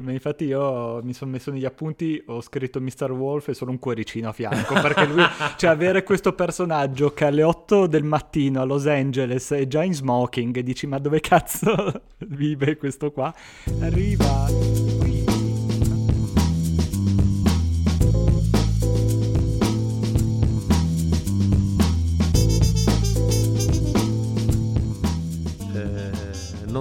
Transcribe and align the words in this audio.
ma 0.00 0.12
infatti 0.12 0.44
io 0.44 1.00
mi 1.02 1.12
sono 1.12 1.30
messo 1.30 1.50
negli 1.50 1.64
appunti, 1.64 2.22
ho 2.26 2.40
scritto 2.40 2.80
Mr. 2.80 3.10
Wolf 3.10 3.48
e 3.48 3.54
solo 3.54 3.70
un 3.70 3.78
cuoricino 3.78 4.28
a 4.28 4.32
fianco, 4.32 4.74
perché 4.74 5.06
lui, 5.06 5.22
cioè 5.56 5.70
avere 5.70 6.02
questo 6.02 6.32
personaggio 6.32 7.12
che 7.12 7.24
alle 7.24 7.42
8 7.42 7.86
del 7.86 8.04
mattino 8.04 8.60
a 8.60 8.64
Los 8.64 8.86
Angeles 8.86 9.50
è 9.52 9.66
già 9.66 9.82
in 9.82 9.94
smoking 9.94 10.56
e 10.56 10.62
dici 10.62 10.86
ma 10.86 10.98
dove 10.98 11.20
cazzo 11.20 12.02
vive 12.28 12.76
questo 12.76 13.12
qua? 13.12 13.34
Arriva... 13.80 14.83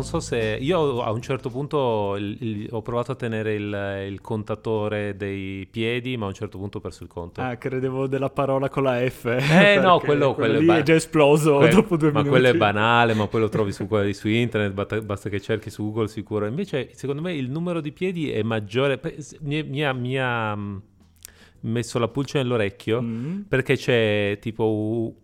non 0.03 0.11
so 0.11 0.19
se 0.19 0.57
io 0.59 1.01
a 1.01 1.11
un 1.11 1.21
certo 1.21 1.49
punto 1.49 2.15
il, 2.17 2.37
il, 2.41 2.67
ho 2.71 2.81
provato 2.81 3.13
a 3.13 3.15
tenere 3.15 3.53
il, 3.53 4.05
il, 4.09 4.19
contatore 4.19 5.15
dei 5.15 5.65
piedi, 5.65 6.17
ma 6.17 6.25
a 6.25 6.27
un 6.27 6.33
certo 6.33 6.57
punto 6.57 6.79
ho 6.79 6.81
perso 6.81 7.03
il 7.03 7.09
conto. 7.09 7.41
Ah, 7.41 7.55
credevo 7.55 8.07
della 8.07 8.29
parola 8.29 8.69
con 8.69 8.83
la 8.83 8.99
F. 9.09 9.25
Eh 9.25 9.79
no, 9.81 9.99
quello, 9.99 10.33
quello, 10.33 10.57
quello 10.57 10.59
è, 10.59 10.63
ba- 10.63 10.77
è 10.77 10.83
già 10.83 10.93
esploso 10.93 11.57
quel, 11.57 11.73
dopo 11.73 11.95
due 11.95 12.11
ma 12.11 12.21
minuti. 12.21 12.35
Ma 12.35 12.41
quello 12.41 12.55
è 12.55 12.57
banale, 12.57 13.13
ma 13.13 13.27
poi 13.27 13.41
lo 13.41 13.49
trovi 13.49 13.71
su, 13.71 13.87
su 14.11 14.27
internet, 14.27 14.73
basta, 14.73 15.01
basta, 15.01 15.29
che 15.29 15.39
cerchi 15.39 15.69
su 15.69 15.83
Google 15.83 16.09
sicuro. 16.09 16.45
Invece, 16.45 16.89
secondo 16.93 17.21
me, 17.21 17.33
il 17.33 17.49
numero 17.49 17.79
di 17.79 17.93
piedi 17.93 18.29
è 18.29 18.43
maggiore. 18.43 18.99
Mi, 19.41 20.19
ha 20.19 20.57
messo 21.61 21.97
la 21.97 22.09
pulce 22.09 22.39
nell'orecchio 22.39 23.01
mm. 23.01 23.41
perché 23.47 23.77
c'è 23.77 24.37
tipo 24.41 25.15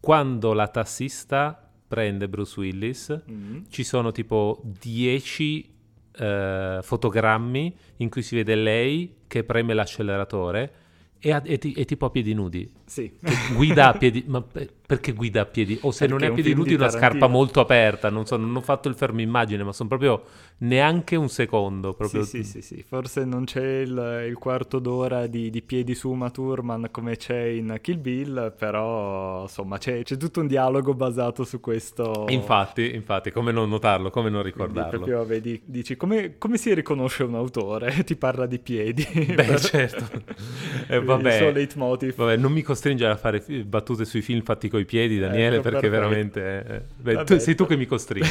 quando 0.00 0.54
la 0.54 0.68
tassista 0.68 1.65
prende 1.86 2.28
Bruce 2.28 2.58
Willis, 2.58 3.22
mm-hmm. 3.30 3.62
ci 3.68 3.84
sono 3.84 4.12
tipo 4.12 4.60
10 4.62 5.70
uh, 6.18 6.82
fotogrammi 6.82 7.76
in 7.96 8.08
cui 8.08 8.22
si 8.22 8.34
vede 8.34 8.54
lei 8.54 9.14
che 9.26 9.44
preme 9.44 9.74
l'acceleratore 9.74 10.72
e, 11.18 11.32
ha, 11.32 11.42
e, 11.44 11.58
e 11.60 11.84
tipo 11.84 12.06
a 12.06 12.10
piedi 12.10 12.34
nudi. 12.34 12.70
Sì. 12.86 13.12
Guida 13.54 13.88
a 13.88 13.92
piedi, 13.94 14.24
ma 14.28 14.42
perché 14.86 15.12
guida 15.12 15.40
a 15.40 15.46
piedi? 15.46 15.76
O 15.82 15.90
se 15.90 16.06
perché 16.06 16.12
non 16.12 16.22
è 16.22 16.30
a 16.30 16.34
piedi 16.34 16.54
nudi 16.54 16.74
una 16.74 16.88
scarpa 16.88 17.26
molto 17.26 17.60
aperta, 17.60 18.08
non 18.08 18.24
so, 18.24 18.36
non 18.36 18.54
ho 18.54 18.60
fatto 18.60 18.88
il 18.88 18.94
fermo 18.94 19.20
immagine, 19.20 19.64
ma 19.64 19.72
sono 19.72 19.88
proprio 19.88 20.22
neanche 20.58 21.16
un 21.16 21.28
secondo. 21.28 21.94
Proprio... 21.94 22.22
Sì, 22.22 22.44
sì, 22.44 22.60
sì, 22.60 22.62
sì, 22.62 22.84
forse 22.86 23.24
non 23.24 23.44
c'è 23.44 23.80
il, 23.80 24.26
il 24.28 24.38
quarto 24.38 24.78
d'ora 24.78 25.26
di, 25.26 25.50
di, 25.50 25.62
piedi 25.62 25.96
su 25.96 26.10
Uma 26.10 26.30
Thurman 26.30 26.88
come 26.92 27.16
c'è 27.16 27.42
in 27.42 27.78
Kill 27.82 28.00
Bill, 28.00 28.54
però 28.56 29.42
insomma 29.42 29.78
c'è, 29.78 30.04
c'è, 30.04 30.16
tutto 30.16 30.40
un 30.40 30.46
dialogo 30.46 30.94
basato 30.94 31.42
su 31.42 31.58
questo. 31.58 32.26
Infatti, 32.28 32.94
infatti, 32.94 33.32
come 33.32 33.50
non 33.50 33.68
notarlo, 33.68 34.10
come 34.10 34.30
non 34.30 34.44
ricordarlo. 34.44 34.88
Quindi 34.88 35.10
proprio 35.10 35.24
vedi, 35.24 35.60
dici 35.64 35.96
come, 35.96 36.38
come, 36.38 36.56
si 36.56 36.72
riconosce 36.72 37.24
un 37.24 37.34
autore? 37.34 38.02
Ti 38.06 38.14
parla 38.14 38.46
di 38.46 38.60
piedi. 38.60 39.04
Beh, 39.34 39.58
certo. 39.58 40.08
eh, 40.86 41.00
vabbè, 41.00 41.32
il 41.32 41.38
suo 41.38 41.50
leitmotiv. 41.50 42.14
Vabbè, 42.14 42.36
non 42.36 42.52
mi 42.52 42.62
costringere 42.76 43.12
a 43.12 43.16
fare 43.16 43.42
battute 43.64 44.04
sui 44.04 44.20
film 44.20 44.42
fatti 44.42 44.68
coi 44.68 44.84
piedi, 44.84 45.18
Daniele, 45.18 45.56
ecco, 45.56 45.70
perché 45.70 45.88
veramente... 45.88 46.64
Eh, 46.66 46.82
beh, 46.94 47.24
tu, 47.24 47.38
sei 47.38 47.54
tu 47.54 47.66
che 47.66 47.76
mi 47.76 47.86
costringi. 47.86 48.28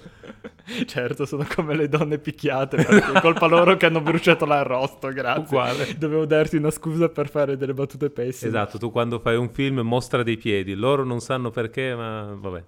certo, 0.86 1.26
sono 1.26 1.46
come 1.54 1.76
le 1.76 1.88
donne 1.88 2.18
picchiate, 2.18 2.76
perché 2.82 3.20
colpa 3.20 3.46
loro 3.46 3.76
che 3.76 3.86
hanno 3.86 4.00
bruciato 4.00 4.46
l'arrosto, 4.46 5.08
grazie. 5.08 5.42
Uguale. 5.42 5.94
Dovevo 5.98 6.24
darti 6.24 6.56
una 6.56 6.70
scusa 6.70 7.10
per 7.10 7.28
fare 7.28 7.58
delle 7.58 7.74
battute 7.74 8.08
pessime. 8.08 8.48
Esatto, 8.50 8.78
tu 8.78 8.90
quando 8.90 9.20
fai 9.20 9.36
un 9.36 9.50
film 9.50 9.80
mostra 9.80 10.22
dei 10.22 10.38
piedi, 10.38 10.74
loro 10.74 11.04
non 11.04 11.20
sanno 11.20 11.50
perché, 11.50 11.94
ma 11.94 12.34
vabbè, 12.34 12.64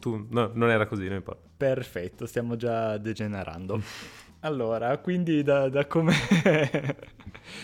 tu, 0.00 0.26
no, 0.28 0.50
non 0.52 0.70
era 0.70 0.86
così, 0.86 1.06
non 1.06 1.16
importa. 1.16 1.48
Perfetto, 1.56 2.26
stiamo 2.26 2.56
già 2.56 2.98
degenerando. 2.98 3.80
Allora, 4.42 4.96
quindi 4.96 5.42
da, 5.42 5.68
da 5.68 5.86
come 5.86 6.14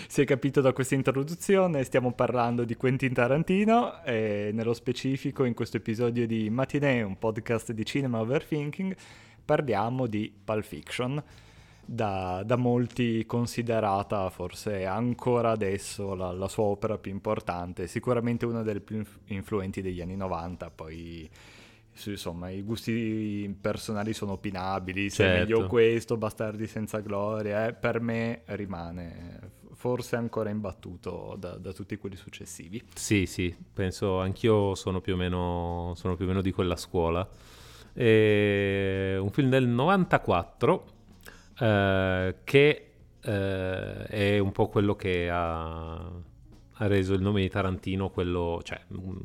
si 0.08 0.20
è 0.20 0.24
capito 0.26 0.60
da 0.60 0.74
questa 0.74 0.94
introduzione, 0.94 1.82
stiamo 1.84 2.12
parlando 2.12 2.64
di 2.64 2.76
Quentin 2.76 3.14
Tarantino 3.14 4.04
e 4.04 4.50
nello 4.52 4.74
specifico 4.74 5.44
in 5.44 5.54
questo 5.54 5.78
episodio 5.78 6.26
di 6.26 6.50
Matinee, 6.50 7.00
un 7.00 7.18
podcast 7.18 7.72
di 7.72 7.82
cinema 7.86 8.20
overthinking, 8.20 8.94
parliamo 9.42 10.06
di 10.06 10.30
Pulp 10.44 10.64
Fiction, 10.64 11.22
da, 11.82 12.42
da 12.44 12.56
molti 12.56 13.24
considerata 13.24 14.28
forse 14.28 14.84
ancora 14.84 15.52
adesso 15.52 16.14
la, 16.14 16.30
la, 16.30 16.48
sua 16.48 16.64
opera 16.64 16.98
più 16.98 17.10
importante, 17.10 17.86
sicuramente 17.86 18.44
una 18.44 18.60
delle 18.60 18.80
più 18.80 19.02
influenti 19.28 19.80
degli 19.80 20.02
anni 20.02 20.16
90, 20.16 20.70
poi 20.72 21.26
insomma 22.04 22.50
i 22.50 22.62
gusti 22.62 23.56
personali 23.60 24.12
sono 24.12 24.32
opinabili, 24.32 25.10
se 25.10 25.22
certo. 25.22 25.34
è 25.34 25.38
meglio 25.40 25.66
questo, 25.66 26.16
Bastardi 26.16 26.66
senza 26.66 27.00
gloria, 27.00 27.66
eh, 27.66 27.72
per 27.72 28.00
me 28.00 28.42
rimane 28.46 29.54
forse 29.76 30.16
ancora 30.16 30.48
imbattuto 30.50 31.36
da, 31.38 31.56
da, 31.56 31.72
tutti 31.72 31.96
quelli 31.96 32.16
successivi. 32.16 32.82
Sì, 32.94 33.26
sì, 33.26 33.54
penso 33.72 34.20
anch'io 34.20 34.74
sono 34.74 35.00
più 35.00 35.14
o 35.14 35.16
meno, 35.16 35.92
sono 35.96 36.16
più 36.16 36.24
o 36.24 36.28
meno 36.28 36.40
di 36.40 36.50
quella 36.50 36.76
scuola. 36.76 37.28
E 37.92 39.16
un 39.20 39.30
film 39.30 39.48
del 39.48 39.66
94 39.66 40.86
eh, 41.58 42.36
che 42.44 42.90
eh, 43.20 44.04
è 44.04 44.38
un 44.38 44.52
po' 44.52 44.68
quello 44.68 44.96
che 44.96 45.28
ha 45.30 46.10
ha 46.78 46.86
reso 46.86 47.14
il 47.14 47.22
nome 47.22 47.42
di 47.42 47.48
Tarantino 47.48 48.10
quello, 48.10 48.60
cioè, 48.62 48.80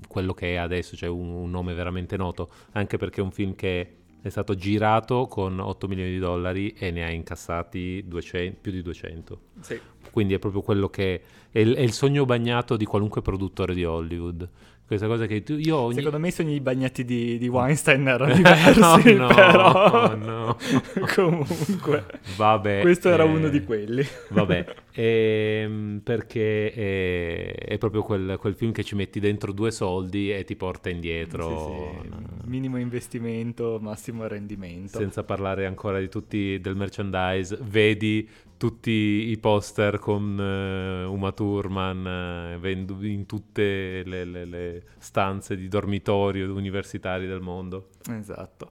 quello 0.07 0.34
che 0.34 0.53
è 0.53 0.56
adesso, 0.56 0.95
cioè 0.95 1.09
un, 1.09 1.29
un, 1.29 1.50
nome 1.50 1.73
veramente 1.73 2.17
noto, 2.17 2.50
anche 2.72 2.97
perché 2.97 3.22
è 3.22 3.23
un 3.23 3.31
film 3.31 3.56
che 3.56 3.95
è 4.22 4.29
stato 4.29 4.56
girato 4.56 5.28
con 5.28 5.59
8 5.59 5.88
milioni 5.88 6.11
di 6.11 6.19
dollari 6.19 6.73
e 6.78 6.91
ne 6.91 7.03
ha 7.03 7.09
incassati 7.09 8.03
200, 8.07 8.57
più 8.61 8.72
di 8.72 8.81
200. 8.81 9.40
Sì. 9.59 9.79
Quindi 10.11 10.34
è 10.34 10.40
proprio 10.40 10.61
quello 10.61 10.90
che 10.90 11.16
è 11.16 11.22
è 11.51 11.59
il 11.59 11.91
sogno 11.91 12.23
bagnato 12.23 12.78
di 12.78 12.85
qualunque 12.85 13.22
produttore 13.22 13.73
di 13.73 13.84
Hollywood 13.84 14.47
questa 14.91 15.07
cosa 15.07 15.25
che 15.25 15.41
tu, 15.41 15.53
io 15.53 15.78
ogni... 15.78 15.94
Secondo 15.94 16.19
me 16.19 16.28
i 16.28 16.31
sogni 16.31 16.59
bagnati 16.59 17.06
di, 17.06 17.38
di 17.38 17.47
Weinstein 17.47 18.06
erano 18.09 18.34
diversi, 18.35 19.13
no, 19.13 19.28
no, 19.28 19.28
però... 19.34 20.16
no. 20.18 20.57
Comunque, 21.16 22.06
Vabbè, 22.35 22.81
questo 22.81 23.07
era 23.07 23.24
uno 23.24 23.47
di 23.47 23.63
quelli. 23.63 24.06
Vabbè, 24.31 24.66
ehm, 24.91 26.02
perché 26.03 26.74
è, 26.74 27.53
è 27.56 27.78
proprio 27.78 28.02
quel, 28.02 28.35
quel, 28.38 28.53
film 28.53 28.74
che 28.74 28.84
ci 28.84 28.96
metti 28.96 29.22
dentro 29.22 29.53
due 29.53 29.72
soldi 29.72 30.34
e 30.34 30.44
ti 30.44 30.57
porta 30.57 30.90
indietro. 30.90 32.02
Sì, 32.02 32.09
sì. 32.09 32.50
Minimo 32.50 32.78
investimento, 32.78 33.79
massimo 33.81 34.28
rendimento. 34.28 34.97
Senza 34.97 35.23
parlare 35.23 35.68
ancora 35.68 36.00
di 36.00 36.09
tutti 36.09 36.59
del 36.59 36.75
merchandise, 36.75 37.58
vedi 37.62 38.28
tutti 38.61 38.91
i 39.31 39.38
poster 39.39 39.97
con 39.97 40.38
uh, 40.38 41.11
Uma 41.11 41.31
Thurman 41.31 42.59
uh, 42.61 42.67
in 42.67 43.25
tutte 43.25 44.03
le, 44.05 44.23
le, 44.23 44.45
le, 44.45 44.83
stanze 44.99 45.55
di 45.57 45.67
dormitorio 45.67 46.53
universitari 46.53 47.25
del 47.25 47.41
mondo. 47.41 47.88
Esatto. 48.07 48.69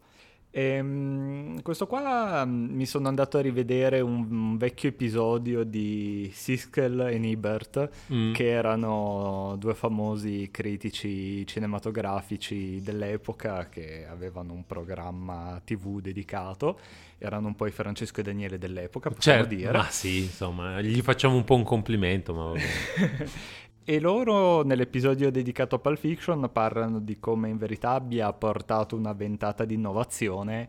E, 0.53 0.81
um, 0.81 1.62
questo 1.62 1.87
qua 1.87 2.43
um, 2.44 2.69
mi 2.72 2.87
sono 2.87 3.06
andato 3.06 3.38
a 3.38 3.41
rivedere 3.41 4.00
un, 4.00 4.27
un 4.31 4.56
vecchio 4.56 4.88
episodio 4.88 5.62
di 5.62 6.31
Siskel 6.34 7.09
e 7.11 7.19
Nibert, 7.19 7.88
mm. 8.12 8.33
che 8.33 8.49
erano 8.49 9.55
due 9.59 9.75
famosi 9.75 10.49
critici 10.50 11.47
cinematografici 11.47 12.81
dell'epoca 12.83 13.69
che 13.69 14.06
avevano 14.09 14.53
un 14.53 14.66
programma 14.66 15.61
TV 15.65 16.00
dedicato 16.00 16.78
erano 17.22 17.49
un 17.49 17.55
po' 17.55 17.67
i 17.67 17.71
Francesco 17.71 18.21
e 18.21 18.22
Daniele 18.22 18.56
dell'epoca, 18.56 19.11
possiamo 19.11 19.43
certo, 19.43 19.55
dire. 19.55 19.72
Ma 19.72 19.91
sì, 19.91 20.22
insomma, 20.22 20.81
gli 20.81 21.03
facciamo 21.03 21.37
un 21.37 21.44
po' 21.44 21.55
un 21.55 21.65
complimento, 21.65 22.32
ma 22.32 22.53
E 23.90 23.98
loro 23.98 24.62
nell'episodio 24.62 25.32
dedicato 25.32 25.74
a 25.74 25.78
Pulp 25.80 25.98
Fiction 25.98 26.48
parlano 26.52 27.00
di 27.00 27.18
come 27.18 27.48
in 27.48 27.56
verità 27.56 27.90
abbia 27.90 28.32
portato 28.32 28.94
una 28.94 29.12
ventata 29.14 29.64
di 29.64 29.74
innovazione 29.74 30.68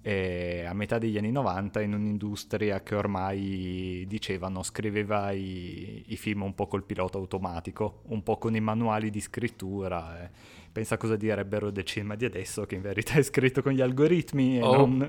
eh, 0.00 0.64
a 0.64 0.72
metà 0.72 0.96
degli 0.96 1.18
anni 1.18 1.30
90 1.30 1.82
in 1.82 1.92
un'industria 1.92 2.82
che 2.82 2.94
ormai 2.94 4.06
dicevano 4.08 4.62
scriveva 4.62 5.30
i, 5.32 6.04
i, 6.06 6.16
film 6.16 6.40
un 6.40 6.54
po' 6.54 6.66
col 6.66 6.84
pilota 6.84 7.18
automatico, 7.18 8.00
un 8.06 8.22
po' 8.22 8.38
con 8.38 8.56
i 8.56 8.60
manuali 8.60 9.10
di 9.10 9.20
scrittura. 9.20 10.22
Eh 10.22 10.30
pensa 10.74 10.96
cosa 10.96 11.14
direbbero 11.14 11.70
del 11.70 11.84
cinema 11.84 12.16
di 12.16 12.24
adesso 12.24 12.66
che 12.66 12.74
in 12.74 12.80
verità 12.80 13.14
è 13.14 13.22
scritto 13.22 13.62
con 13.62 13.70
gli 13.70 13.80
algoritmi 13.80 14.56
e 14.56 14.60
non... 14.60 15.08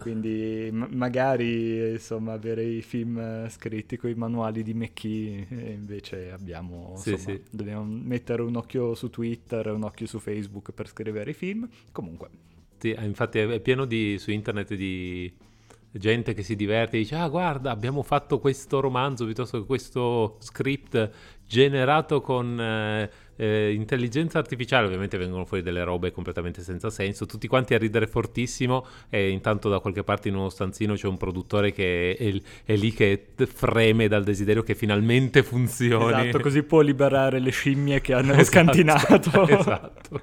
quindi 0.00 0.68
m- 0.72 0.88
magari 0.90 1.92
insomma 1.92 2.32
avere 2.32 2.64
i 2.64 2.82
film 2.82 3.48
scritti 3.48 3.96
con 3.96 4.10
i 4.10 4.14
manuali 4.14 4.64
di 4.64 4.74
McKee 4.74 5.46
e 5.48 5.70
invece 5.70 6.32
abbiamo 6.32 6.94
sì, 6.96 7.12
insomma, 7.12 7.36
sì. 7.36 7.42
dobbiamo 7.48 7.84
mettere 7.84 8.42
un 8.42 8.56
occhio 8.56 8.96
su 8.96 9.08
Twitter 9.08 9.68
un 9.68 9.84
occhio 9.84 10.06
su 10.06 10.18
Facebook 10.18 10.72
per 10.72 10.88
scrivere 10.88 11.30
i 11.30 11.34
film. 11.34 11.68
Comunque. 11.92 12.28
Sì, 12.78 12.96
infatti 12.98 13.38
è 13.38 13.60
pieno 13.60 13.84
di, 13.84 14.16
su 14.18 14.32
internet 14.32 14.74
di 14.74 15.32
gente 15.92 16.34
che 16.34 16.42
si 16.42 16.56
diverte 16.56 16.96
e 16.96 17.00
dice 17.00 17.14
ah 17.14 17.28
guarda 17.28 17.70
abbiamo 17.70 18.02
fatto 18.02 18.38
questo 18.38 18.80
romanzo 18.80 19.24
piuttosto 19.24 19.60
che 19.60 19.66
questo 19.66 20.36
script 20.40 21.10
generato 21.46 22.20
con 22.20 22.60
eh, 22.60 23.10
eh, 23.38 23.72
intelligenza 23.72 24.38
artificiale, 24.38 24.86
ovviamente 24.86 25.16
vengono 25.16 25.44
fuori 25.44 25.62
delle 25.62 25.84
robe 25.84 26.10
completamente 26.10 26.62
senza 26.62 26.90
senso, 26.90 27.24
tutti 27.24 27.46
quanti 27.46 27.74
a 27.74 27.78
ridere 27.78 28.06
fortissimo 28.08 28.84
e 29.08 29.30
intanto 29.30 29.68
da 29.68 29.78
qualche 29.78 30.02
parte 30.02 30.28
in 30.28 30.34
uno 30.34 30.48
stanzino 30.48 30.94
c'è 30.94 31.06
un 31.06 31.16
produttore 31.16 31.72
che 31.72 32.16
è, 32.16 32.24
è, 32.24 32.40
è 32.64 32.76
lì 32.76 32.92
che 32.92 33.28
freme 33.36 34.08
dal 34.08 34.24
desiderio 34.24 34.62
che 34.62 34.74
finalmente 34.74 35.42
funzioni. 35.42 36.28
Esatto, 36.28 36.40
così 36.42 36.62
può 36.64 36.80
liberare 36.80 37.38
le 37.38 37.50
scimmie 37.50 38.00
che 38.00 38.12
hanno 38.12 38.32
esatto, 38.38 38.44
scantinato. 38.44 39.46
Esatto. 39.58 40.20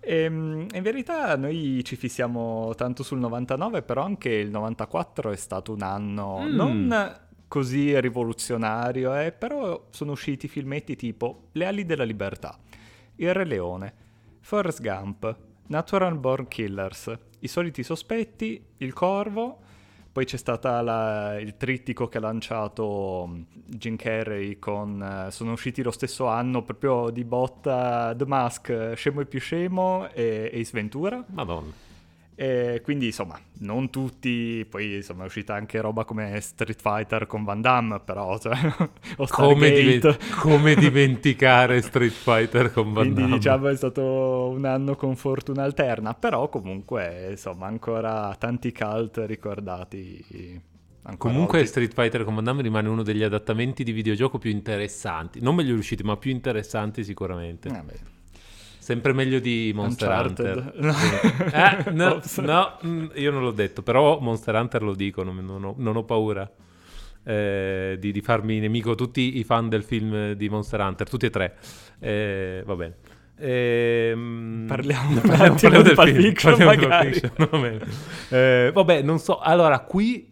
E, 0.00 0.16
ehm, 0.24 0.66
in 0.72 0.82
verità 0.82 1.36
noi 1.36 1.80
ci 1.84 1.94
fissiamo 1.94 2.72
tanto 2.76 3.04
sul 3.04 3.18
99, 3.18 3.82
però 3.82 4.02
anche 4.02 4.30
il 4.30 4.50
94 4.50 5.30
è 5.30 5.36
stato 5.36 5.72
un 5.72 5.82
anno 5.82 6.40
mm. 6.42 6.54
non 6.54 7.16
così 7.52 8.00
rivoluzionario, 8.00 9.14
eh, 9.14 9.30
però 9.30 9.88
sono 9.90 10.12
usciti 10.12 10.48
filmetti 10.48 10.96
tipo 10.96 11.48
Le 11.52 11.66
ali 11.66 11.84
della 11.84 12.02
libertà, 12.02 12.58
Il 13.16 13.34
Re 13.34 13.44
Leone, 13.44 13.94
Forrest 14.40 14.80
Gump, 14.80 15.36
Natural 15.66 16.16
Born 16.16 16.48
Killers, 16.48 17.14
I 17.40 17.48
soliti 17.48 17.82
sospetti, 17.82 18.68
Il 18.78 18.94
Corvo, 18.94 19.58
poi 20.10 20.24
c'è 20.24 20.38
stato 20.38 20.66
il 21.40 21.54
trittico 21.58 22.08
che 22.08 22.16
ha 22.16 22.22
lanciato 22.22 23.28
mm, 23.28 23.42
Jim 23.66 23.96
Carrey 23.96 24.58
con... 24.58 25.26
Uh, 25.26 25.30
sono 25.30 25.52
usciti 25.52 25.82
lo 25.82 25.90
stesso 25.90 26.28
anno 26.28 26.62
proprio 26.62 27.10
di 27.10 27.22
botta 27.22 28.14
The 28.16 28.24
Mask, 28.24 28.92
Scemo 28.94 29.20
e 29.20 29.26
più 29.26 29.40
scemo 29.40 30.08
e 30.08 30.50
Ace 30.54 30.70
Ventura. 30.72 31.22
Madonna. 31.28 31.91
E 32.34 32.80
quindi 32.82 33.06
insomma, 33.06 33.38
non 33.58 33.90
tutti, 33.90 34.66
poi 34.68 34.96
insomma 34.96 35.24
è 35.24 35.26
uscita 35.26 35.54
anche 35.54 35.80
roba 35.80 36.04
come 36.04 36.40
Street 36.40 36.80
Fighter 36.80 37.26
con 37.26 37.44
Van 37.44 37.60
Damme, 37.60 38.00
però 38.00 38.38
cioè, 38.38 38.56
o 39.18 39.26
come, 39.28 39.70
diven- 39.70 40.16
come, 40.40 40.74
dimenticare 40.74 41.82
Street 41.82 42.12
Fighter 42.12 42.72
con 42.72 42.92
Van 42.92 42.94
quindi, 42.94 43.14
Damme? 43.14 43.26
Quindi 43.28 43.38
diciamo 43.38 43.68
è 43.68 43.76
stato 43.76 44.48
un 44.48 44.64
anno 44.64 44.96
con 44.96 45.14
fortuna 45.14 45.62
alterna, 45.62 46.14
però 46.14 46.48
comunque 46.48 47.28
insomma 47.30 47.66
ancora 47.66 48.34
tanti 48.38 48.72
cult 48.72 49.22
ricordati. 49.26 50.60
Comunque 51.18 51.58
oggi. 51.58 51.66
Street 51.66 51.92
Fighter 51.92 52.24
con 52.24 52.34
Van 52.34 52.44
Damme 52.44 52.62
rimane 52.62 52.88
uno 52.88 53.02
degli 53.02 53.22
adattamenti 53.22 53.84
di 53.84 53.92
videogioco 53.92 54.38
più 54.38 54.50
interessanti, 54.50 55.40
non 55.40 55.54
meglio 55.54 55.74
riusciti 55.74 56.02
ma 56.02 56.16
più 56.16 56.30
interessanti 56.30 57.04
sicuramente. 57.04 57.68
Beh 57.68 58.20
Sempre 58.82 59.12
meglio 59.12 59.38
di 59.38 59.70
Monster 59.72 60.08
Uncharted. 60.08 60.72
Hunter. 60.74 61.84
eh, 61.86 61.90
no, 61.92 62.20
no, 62.42 62.78
mm, 62.84 63.06
io 63.14 63.30
non 63.30 63.44
l'ho 63.44 63.52
detto, 63.52 63.80
però 63.80 64.18
Monster 64.18 64.56
Hunter 64.56 64.82
lo 64.82 64.96
dico, 64.96 65.22
non, 65.22 65.36
non, 65.36 65.62
ho, 65.62 65.74
non 65.78 65.94
ho, 65.94 66.02
paura 66.02 66.50
eh, 67.22 67.96
di, 68.00 68.10
di, 68.10 68.20
farmi 68.20 68.58
nemico 68.58 68.96
tutti 68.96 69.38
i 69.38 69.44
fan 69.44 69.68
del 69.68 69.84
film 69.84 70.32
di 70.32 70.48
Monster 70.48 70.80
Hunter, 70.80 71.08
tutti 71.08 71.26
e 71.26 71.30
tre. 71.30 71.54
Eh, 72.00 72.64
va 72.66 72.74
bene. 72.74 72.96
Ehm... 73.38 74.64
Parliamo, 74.66 75.20
parliamo, 75.20 75.54
parliamo 75.54 75.82
del 75.82 75.96
film, 75.96 76.20
fiction, 76.20 76.56
parliamo 76.56 77.10
fiction, 77.12 77.80
eh, 78.30 78.70
vabbè, 78.74 79.02
non 79.02 79.20
so. 79.20 79.38
Allora, 79.38 79.78
qui 79.78 80.31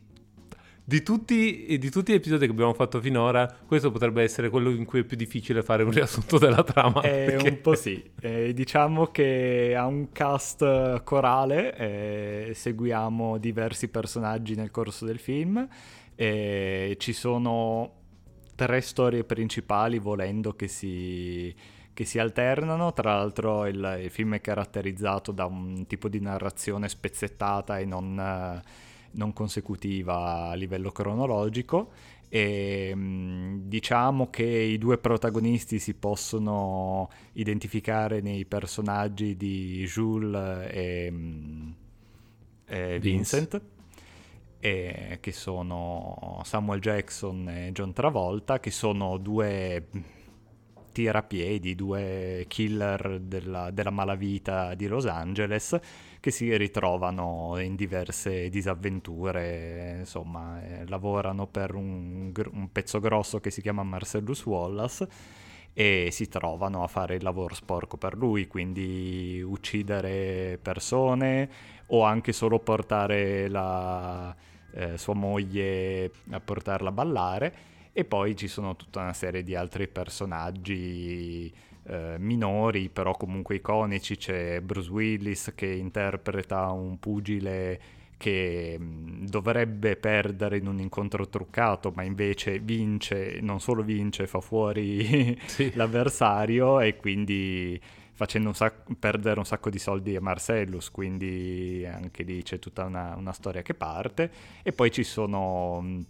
di 0.91 1.05
tutti, 1.05 1.79
di 1.79 1.89
tutti, 1.89 2.11
gli 2.11 2.17
episodi 2.17 2.47
che 2.47 2.51
abbiamo 2.51 2.75
fatto 2.75 3.01
finora, 3.01 3.49
questo 3.65 3.93
potrebbe 3.93 4.25
essere 4.25 4.49
quello 4.49 4.71
in 4.71 4.85
cui 4.85 4.99
è 4.99 5.05
più 5.05 5.17
difficile 5.17 5.63
fare 5.63 5.85
un 5.85 5.93
riassunto 5.93 6.37
della 6.37 6.65
trama. 6.65 7.01
È 7.03 7.27
perché... 7.27 7.49
un 7.49 7.61
po' 7.61 7.77
sì. 7.77 7.99
Eh, 8.21 8.53
diciamo 8.53 9.07
che 9.07 9.75
ha 9.77 9.87
un 9.87 10.11
cast 10.11 11.03
corale, 11.05 11.77
eh, 11.77 12.55
seguiamo 12.55 13.39
diversi 13.39 13.87
personaggi 13.87 14.57
nel 14.57 14.73
corso 14.73 15.07
del 15.07 15.21
film, 15.21 15.67
eh, 16.17 16.97
ci 16.99 17.13
sono 17.13 17.93
tre 18.57 18.81
storie 18.81 19.23
principali 19.23 19.99
volendo 19.99 20.55
che 20.55 20.67
si, 20.67 21.55
che 21.95 22.05
si 22.05 22.19
alternano. 22.19 22.93
Tra 22.93 23.15
l'altro 23.15 23.65
il, 23.67 24.01
il, 24.03 24.11
film 24.11 24.35
è 24.35 24.41
caratterizzato 24.41 25.31
da 25.31 25.45
un 25.45 25.87
tipo 25.87 26.09
di 26.09 26.21
narrazione 26.21 26.89
spezzettata 26.89 27.79
e 27.79 27.85
non 27.85 28.63
non 29.13 29.33
consecutiva 29.33 30.49
a 30.49 30.55
livello 30.55 30.91
cronologico 30.91 31.91
e 32.29 32.93
mm, 32.95 33.63
diciamo 33.65 34.31
che 34.31 34.45
i 34.45 34.79
due 34.79 34.99
protagonisti 34.99 35.81
si 35.81 35.95
possono 35.95 37.11
identificare 37.33 38.21
nei 38.21 38.45
personaggi 38.45 39.37
di 39.37 39.85
Jules 39.85 40.69
e, 40.71 41.09
mm, 41.11 41.71
e 42.67 42.99
Vincent 43.01 43.61
e 44.61 45.19
che 45.21 45.33
sono 45.33 46.41
Samuel 46.45 46.81
Jackson 46.81 47.49
e 47.49 47.73
John 47.73 47.93
Travolta 47.93 48.61
che 48.61 48.71
sono 48.71 49.17
due 49.17 49.89
tirapiedi, 50.93 51.75
due 51.75 52.45
killer 52.47 53.19
della, 53.21 53.71
della 53.71 53.91
malavita 53.91 54.75
di 54.75 54.87
Los 54.87 55.07
Angeles 55.07 55.79
che 56.21 56.31
si 56.31 56.55
ritrovano 56.57 57.59
in 57.59 57.75
diverse 57.75 58.51
disavventure, 58.51 59.97
insomma, 60.01 60.63
eh, 60.63 60.87
lavorano 60.87 61.47
per 61.47 61.75
un, 61.75 62.31
un, 62.53 62.73
pezzo 62.73 63.01
grosso 63.01 63.41
che 63.41 63.51
si 63.51 63.63
chiama 63.63 63.83
Marcellus 63.83 64.45
Wallace 64.45 65.09
e 65.73 66.09
si 66.13 66.29
trovano 66.29 66.83
a 66.83 66.89
fare 66.89 67.15
il 67.17 67.23
lavoro 67.23 67.55
sporco 67.55 67.97
per 67.97 68.17
lui, 68.17 68.47
quindi 68.47 69.41
uccidere 69.43 70.59
persone 70.61 71.49
o 71.87 72.03
anche 72.03 72.33
solo 72.33 72.59
portare 72.59 73.49
la, 73.49 74.35
eh, 74.73 74.99
sua 74.99 75.15
moglie 75.15 76.11
a 76.31 76.41
portarla 76.41 76.91
a 76.91 76.93
ballare. 76.93 77.55
E 77.93 78.05
poi 78.05 78.37
ci 78.37 78.47
sono 78.47 78.77
tutta 78.77 79.01
una 79.01 79.13
serie 79.13 79.43
di 79.43 79.55
altri 79.55 79.89
personaggi 79.89 81.53
eh, 81.91 82.17
minori, 82.19 82.89
però 82.89 83.17
comunque 83.17 83.57
iconici. 83.57 84.17
C'è 84.17 84.61
Bruce 84.61 84.91
Willis 84.91 85.53
che 85.55 85.67
interpreta 85.67 86.71
un 86.71 86.99
pugile 86.99 87.81
che 88.17 88.77
mh, 88.79 89.27
dovrebbe 89.27 89.97
perdere 89.97 90.59
in 90.59 90.67
un 90.67 90.79
incontro 90.79 91.29
truccato, 91.29 91.93
ma 91.95 92.03
invece 92.03 92.59
vince, 92.61 93.39
non 93.41 93.61
solo 93.61 93.83
vince, 93.83 94.27
fa 94.27 94.41
fuori 94.41 95.39
sì. 95.47 95.73
l'avversario 95.75 96.81
e 96.81 96.97
quindi 96.97 97.81
facendo 98.13 98.49
un 98.49 98.55
sac- 98.55 98.95
perdere 98.99 99.39
un 99.39 99.47
sacco 99.47 99.71
di 99.71 99.79
soldi 99.79 100.15
a 100.15 100.21
Marcellus, 100.21 100.91
quindi 100.91 101.87
anche 101.91 102.23
lì 102.23 102.43
c'è 102.43 102.59
tutta 102.59 102.85
una, 102.85 103.15
una 103.17 103.33
storia 103.33 103.63
che 103.63 103.75
parte. 103.75 104.31
E 104.63 104.73
poi 104.73 104.91
ci 104.91 105.03
sono... 105.03 105.81
Mh, 105.81 106.05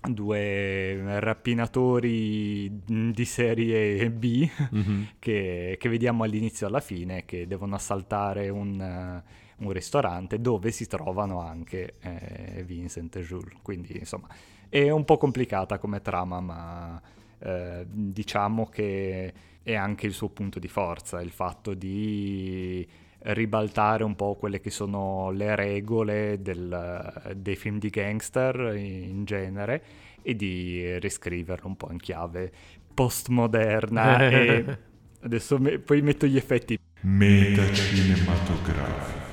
due 0.00 1.18
rapinatori 1.20 2.82
di 2.84 3.24
serie 3.24 4.10
B 4.10 4.48
mm-hmm. 4.74 5.02
che, 5.18 5.76
che, 5.78 5.88
vediamo 5.88 6.22
all'inizio 6.22 6.66
e 6.66 6.68
alla 6.68 6.80
fine 6.80 7.24
che 7.24 7.46
devono 7.46 7.74
assaltare 7.74 8.48
un, 8.48 9.22
un 9.58 9.72
ristorante 9.72 10.40
dove 10.40 10.70
si 10.70 10.86
trovano 10.86 11.40
anche 11.40 11.94
eh, 12.00 12.62
Vincent 12.64 13.16
e 13.16 13.22
Jules. 13.22 13.58
Quindi 13.62 13.98
insomma 13.98 14.28
è 14.68 14.90
un 14.90 15.04
po' 15.04 15.16
complicata 15.16 15.78
come 15.78 16.00
trama, 16.00 16.40
ma 16.40 17.02
eh, 17.40 17.86
diciamo 17.88 18.66
che 18.66 19.32
è 19.62 19.74
anche 19.74 20.06
il 20.06 20.12
suo 20.12 20.28
punto 20.28 20.58
di 20.58 20.68
forza, 20.68 21.20
il 21.20 21.30
fatto 21.30 21.74
di 21.74 22.86
ribaltare 23.20 24.04
un 24.04 24.14
po' 24.14 24.36
quelle 24.36 24.60
che 24.60 24.70
sono 24.70 25.30
le 25.30 25.56
regole 25.56 26.40
del, 26.40 27.32
dei 27.36 27.56
film 27.56 27.78
di 27.78 27.88
gangster 27.88 28.76
in 28.76 29.24
genere 29.24 29.82
e 30.22 30.36
di 30.36 30.98
riscriverlo 30.98 31.66
un 31.66 31.76
po' 31.76 31.88
in 31.90 31.98
chiave 31.98 32.52
postmoderna 32.94 34.28
e 34.28 34.78
adesso 35.22 35.58
me, 35.58 35.78
poi 35.78 36.02
metto 36.02 36.26
gli 36.26 36.36
effetti 36.36 36.78
metacinematografico. 37.02 39.26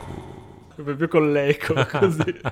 Proprio 0.75 1.07
con 1.07 1.31
l'eco 1.31 1.73
così. 1.89 2.35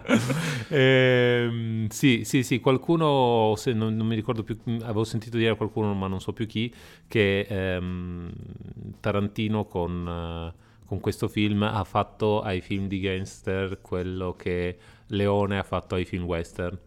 Eh, 0.70 1.88
sì 1.90 2.22
sì 2.24 2.42
sì 2.42 2.60
qualcuno 2.60 3.54
se 3.58 3.74
non, 3.74 3.96
non, 3.96 4.08
mi 4.08 4.16
ricordo 4.16 4.44
più 4.44 4.58
avevo 4.82 5.04
sentito 5.04 5.38
dire 5.38 5.52
a 5.52 5.56
qualcuno 5.56 5.94
ma 5.94 6.08
non 6.08 6.20
so 6.20 6.34
più 6.34 6.48
chi 6.48 6.74
che 7.08 7.46
ehm, 7.48 8.32
Tarantino 9.00 9.66
con 9.66 10.08
uh, 10.08 10.52
con 10.94 11.02
questo 11.02 11.28
film 11.28 11.64
ha 11.64 11.84
fatto 11.84 12.42
ai 12.42 12.62
film 12.62 12.88
di 12.88 13.00
gangster 13.00 13.82
quello 13.82 14.34
che 14.34 14.78
Leone 15.08 15.58
ha 15.58 15.64
fatto 15.64 15.96
ai 15.96 16.06
film 16.06 16.26
western, 16.26 16.78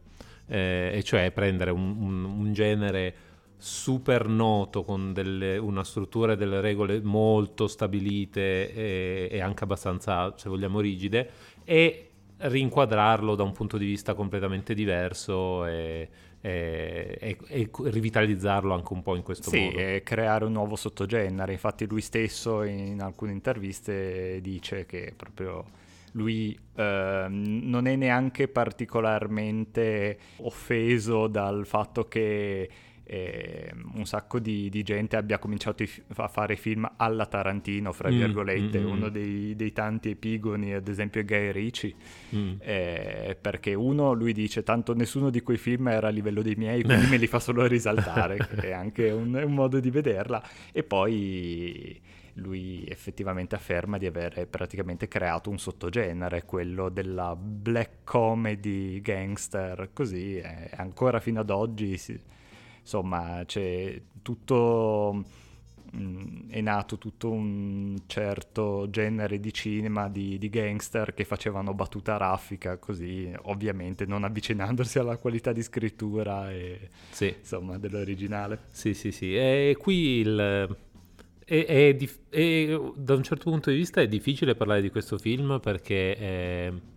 eh, 0.46 0.92
e 0.94 1.02
cioè 1.02 1.32
prendere 1.32 1.72
un, 1.72 1.96
un, 1.98 2.24
un 2.24 2.52
genere 2.52 3.14
super 3.56 4.28
noto 4.28 4.84
con 4.84 5.12
delle, 5.12 5.56
una 5.56 5.82
struttura 5.82 6.34
e 6.34 6.36
delle 6.36 6.60
regole 6.60 7.00
molto 7.00 7.66
stabilite 7.66 8.72
e, 8.72 9.28
e, 9.28 9.40
anche 9.40 9.64
abbastanza, 9.64 10.32
se 10.36 10.48
vogliamo, 10.48 10.78
rigide 10.78 11.30
e 11.64 12.10
rinquadrarlo 12.38 13.34
da 13.34 13.42
un 13.42 13.52
punto 13.52 13.76
di 13.76 13.86
vista 13.86 14.14
completamente 14.14 14.72
diverso 14.72 15.66
e, 15.66 16.08
e, 16.46 17.16
e, 17.18 17.38
e, 17.48 17.70
rivitalizzarlo 17.90 18.72
anche 18.72 18.92
un 18.92 19.02
po' 19.02 19.16
in 19.16 19.22
questo 19.22 19.50
sì, 19.50 19.58
modo. 19.58 19.78
Sì, 19.78 19.82
e 19.82 20.02
creare 20.04 20.44
un 20.44 20.52
nuovo 20.52 20.76
sottogenere. 20.76 21.50
Infatti 21.50 21.86
lui 21.86 22.00
stesso 22.00 22.62
in 22.62 23.02
alcune 23.02 23.32
interviste 23.32 24.40
dice 24.40 24.86
che 24.86 25.12
proprio 25.16 25.64
lui 26.12 26.56
eh, 26.76 27.26
non 27.28 27.86
è 27.88 27.96
neanche 27.96 28.46
particolarmente 28.46 30.18
offeso 30.36 31.26
dal 31.26 31.66
fatto 31.66 32.06
che 32.06 32.70
eh, 33.08 33.72
un 33.94 34.04
sacco 34.04 34.40
di, 34.40 34.68
di, 34.68 34.82
gente 34.82 35.16
abbia 35.16 35.38
cominciato 35.38 35.84
a 36.16 36.28
fare 36.28 36.56
film 36.56 36.90
alla 36.96 37.26
Tarantino, 37.26 37.92
fra 37.92 38.10
mm, 38.10 38.18
virgolette, 38.18 38.80
mm, 38.80 38.84
mm, 38.84 38.90
uno 38.90 39.08
dei, 39.08 39.54
dei, 39.54 39.72
tanti 39.72 40.10
epigoni, 40.10 40.74
ad 40.74 40.88
esempio 40.88 41.24
Guy 41.24 41.52
Ricci, 41.52 41.94
mm. 42.34 42.54
eh, 42.58 43.38
perché 43.40 43.74
uno, 43.74 44.12
lui 44.12 44.32
dice, 44.32 44.64
tanto 44.64 44.92
nessuno 44.92 45.30
di 45.30 45.40
quei 45.40 45.56
film 45.56 45.86
era 45.86 46.08
a 46.08 46.10
livello 46.10 46.42
dei 46.42 46.56
miei, 46.56 46.82
quindi 46.84 47.06
me 47.06 47.16
li 47.16 47.28
fa 47.28 47.38
solo 47.38 47.64
risaltare, 47.66 48.36
che 48.36 48.68
è 48.68 48.72
anche 48.72 49.10
un, 49.10 49.34
un 49.34 49.54
modo 49.54 49.78
di 49.78 49.90
vederla, 49.90 50.42
e 50.72 50.82
poi 50.82 52.00
lui 52.38 52.84
effettivamente 52.88 53.54
afferma 53.54 53.98
di 53.98 54.06
aver 54.06 54.48
praticamente 54.48 55.06
creato 55.06 55.48
un 55.48 55.58
sottogenere, 55.58 56.44
quello 56.44 56.88
della 56.88 57.36
black 57.36 57.98
comedy 58.02 59.00
gangster, 59.00 59.90
così, 59.92 60.36
è 60.38 60.70
ancora 60.76 61.20
fino 61.20 61.40
ad 61.40 61.50
oggi 61.50 61.96
si, 61.96 62.18
insomma 62.86 63.42
c'è 63.44 64.00
tutto 64.22 65.24
mm, 65.94 66.50
è 66.50 66.60
nato 66.60 66.98
tutto 66.98 67.30
un 67.30 67.96
certo 68.06 68.88
genere 68.90 69.40
di 69.40 69.52
cinema 69.52 70.08
di, 70.08 70.38
di, 70.38 70.48
gangster 70.48 71.12
che 71.12 71.24
facevano 71.24 71.74
battuta 71.74 72.16
raffica 72.16 72.76
così 72.78 73.32
ovviamente 73.42 74.06
non 74.06 74.22
avvicinandosi 74.22 75.00
alla 75.00 75.16
qualità 75.16 75.52
di 75.52 75.62
scrittura 75.62 76.52
e 76.52 76.88
sì. 77.10 77.34
insomma 77.36 77.76
dell'originale 77.76 78.60
sì 78.70 78.94
sì 78.94 79.10
sì 79.10 79.36
e 79.36 79.76
qui 79.76 80.20
il 80.20 80.76
è, 81.44 81.64
è, 81.64 81.96
è, 82.28 82.80
da 82.94 83.14
un 83.14 83.22
certo 83.22 83.50
punto 83.50 83.70
di 83.70 83.76
vista 83.76 84.00
è 84.00 84.06
difficile 84.06 84.54
parlare 84.54 84.80
di 84.80 84.90
questo 84.90 85.18
film 85.18 85.58
perché 85.60 86.94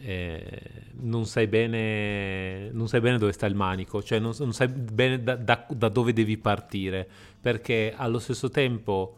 eh, 0.00 0.60
non, 1.00 1.26
sai 1.26 1.46
bene, 1.46 2.70
non 2.70 2.88
sai 2.88 3.00
bene 3.00 3.18
dove 3.18 3.32
sta 3.32 3.46
il 3.46 3.54
manico, 3.54 4.02
cioè 4.02 4.18
non, 4.18 4.32
non 4.38 4.52
sai 4.52 4.68
bene 4.68 5.22
da, 5.22 5.36
da, 5.36 5.66
da, 5.68 5.88
dove 5.88 6.12
devi 6.12 6.38
partire, 6.38 7.08
perché 7.40 7.92
allo 7.96 8.18
stesso 8.18 8.48
tempo 8.48 9.16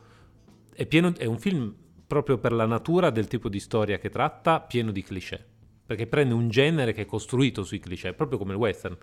è, 0.72 0.86
pieno, 0.86 1.14
è 1.16 1.24
un 1.24 1.38
film 1.38 1.74
proprio 2.06 2.38
per 2.38 2.52
la 2.52 2.66
natura 2.66 3.10
del 3.10 3.26
tipo 3.26 3.48
di 3.48 3.60
storia 3.60 3.98
che 3.98 4.10
tratta, 4.10 4.60
pieno 4.60 4.90
di 4.90 5.02
cliché 5.02 5.44
perché 5.88 6.06
prende 6.06 6.34
un 6.34 6.50
genere 6.50 6.92
che 6.92 7.00
è 7.00 7.06
costruito 7.06 7.64
sui 7.64 7.78
cliché, 7.78 8.12
proprio 8.12 8.36
come 8.36 8.52
il 8.52 8.58
western, 8.58 8.94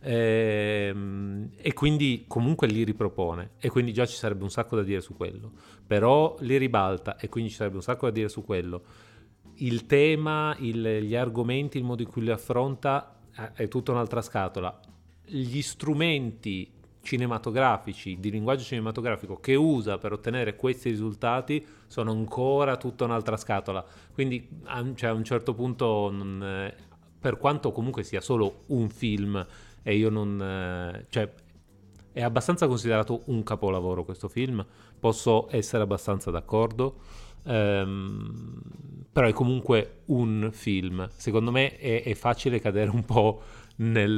ehm, 0.00 1.50
e 1.56 1.72
quindi 1.72 2.24
comunque 2.26 2.66
li 2.66 2.82
ripropone, 2.82 3.50
e 3.60 3.68
quindi 3.68 3.92
già 3.92 4.04
ci 4.06 4.16
sarebbe 4.16 4.42
un 4.42 4.50
sacco 4.50 4.74
da 4.74 4.82
dire 4.82 5.00
su 5.00 5.16
quello, 5.16 5.52
però 5.86 6.34
li 6.40 6.56
ribalta, 6.56 7.16
e 7.16 7.28
quindi 7.28 7.50
ci 7.50 7.54
sarebbe 7.54 7.76
un 7.76 7.82
sacco 7.82 8.06
da 8.06 8.12
dire 8.12 8.28
su 8.28 8.44
quello 8.44 8.82
il 9.62 9.86
tema, 9.86 10.54
il, 10.58 11.00
gli 11.00 11.14
argomenti, 11.14 11.78
il 11.78 11.84
modo 11.84 12.02
in 12.02 12.08
cui 12.08 12.22
li 12.22 12.30
affronta 12.30 13.16
eh, 13.36 13.52
è 13.54 13.68
tutta 13.68 13.92
un'altra 13.92 14.22
scatola. 14.22 14.78
Gli 15.24 15.62
strumenti 15.62 16.70
cinematografici, 17.00 18.18
di 18.20 18.30
linguaggio 18.30 18.62
cinematografico 18.62 19.40
che 19.40 19.54
usa 19.54 19.98
per 19.98 20.12
ottenere 20.12 20.54
questi 20.54 20.90
risultati 20.90 21.64
sono 21.86 22.12
ancora 22.12 22.76
tutta 22.76 23.04
un'altra 23.04 23.36
scatola. 23.36 23.84
Quindi 24.12 24.48
cioè, 24.94 25.10
a 25.10 25.12
un 25.12 25.24
certo 25.24 25.54
punto, 25.54 26.10
non, 26.10 26.42
eh, 26.42 26.74
per 27.18 27.38
quanto 27.38 27.72
comunque 27.72 28.02
sia 28.02 28.20
solo 28.20 28.62
un 28.68 28.88
film, 28.88 29.44
e 29.82 29.96
io 29.96 30.10
non... 30.10 30.40
Eh, 30.40 31.06
cioè, 31.08 31.32
è 32.12 32.20
abbastanza 32.20 32.66
considerato 32.66 33.22
un 33.26 33.42
capolavoro 33.42 34.04
questo 34.04 34.28
film, 34.28 34.64
posso 35.00 35.46
essere 35.50 35.82
abbastanza 35.82 36.30
d'accordo 36.30 36.96
Um, 37.44 38.60
però 39.12 39.26
è 39.26 39.32
comunque 39.32 40.02
un 40.06 40.50
film. 40.52 41.08
Secondo 41.14 41.50
me 41.50 41.76
è, 41.76 42.02
è 42.02 42.14
facile 42.14 42.60
cadere 42.60 42.90
un 42.90 43.04
po' 43.04 43.42
nel, 43.76 44.08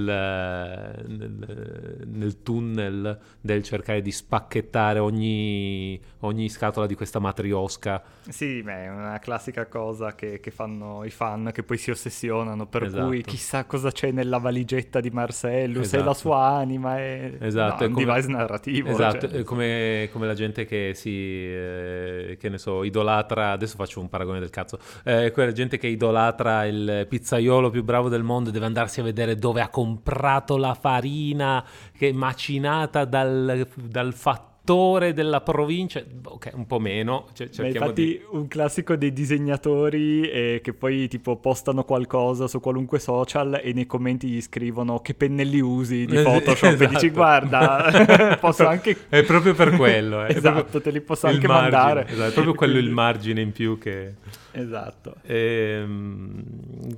nel, 1.06 2.06
nel, 2.06 2.42
tunnel 2.42 3.18
del 3.40 3.62
cercare 3.62 4.02
di 4.02 4.10
spacchettare 4.10 4.98
ogni, 4.98 6.00
ogni 6.20 6.48
scatola 6.48 6.86
di 6.86 6.94
questa 6.94 7.18
matriosca. 7.18 8.02
Sì, 8.28 8.62
beh, 8.62 8.84
è 8.84 8.90
una 8.90 9.18
classica 9.18 9.66
cosa 9.66 10.14
che, 10.14 10.40
che, 10.40 10.50
fanno 10.50 11.04
i 11.04 11.10
fan 11.10 11.50
che 11.52 11.62
poi 11.62 11.78
si 11.78 11.90
ossessionano, 11.90 12.66
per 12.66 12.84
esatto. 12.84 13.06
cui 13.06 13.22
chissà 13.22 13.64
cosa 13.64 13.90
c'è 13.90 14.10
nella 14.10 14.38
valigetta 14.38 15.00
di 15.00 15.10
Marcello, 15.10 15.80
esatto. 15.80 15.88
se 15.88 15.98
è 15.98 16.02
la 16.02 16.14
sua 16.14 16.38
anima 16.46 16.98
è, 16.98 17.36
esatto. 17.40 17.74
no, 17.74 17.80
è 17.80 17.86
un 17.86 17.92
come... 17.92 18.04
device 18.06 18.28
narrativo. 18.28 18.88
Esatto, 18.90 19.28
cioè. 19.28 19.42
come, 19.42 20.08
come, 20.12 20.26
la 20.26 20.34
gente 20.34 20.64
che 20.64 20.92
si, 20.94 21.10
eh, 21.10 22.36
che 22.38 22.48
ne 22.48 22.58
so, 22.58 22.82
idolatra, 22.82 23.50
adesso 23.50 23.76
faccio 23.76 24.00
un 24.00 24.08
paragone 24.08 24.40
del 24.40 24.50
cazzo, 24.50 24.78
eh, 25.04 25.30
quella 25.30 25.52
gente 25.52 25.78
che 25.78 25.86
idolatra 25.86 26.66
il 26.66 27.06
pizzaiolo 27.08 27.70
più 27.70 27.84
bravo 27.84 28.08
del 28.08 28.22
mondo 28.22 28.48
e 28.48 28.52
deve 28.52 28.66
andarsi 28.66 29.00
a 29.00 29.02
vedere 29.02 29.36
dove 29.44 29.60
ha 29.60 29.68
comprato 29.68 30.56
la 30.56 30.72
farina 30.72 31.62
che 31.94 32.08
è 32.08 32.12
macinata 32.12 33.04
dal, 33.04 33.68
dal 33.74 34.14
fattore 34.14 35.12
della 35.12 35.42
provincia, 35.42 36.02
ok, 36.22 36.52
un 36.54 36.66
po' 36.66 36.78
meno. 36.78 37.26
Cioè, 37.34 37.50
infatti, 37.66 38.04
di... 38.06 38.20
un 38.30 38.48
classico 38.48 38.96
dei 38.96 39.12
disegnatori 39.12 40.22
è 40.22 40.60
che 40.62 40.72
poi 40.72 41.08
tipo 41.08 41.36
postano 41.36 41.84
qualcosa 41.84 42.48
su 42.48 42.58
qualunque 42.58 42.98
social 42.98 43.60
e 43.62 43.74
nei 43.74 43.84
commenti 43.84 44.28
gli 44.28 44.40
scrivono 44.40 45.00
che 45.00 45.12
pennelli 45.12 45.60
usi 45.60 46.06
di 46.06 46.22
Photoshop 46.22 46.72
esatto. 46.72 46.82
e 46.82 46.86
dici 46.86 47.06
esatto. 47.08 47.12
guarda, 47.12 48.38
posso 48.40 48.66
anche. 48.66 48.96
È 49.10 49.22
proprio 49.24 49.52
per 49.52 49.76
quello, 49.76 50.24
eh. 50.24 50.34
esatto, 50.34 50.80
te 50.80 50.90
li 50.90 51.02
posso 51.02 51.26
anche 51.26 51.46
margine, 51.46 51.70
mandare. 51.70 52.06
Esatto, 52.08 52.30
è 52.30 52.32
proprio 52.32 52.54
quello 52.54 52.78
il 52.78 52.88
margine 52.96 53.42
in 53.42 53.52
più 53.52 53.76
che. 53.76 54.14
Esatto. 54.52 55.16
E, 55.20 55.82
um, 55.84 56.42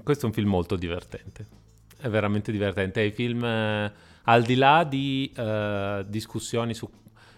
questo 0.04 0.26
è 0.26 0.28
un 0.28 0.32
film 0.32 0.48
molto 0.48 0.76
divertente 0.76 1.64
è 2.06 2.10
veramente 2.10 2.50
divertente. 2.50 3.02
I 3.02 3.10
film, 3.10 3.44
eh, 3.44 3.92
al 4.22 4.42
di 4.42 4.54
là 4.54 4.84
di 4.84 5.32
uh, 5.36 6.02
discussioni 6.08 6.74
su... 6.74 6.88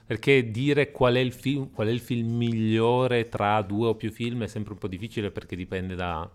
Perché 0.06 0.50
dire 0.50 0.90
qual 0.90 1.16
è, 1.16 1.28
film, 1.30 1.70
qual 1.70 1.88
è 1.88 1.90
il 1.90 2.00
film 2.00 2.34
migliore 2.34 3.28
tra 3.28 3.60
due 3.60 3.88
o 3.88 3.94
più 3.94 4.10
film 4.10 4.44
è 4.44 4.46
sempre 4.46 4.72
un 4.72 4.78
po' 4.78 4.88
difficile 4.88 5.30
perché 5.30 5.54
dipende 5.54 5.94
da 5.94 6.30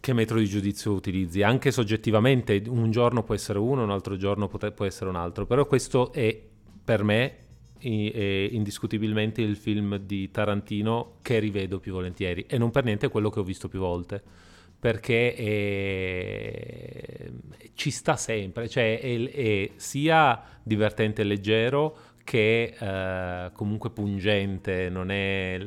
che 0.00 0.12
metro 0.12 0.38
di 0.38 0.46
giudizio 0.46 0.94
utilizzi. 0.94 1.42
Anche 1.42 1.70
soggettivamente, 1.70 2.60
un 2.66 2.90
giorno 2.90 3.22
può 3.22 3.34
essere 3.34 3.60
uno, 3.60 3.84
un 3.84 3.90
altro 3.90 4.16
giorno 4.16 4.48
può 4.48 4.84
essere 4.84 5.10
un 5.10 5.14
altro. 5.14 5.46
Però 5.46 5.64
questo 5.64 6.12
è, 6.12 6.36
per 6.84 7.04
me, 7.04 7.36
è 7.78 8.48
indiscutibilmente 8.50 9.40
il 9.40 9.54
film 9.54 9.96
di 9.98 10.28
Tarantino 10.32 11.18
che 11.22 11.38
rivedo 11.38 11.78
più 11.78 11.92
volentieri. 11.92 12.46
E 12.48 12.58
non 12.58 12.72
per 12.72 12.82
niente 12.82 13.10
quello 13.10 13.30
che 13.30 13.38
ho 13.38 13.44
visto 13.44 13.68
più 13.68 13.78
volte 13.78 14.50
perché 14.82 15.32
è... 15.36 17.30
ci 17.74 17.92
sta 17.92 18.16
sempre, 18.16 18.68
cioè 18.68 18.98
è, 18.98 19.30
è, 19.30 19.70
sia 19.76 20.42
divertente 20.60 21.22
e 21.22 21.24
leggero 21.24 21.96
che 22.24 22.74
eh, 22.76 23.52
comunque 23.52 23.90
pungente, 23.90 24.88
non 24.88 25.12
è, 25.12 25.60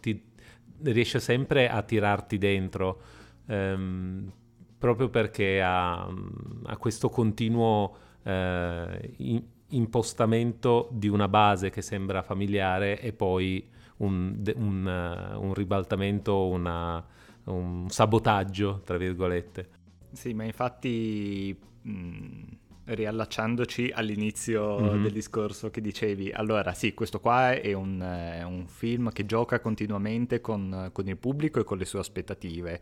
ti, 0.00 0.20
riesce 0.82 1.20
sempre 1.20 1.68
a 1.68 1.82
tirarti 1.82 2.36
dentro, 2.36 3.00
ehm, 3.46 4.32
proprio 4.76 5.08
perché 5.08 5.62
ha, 5.62 6.08
ha 6.64 6.76
questo 6.78 7.10
continuo 7.10 7.96
eh, 8.24 9.44
impostamento 9.68 10.88
di 10.90 11.06
una 11.06 11.28
base 11.28 11.70
che 11.70 11.82
sembra 11.82 12.22
familiare 12.22 13.00
e 13.00 13.12
poi 13.12 13.70
un, 13.98 14.42
un, 14.56 15.36
un 15.38 15.54
ribaltamento, 15.54 16.48
una 16.48 17.06
un 17.52 17.88
sabotaggio, 17.88 18.80
tra 18.84 18.96
virgolette. 18.96 19.68
Sì, 20.12 20.32
ma 20.34 20.44
infatti, 20.44 21.56
mh, 21.82 22.42
riallacciandoci 22.84 23.90
all'inizio 23.92 24.80
mm-hmm. 24.80 25.02
del 25.02 25.12
discorso 25.12 25.70
che 25.70 25.80
dicevi, 25.80 26.30
allora 26.30 26.72
sì, 26.72 26.94
questo 26.94 27.20
qua 27.20 27.52
è 27.52 27.72
un, 27.72 28.00
è 28.00 28.42
un 28.42 28.66
film 28.66 29.12
che 29.12 29.26
gioca 29.26 29.60
continuamente 29.60 30.40
con, 30.40 30.90
con, 30.92 31.06
il 31.06 31.16
pubblico 31.16 31.60
e 31.60 31.64
con 31.64 31.78
le 31.78 31.84
sue 31.84 32.00
aspettative, 32.00 32.80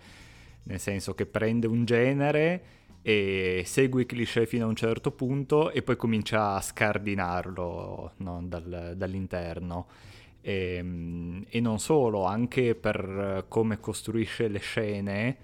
nel 0.65 0.79
senso 0.79 1.15
che 1.15 1.27
prende 1.27 1.67
un 1.67 1.85
genere 1.85 2.63
e 3.03 3.63
segue 3.65 4.03
i 4.03 4.07
cliché 4.07 4.47
fino 4.47 4.65
a 4.65 4.69
un 4.69 4.77
certo 4.77 5.11
punto 5.13 5.71
e 5.71 5.83
poi 5.83 5.97
comincia 5.97 6.55
a 6.55 6.61
scardinarlo 6.61 8.13
no, 8.17 8.43
dal, 8.45 8.95
dall'interno. 8.97 9.87
E, 10.47 10.77
ehm, 10.77 11.45
e, 11.49 11.61
non 11.61 11.81
solo, 11.81 12.25
anche 12.25 12.77
per 12.77 13.47
come 13.49 13.81
costruisce 13.81 14.47
le 14.47 14.61
scene, 14.61 15.37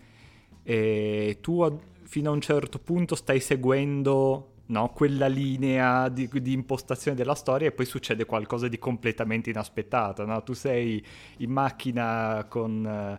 e 0.62 1.38
tu 1.40 1.60
a, 1.62 1.76
fino 2.04 2.30
a 2.30 2.32
un 2.32 2.40
certo 2.40 2.78
punto 2.78 3.16
stai 3.16 3.40
seguendo 3.40 4.50
no, 4.66 4.90
quella 4.90 5.26
linea 5.26 6.08
di, 6.08 6.28
di, 6.32 6.52
impostazione 6.52 7.16
della 7.16 7.34
storia 7.34 7.66
e 7.66 7.72
poi 7.72 7.84
succede 7.84 8.24
qualcosa 8.26 8.68
di 8.68 8.78
completamente 8.78 9.50
inaspettato. 9.50 10.24
No? 10.24 10.40
Tu 10.44 10.52
sei 10.52 11.04
in 11.38 11.50
macchina 11.50 12.46
con, 12.48 13.18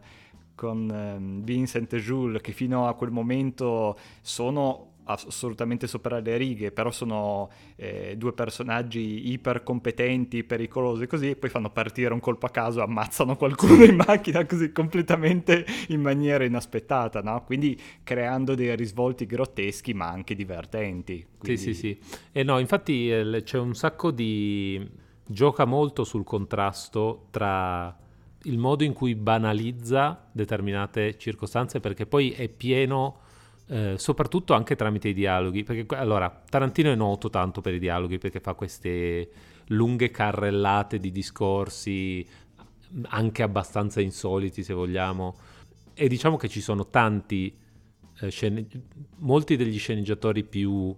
con 0.55 0.89
um, 0.89 1.43
Vincent 1.43 1.91
e 1.93 1.99
Jules 1.99 2.41
che 2.41 2.53
fino 2.53 2.87
a 2.87 2.93
quel 2.93 3.11
momento 3.11 3.97
sono 4.21 4.92
assolutamente 5.05 5.87
sopra 5.87 6.19
le 6.19 6.37
righe, 6.37 6.71
però 6.71 6.91
sono 6.91 7.49
eh, 7.75 8.15
due 8.17 8.33
personaggi 8.33 9.31
iper 9.31 9.63
competenti, 9.63 10.43
pericolosi 10.43 11.07
così, 11.07 11.31
e 11.31 11.35
poi 11.35 11.49
fanno 11.49 11.69
partire 11.69 12.13
un 12.13 12.19
colpo 12.19 12.45
a 12.45 12.49
caso, 12.49 12.81
ammazzano 12.81 13.35
qualcuno 13.35 13.83
in 13.83 13.95
macchina 13.95 14.45
così 14.47 14.71
completamente 14.71 15.65
in 15.89 16.01
maniera 16.01 16.43
inaspettata, 16.43 17.21
no? 17.21 17.43
Quindi 17.43 17.79
creando 18.03 18.55
dei 18.55 18.75
risvolti 18.75 19.25
grotteschi 19.25 19.93
ma 19.93 20.07
anche 20.07 20.35
divertenti. 20.35 21.25
Quindi... 21.37 21.61
Sì, 21.61 21.73
sì, 21.73 21.79
sì. 21.79 21.99
E 22.31 22.43
no, 22.43 22.59
infatti 22.59 23.11
eh, 23.11 23.41
c'è 23.43 23.57
un 23.57 23.75
sacco 23.75 24.11
di... 24.11 24.85
gioca 25.25 25.65
molto 25.65 26.03
sul 26.03 26.23
contrasto 26.23 27.27
tra 27.31 27.97
il 28.43 28.57
modo 28.57 28.83
in 28.83 28.93
cui 28.93 29.15
banalizza 29.15 30.27
determinate 30.31 31.17
circostanze 31.17 31.79
perché 31.79 32.05
poi 32.05 32.31
è 32.31 32.49
pieno 32.49 33.19
eh, 33.67 33.95
soprattutto 33.97 34.53
anche 34.53 34.75
tramite 34.75 35.09
i 35.09 35.13
dialoghi, 35.13 35.63
perché 35.63 35.95
allora 35.95 36.29
Tarantino 36.29 36.91
è 36.91 36.95
noto 36.95 37.29
tanto 37.29 37.61
per 37.61 37.73
i 37.73 37.79
dialoghi 37.79 38.17
perché 38.17 38.39
fa 38.39 38.53
queste 38.53 39.29
lunghe 39.67 40.11
carrellate 40.11 40.99
di 40.99 41.11
discorsi 41.11 42.27
anche 43.07 43.41
abbastanza 43.41 44.01
insoliti 44.01 44.61
se 44.61 44.73
vogliamo 44.73 45.35
e 45.93 46.07
diciamo 46.07 46.37
che 46.37 46.47
ci 46.47 46.61
sono 46.61 46.89
tanti 46.89 47.55
eh, 48.19 48.29
scene- 48.29 48.67
molti 49.17 49.55
degli 49.55 49.77
sceneggiatori 49.77 50.43
più 50.43 50.95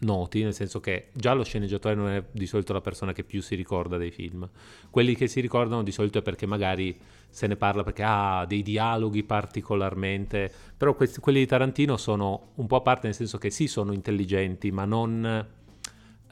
noti, 0.00 0.42
nel 0.42 0.54
senso 0.54 0.80
che 0.80 1.10
già 1.12 1.32
lo 1.32 1.44
sceneggiatore 1.44 1.94
non 1.94 2.08
è 2.08 2.24
di 2.30 2.46
solito 2.46 2.72
la 2.72 2.80
persona 2.80 3.12
che 3.12 3.24
più 3.24 3.40
si 3.40 3.54
ricorda 3.54 3.96
dei 3.96 4.10
film. 4.10 4.48
Quelli 4.90 5.14
che 5.14 5.28
si 5.28 5.40
ricordano 5.40 5.82
di 5.82 5.92
solito 5.92 6.18
è 6.18 6.22
perché 6.22 6.46
magari 6.46 6.96
se 7.28 7.46
ne 7.46 7.56
parla 7.56 7.82
perché 7.82 8.02
ha 8.04 8.44
dei 8.46 8.62
dialoghi 8.62 9.22
particolarmente, 9.22 10.50
però 10.76 10.94
questi, 10.94 11.20
quelli 11.20 11.40
di 11.40 11.46
Tarantino 11.46 11.96
sono 11.96 12.52
un 12.54 12.66
po' 12.66 12.76
a 12.76 12.80
parte 12.80 13.06
nel 13.06 13.14
senso 13.14 13.38
che 13.38 13.50
sì 13.50 13.66
sono 13.66 13.92
intelligenti, 13.92 14.70
ma 14.70 14.84
non 14.84 15.46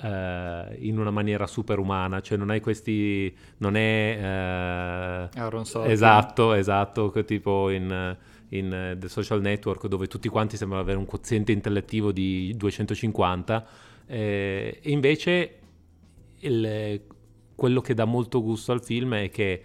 eh, 0.00 0.76
in 0.78 0.98
una 0.98 1.10
maniera 1.10 1.46
superumana, 1.46 2.20
cioè 2.20 2.38
non 2.38 2.50
hai 2.50 2.60
questi 2.60 3.34
non 3.58 3.76
è 3.76 4.18
eh, 4.20 5.38
Aaron 5.38 5.64
Esatto, 5.84 6.52
esatto, 6.54 7.12
tipo 7.24 7.70
in 7.70 8.16
in 8.48 8.96
The 8.98 9.08
Social 9.08 9.40
Network 9.40 9.86
dove 9.86 10.06
tutti 10.06 10.28
quanti 10.28 10.56
sembrano 10.56 10.82
avere 10.82 10.98
un 10.98 11.06
quoziente 11.06 11.50
intellettivo 11.52 12.12
di 12.12 12.52
250 12.56 13.66
eh, 14.06 14.80
e 14.80 14.90
invece 14.90 15.58
il, 16.40 17.00
quello 17.54 17.80
che 17.80 17.94
dà 17.94 18.04
molto 18.04 18.42
gusto 18.42 18.72
al 18.72 18.82
film 18.82 19.14
è 19.14 19.30
che 19.30 19.62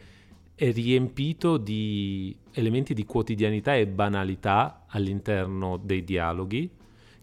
è 0.59 0.73
riempito 0.73 1.55
di 1.55 2.35
elementi 2.51 2.93
di 2.93 3.05
quotidianità 3.05 3.75
e 3.75 3.87
banalità 3.87 4.83
all'interno 4.89 5.77
dei 5.77 6.03
dialoghi 6.03 6.69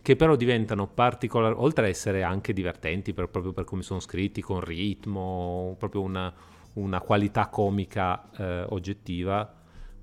che 0.00 0.16
però 0.16 0.36
diventano 0.36 0.86
particolari, 0.86 1.54
oltre 1.58 1.84
a 1.84 1.88
essere 1.90 2.22
anche 2.22 2.54
divertenti 2.54 3.12
per, 3.12 3.28
proprio 3.28 3.52
per 3.52 3.64
come 3.64 3.82
sono 3.82 4.00
scritti, 4.00 4.40
con 4.40 4.60
ritmo, 4.60 5.76
proprio 5.78 6.00
una, 6.00 6.32
una 6.74 7.00
qualità 7.02 7.48
comica 7.48 8.30
eh, 8.38 8.64
oggettiva, 8.70 9.54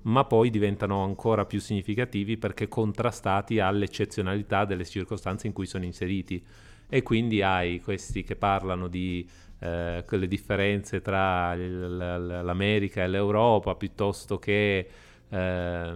ma 0.02 0.24
poi 0.26 0.50
diventano 0.50 1.02
ancora 1.02 1.44
più 1.44 1.58
significativi 1.58 2.36
perché 2.36 2.68
contrastati 2.68 3.58
all'eccezionalità 3.58 4.64
delle 4.64 4.84
circostanze 4.84 5.48
in 5.48 5.52
cui 5.52 5.66
sono 5.66 5.84
inseriti. 5.84 6.40
E 6.88 7.02
quindi 7.02 7.42
hai 7.42 7.80
questi 7.80 8.22
che 8.22 8.36
parlano 8.36 8.86
di 8.86 9.28
eh, 9.64 10.04
quelle 10.06 10.28
differenze 10.28 11.00
tra 11.00 11.54
l'America 11.54 13.02
e 13.02 13.08
l'Europa 13.08 13.74
piuttosto 13.74 14.38
che 14.38 14.88
eh, 15.28 15.92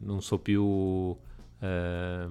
non 0.00 0.20
so 0.20 0.38
più 0.38 1.16
eh, 1.60 2.26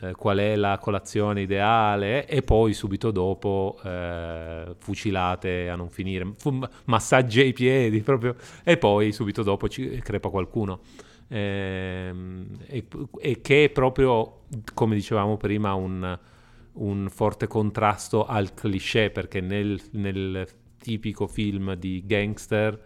eh, 0.00 0.12
qual 0.14 0.38
è 0.38 0.56
la 0.56 0.78
colazione 0.78 1.42
ideale 1.42 2.26
e 2.26 2.42
poi 2.42 2.72
subito 2.72 3.12
dopo 3.12 3.78
eh, 3.84 4.74
fucilate 4.78 5.68
a 5.68 5.76
non 5.76 5.88
finire, 5.88 6.32
Fu- 6.36 6.58
massaggi 6.86 7.40
ai 7.40 7.52
piedi 7.52 8.00
proprio 8.00 8.34
e 8.64 8.76
poi 8.78 9.12
subito 9.12 9.44
dopo 9.44 9.68
ci 9.68 10.00
crepa 10.00 10.28
qualcuno. 10.28 10.80
Eh, 11.30 12.12
e, 12.66 12.86
e, 13.20 13.40
che 13.42 13.64
è 13.64 13.68
proprio, 13.70 14.44
come 14.74 14.94
dicevamo 14.94 15.36
prima, 15.36 15.74
un, 15.74 16.18
un 16.78 17.08
forte 17.10 17.46
contrasto 17.46 18.24
al 18.24 18.54
cliché 18.54 19.10
perché 19.10 19.40
nel, 19.40 19.80
nel 19.92 20.46
tipico 20.78 21.26
film 21.26 21.74
di 21.74 22.02
gangster 22.06 22.80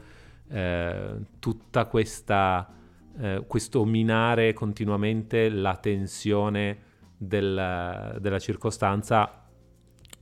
eh, 0.49 1.17
tutta 1.39 1.87
questa 1.87 2.81
eh, 3.19 3.45
questo 3.47 3.85
minare 3.85 4.53
continuamente 4.55 5.49
la 5.51 5.77
tensione 5.77 6.91
del, 7.17 8.19
della 8.21 8.39
circostanza 8.39 9.47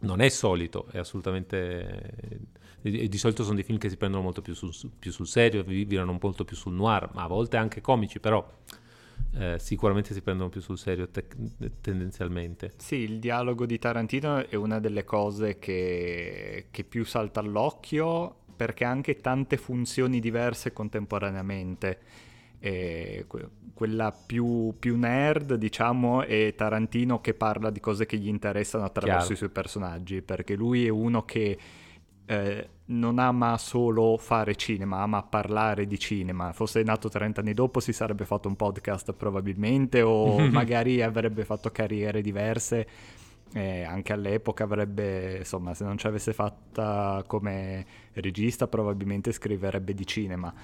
non 0.01 0.21
è 0.21 0.29
solito, 0.29 0.87
è 0.91 0.99
assolutamente... 0.99 2.49
E 2.83 3.09
di 3.09 3.19
solito 3.19 3.43
sono 3.43 3.57
dei 3.57 3.65
film 3.65 3.77
che 3.77 3.91
si 3.91 3.99
prendono 3.99 4.23
molto 4.23 4.41
più 4.41 4.55
sul, 4.55 4.73
più 4.99 5.13
sul 5.13 5.27
serio, 5.27 5.63
virano 5.63 6.19
molto 6.19 6.47
più 6.47 6.57
sul 6.57 6.73
noir, 6.73 7.11
ma 7.13 7.25
a 7.25 7.27
volte 7.27 7.59
anche 7.59 7.83
comici, 7.83 8.21
però 8.21 8.47
eh, 9.35 9.57
sicuramente 9.59 10.13
si 10.13 10.23
prendono 10.23 10.49
più 10.49 10.61
sul 10.61 10.79
serio 10.79 11.09
te- 11.09 11.27
tendenzialmente. 11.81 12.73
Sì, 12.77 12.97
il 12.97 13.19
dialogo 13.19 13.67
di 13.67 13.79
Tarantino 13.79 14.49
è 14.49 14.57
una 14.57 14.81
delle 14.81 15.05
cose 15.05 15.59
che, 15.59 16.67
che 16.71 16.85
più 16.85 17.05
salta 17.05 17.41
all'occhio 17.41 18.37
perché 18.57 18.85
ha 18.85 18.91
anche 18.91 19.17
tante 19.17 19.57
funzioni 19.57 20.21
diverse 20.21 20.73
contemporaneamente 20.73 21.99
eh, 22.59 23.25
quella 23.73 24.13
più, 24.13 24.75
più, 24.79 24.99
nerd, 24.99 25.55
diciamo, 25.55 26.23
è 26.23 26.55
Tarantino 26.55 27.21
che 27.21 27.33
parla 27.33 27.71
di 27.71 27.81
cose 27.81 28.05
che 28.05 28.19
gli 28.19 28.29
interessano 28.29 28.85
attraverso 28.85 29.19
Chiaro. 29.19 29.33
i 29.33 29.37
suoi 29.37 29.49
personaggi, 29.49 30.21
perché 30.21 30.55
lui 30.55 30.85
è 30.85 30.91
uno 30.91 31.25
che 31.25 31.59
eh, 32.31 32.69
non 32.87 33.19
ama 33.19 33.59
solo 33.59 34.17
fare 34.17 34.55
cinema, 34.55 35.01
ama 35.01 35.25
parlare 35.25 35.87
di 35.89 35.99
cinema. 35.99 36.53
Fosse 36.53 36.85
nato 36.85 37.09
30 37.09 37.41
anni 37.41 37.55
dopo 37.55 37.81
si 37.81 37.93
sarebbe 37.93 38.25
fatto 38.25 38.47
un 38.47 38.55
podcast 38.55 39.13
probabilmente 39.15 40.01
o 40.03 40.39
magari 40.49 41.03
avrebbe 41.03 41.45
fatto 41.45 41.71
carriere 41.71 42.23
diverse. 42.23 42.87
Eh, 43.53 43.83
anche 43.83 44.13
all'epoca 44.13 44.63
avrebbe, 44.63 45.39
insomma, 45.39 45.75
se 45.75 45.83
non 45.83 45.99
ci 45.99 46.07
avesse 46.07 46.33
fatta 46.33 47.25
come 47.27 47.85
regista 48.13 48.69
probabilmente 48.69 49.33
scriverebbe 49.33 49.93
di 49.93 50.07
cinema 50.07 50.55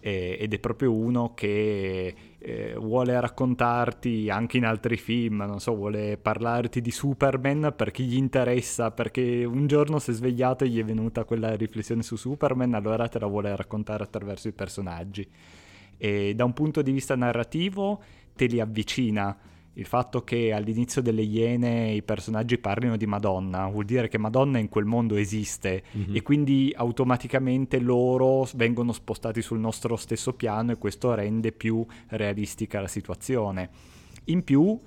ed 0.00 0.52
è 0.52 0.58
proprio 0.58 0.92
uno 0.92 1.34
che 1.34 2.14
eh, 2.38 2.74
vuole 2.76 3.18
raccontarti 3.20 4.30
anche 4.30 4.56
in 4.56 4.64
altri 4.64 4.96
film, 4.96 5.44
non 5.46 5.60
so, 5.60 5.74
vuole 5.74 6.16
parlarti 6.16 6.80
di 6.80 6.90
Superman 6.90 7.72
perché 7.76 8.02
gli 8.02 8.16
interessa, 8.16 8.90
perché 8.90 9.44
un 9.44 9.66
giorno 9.66 9.98
si 9.98 10.10
è 10.10 10.14
svegliato 10.14 10.64
e 10.64 10.68
gli 10.68 10.78
è 10.78 10.84
venuta 10.84 11.24
quella 11.24 11.54
riflessione 11.54 12.02
su 12.02 12.16
Superman, 12.16 12.74
allora 12.74 13.08
te 13.08 13.18
la 13.18 13.26
vuole 13.26 13.54
raccontare 13.54 14.04
attraverso 14.04 14.48
i 14.48 14.52
personaggi. 14.52 15.28
E 15.96 16.34
da 16.34 16.44
un 16.44 16.52
punto 16.52 16.80
di 16.80 16.92
vista 16.92 17.16
narrativo 17.16 18.00
te 18.36 18.46
li 18.46 18.60
avvicina 18.60 19.36
il 19.78 19.86
fatto 19.86 20.24
che 20.24 20.52
all'inizio 20.52 21.00
delle 21.00 21.22
Iene 21.22 21.92
i 21.92 22.02
personaggi 22.02 22.58
parlino 22.58 22.96
di 22.96 23.06
Madonna 23.06 23.68
vuol 23.68 23.84
dire 23.84 24.08
che 24.08 24.18
Madonna 24.18 24.58
in 24.58 24.68
quel 24.68 24.84
mondo 24.84 25.14
esiste 25.14 25.84
mm-hmm. 25.96 26.16
e 26.16 26.22
quindi 26.22 26.74
automaticamente 26.76 27.78
loro 27.78 28.46
vengono 28.54 28.92
spostati 28.92 29.40
sul 29.40 29.60
nostro 29.60 29.94
stesso 29.94 30.32
piano 30.32 30.72
e 30.72 30.78
questo 30.78 31.14
rende 31.14 31.52
più 31.52 31.86
realistica 32.08 32.80
la 32.80 32.88
situazione. 32.88 33.70
In 34.24 34.42
più, 34.42 34.78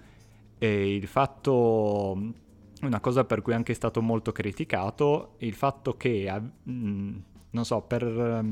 eh, 0.57 0.95
il 0.95 1.07
fatto, 1.07 2.33
una 2.81 2.99
cosa 2.99 3.23
per 3.23 3.41
cui 3.41 3.53
è 3.53 3.55
anche 3.55 3.73
stato 3.73 4.01
molto 4.01 4.33
criticato, 4.33 5.35
il 5.37 5.53
fatto 5.53 5.95
che, 5.95 6.29
mh, 6.29 6.71
mm, 6.71 7.17
non 7.51 7.63
so, 7.63 7.81
per 7.81 8.45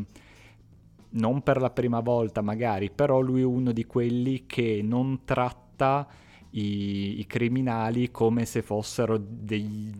non 1.12 1.42
per 1.42 1.60
la 1.60 1.72
prima 1.72 2.00
volta 2.02 2.42
magari, 2.42 2.92
però 2.92 3.20
lui 3.20 3.42
è 3.42 3.46
uno 3.46 3.72
di 3.72 3.86
quelli 3.86 4.46
che 4.46 4.82
non 4.84 5.26
tratta 5.26 6.08
i, 6.52 7.20
i 7.20 7.26
criminali 7.28 8.12
come 8.12 8.46
se 8.46 8.62
fossero 8.62 9.18
dei, 9.18 9.92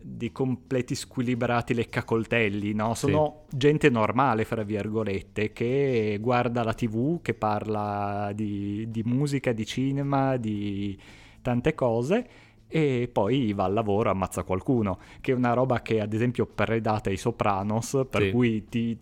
dei 0.00 0.32
completi 0.32 0.94
squilibrati 0.94 1.74
leccacoltelli, 1.74 2.72
no? 2.72 2.94
Sono 2.94 3.44
sì. 3.48 3.56
gente 3.56 3.90
normale, 3.90 4.44
fra 4.44 4.62
virgolette, 4.62 5.52
che 5.52 6.18
guarda 6.20 6.62
la 6.62 6.74
tv, 6.74 7.20
che 7.20 7.34
parla 7.34 8.32
di, 8.34 8.86
di, 8.90 9.02
musica, 9.04 9.52
di 9.52 9.66
cinema, 9.66 10.36
di 10.36 10.98
tante 11.42 11.74
cose 11.74 12.26
e 12.70 13.08
poi 13.10 13.54
va 13.54 13.64
al 13.64 13.72
lavoro 13.72 14.10
e 14.10 14.12
ammazza 14.12 14.42
qualcuno, 14.42 14.98
che 15.20 15.32
è 15.32 15.34
una 15.34 15.54
roba 15.54 15.80
che 15.80 16.00
ad 16.00 16.12
esempio 16.12 16.46
predata 16.46 17.10
i 17.10 17.16
Sopranos, 17.16 18.06
per 18.10 18.22
sì. 18.22 18.30
cui 18.30 18.64
ti 18.68 18.98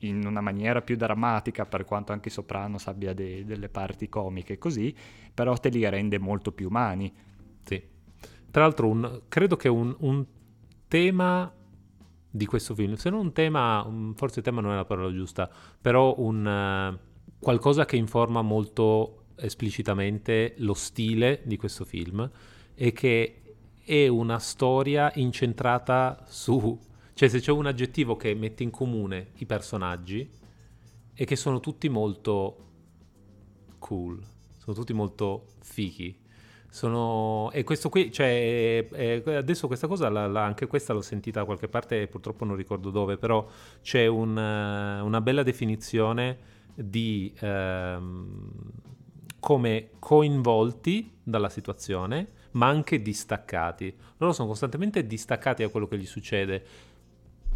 in 0.00 0.24
una 0.26 0.40
maniera 0.40 0.82
più 0.82 0.96
drammatica, 0.96 1.66
per 1.66 1.84
quanto 1.84 2.12
anche 2.12 2.30
Sopranos 2.30 2.86
abbia 2.86 3.12
de- 3.12 3.44
delle 3.44 3.68
parti 3.68 4.08
comiche 4.08 4.58
così, 4.58 4.94
però 5.32 5.54
te 5.56 5.68
li 5.68 5.88
rende 5.88 6.18
molto 6.18 6.52
più 6.52 6.68
umani. 6.68 7.12
Sì. 7.62 7.82
Tra 8.50 8.62
l'altro 8.62 8.88
un, 8.88 9.22
credo 9.28 9.56
che 9.56 9.68
un, 9.68 9.94
un, 10.00 10.24
tema 10.88 11.52
di 12.28 12.46
questo 12.46 12.74
film, 12.74 12.94
se 12.94 13.10
non 13.10 13.20
un 13.20 13.32
tema, 13.32 13.88
forse 14.16 14.42
tema 14.42 14.60
non 14.60 14.72
è 14.72 14.74
la 14.74 14.84
parola 14.84 15.12
giusta, 15.12 15.48
però 15.80 16.14
un, 16.18 16.44
uh, 16.44 17.34
qualcosa 17.38 17.84
che 17.84 17.96
informa 17.96 18.42
molto 18.42 19.26
esplicitamente 19.36 20.54
lo 20.58 20.74
stile 20.74 21.42
di 21.44 21.56
questo 21.56 21.84
film 21.84 22.28
e 22.74 22.92
che 22.92 23.40
è 23.84 24.08
una 24.08 24.38
storia 24.38 25.12
incentrata 25.14 26.24
su... 26.26 26.78
cioè 27.20 27.28
se 27.28 27.40
c'è 27.40 27.52
un 27.52 27.66
aggettivo 27.66 28.16
che 28.16 28.34
mette 28.34 28.62
in 28.62 28.70
comune 28.70 29.32
i 29.40 29.44
personaggi 29.44 30.26
è 31.12 31.26
che 31.26 31.36
sono 31.36 31.60
tutti 31.60 31.90
molto 31.90 32.68
cool, 33.78 34.18
sono 34.56 34.74
tutti 34.74 34.94
molto 34.94 35.48
fichi. 35.60 36.18
Sono... 36.70 37.50
E 37.52 37.62
questo 37.62 37.90
qui, 37.90 38.10
cioè, 38.10 38.86
eh, 38.90 39.22
adesso 39.36 39.66
questa 39.66 39.86
cosa, 39.86 40.08
la, 40.08 40.26
la, 40.28 40.46
anche 40.46 40.66
questa 40.66 40.94
l'ho 40.94 41.02
sentita 41.02 41.40
da 41.40 41.44
qualche 41.44 41.68
parte, 41.68 42.06
purtroppo 42.06 42.46
non 42.46 42.56
ricordo 42.56 42.88
dove, 42.88 43.18
però 43.18 43.46
c'è 43.82 44.06
un, 44.06 44.30
una 44.30 45.20
bella 45.20 45.42
definizione 45.42 46.38
di 46.74 47.34
ehm, 47.38 48.50
come 49.40 49.90
coinvolti 49.98 51.18
dalla 51.22 51.50
situazione, 51.50 52.28
ma 52.52 52.68
anche 52.68 53.02
distaccati. 53.02 53.94
Loro 54.16 54.32
sono 54.32 54.48
costantemente 54.48 55.06
distaccati 55.06 55.62
da 55.62 55.68
quello 55.68 55.86
che 55.86 55.98
gli 55.98 56.06
succede. 56.06 56.88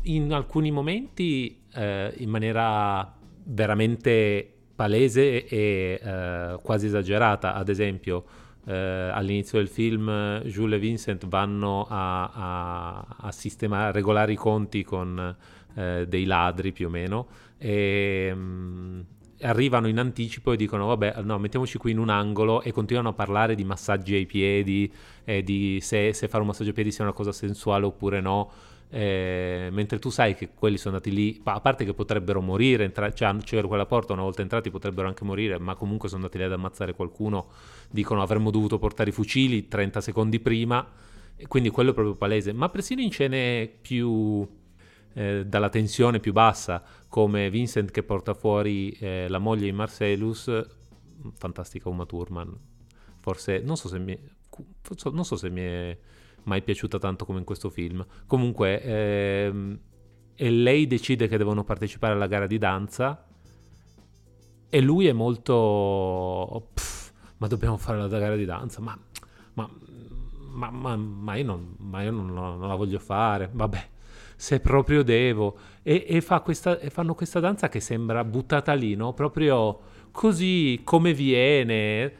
In 0.06 0.32
alcuni 0.32 0.70
momenti 0.70 1.62
eh, 1.74 2.12
in 2.18 2.28
maniera 2.28 3.14
veramente 3.44 4.52
palese 4.74 5.46
e 5.46 6.00
eh, 6.02 6.58
quasi 6.62 6.86
esagerata, 6.86 7.54
ad 7.54 7.68
esempio 7.68 8.24
eh, 8.66 8.74
all'inizio 8.74 9.58
del 9.58 9.68
film 9.68 10.40
Jules 10.42 10.76
e 10.76 10.78
Vincent 10.78 11.26
vanno 11.26 11.86
a, 11.88 12.24
a, 12.24 13.06
a 13.18 13.32
sistemare, 13.32 13.88
a 13.88 13.92
regolare 13.92 14.32
i 14.32 14.36
conti 14.36 14.82
con 14.84 15.36
eh, 15.74 16.06
dei 16.06 16.24
ladri 16.24 16.72
più 16.72 16.88
o 16.88 16.90
meno 16.90 17.26
e 17.58 18.32
mh, 18.34 18.38
mm, 18.38 19.00
arrivano 19.40 19.88
in 19.88 19.98
anticipo 19.98 20.52
e 20.52 20.56
dicono 20.56 20.86
vabbè 20.86 21.22
no 21.22 21.38
mettiamoci 21.38 21.78
qui 21.78 21.90
in 21.90 21.98
un 21.98 22.08
angolo 22.08 22.62
e 22.62 22.72
continuano 22.72 23.10
a 23.10 23.12
parlare 23.12 23.54
di 23.54 23.64
massaggi 23.64 24.14
ai 24.14 24.26
piedi 24.26 24.90
e 25.24 25.42
di 25.42 25.78
se, 25.80 26.12
se 26.12 26.28
fare 26.28 26.42
un 26.42 26.48
massaggio 26.48 26.68
ai 26.68 26.74
piedi 26.74 26.92
sia 26.92 27.04
una 27.04 27.12
cosa 27.12 27.32
sensuale 27.32 27.84
oppure 27.84 28.20
no 28.20 28.50
eh, 28.96 29.70
mentre 29.72 29.98
tu 29.98 30.08
sai 30.08 30.36
che 30.36 30.50
quelli 30.54 30.76
sono 30.76 30.94
andati 30.94 31.12
lì, 31.12 31.40
a 31.42 31.60
parte 31.60 31.84
che 31.84 31.94
potrebbero 31.94 32.40
morire, 32.40 32.84
entra- 32.84 33.12
cioè, 33.12 33.34
c'era 33.38 33.66
quella 33.66 33.86
porta, 33.86 34.12
una 34.12 34.22
volta 34.22 34.42
entrati 34.42 34.70
potrebbero 34.70 35.08
anche 35.08 35.24
morire, 35.24 35.58
ma 35.58 35.74
comunque 35.74 36.08
sono 36.08 36.20
andati 36.20 36.38
lì 36.38 36.44
ad 36.44 36.52
ammazzare 36.52 36.94
qualcuno, 36.94 37.48
dicono 37.90 38.22
avremmo 38.22 38.52
dovuto 38.52 38.78
portare 38.78 39.10
i 39.10 39.12
fucili 39.12 39.66
30 39.66 40.00
secondi 40.00 40.38
prima, 40.38 40.88
quindi 41.48 41.70
quello 41.70 41.90
è 41.90 41.92
proprio 41.92 42.14
palese, 42.14 42.52
ma 42.52 42.68
persino 42.68 43.00
in 43.00 43.10
scene 43.10 43.66
più 43.66 44.46
eh, 45.12 45.44
dalla 45.44 45.70
tensione 45.70 46.20
più 46.20 46.32
bassa, 46.32 46.80
come 47.08 47.50
Vincent 47.50 47.90
che 47.90 48.04
porta 48.04 48.32
fuori 48.32 48.92
eh, 48.92 49.26
la 49.28 49.38
moglie 49.38 49.66
in 49.66 49.74
Marcellus, 49.74 50.48
fantastica 51.36 51.88
Uma 51.88 52.06
Thurman, 52.06 52.56
forse 53.18 53.58
non 53.58 53.76
so 53.76 53.88
se 53.88 53.98
mi, 53.98 54.16
non 55.10 55.24
so 55.24 55.34
se 55.34 55.50
mi 55.50 55.62
è 55.62 55.98
mai 56.44 56.62
piaciuta 56.62 56.98
tanto 56.98 57.24
come 57.24 57.38
in 57.38 57.44
questo 57.44 57.70
film. 57.70 58.04
Comunque, 58.26 58.82
ehm, 58.82 59.78
e 60.34 60.50
lei 60.50 60.86
decide 60.86 61.28
che 61.28 61.36
devono 61.36 61.64
partecipare 61.64 62.14
alla 62.14 62.26
gara 62.26 62.46
di 62.46 62.58
danza 62.58 63.26
e 64.68 64.80
lui 64.80 65.06
è 65.06 65.12
molto... 65.12 66.70
Pff, 66.74 67.12
ma 67.38 67.46
dobbiamo 67.46 67.76
fare 67.76 67.98
la 67.98 68.08
gara 68.08 68.36
di 68.36 68.44
danza? 68.44 68.80
Ma, 68.80 68.98
ma, 69.54 69.70
ma, 70.52 70.70
ma, 70.70 70.96
ma 70.96 71.34
io, 71.36 71.44
non, 71.44 71.76
io 72.02 72.10
non, 72.10 72.32
non, 72.32 72.66
la 72.66 72.74
voglio 72.74 72.98
fare. 72.98 73.50
Vabbè, 73.52 73.88
se 74.34 74.60
proprio 74.60 75.04
devo. 75.04 75.56
E, 75.82 76.04
e, 76.08 76.20
fa 76.20 76.40
questa, 76.40 76.78
e 76.78 76.90
fanno 76.90 77.14
questa 77.14 77.40
danza 77.40 77.68
che 77.68 77.80
sembra 77.80 78.24
buttata 78.24 78.72
lì, 78.74 78.94
no? 78.96 79.12
Proprio 79.12 79.80
così 80.10 80.80
come 80.84 81.12
viene 81.14 82.12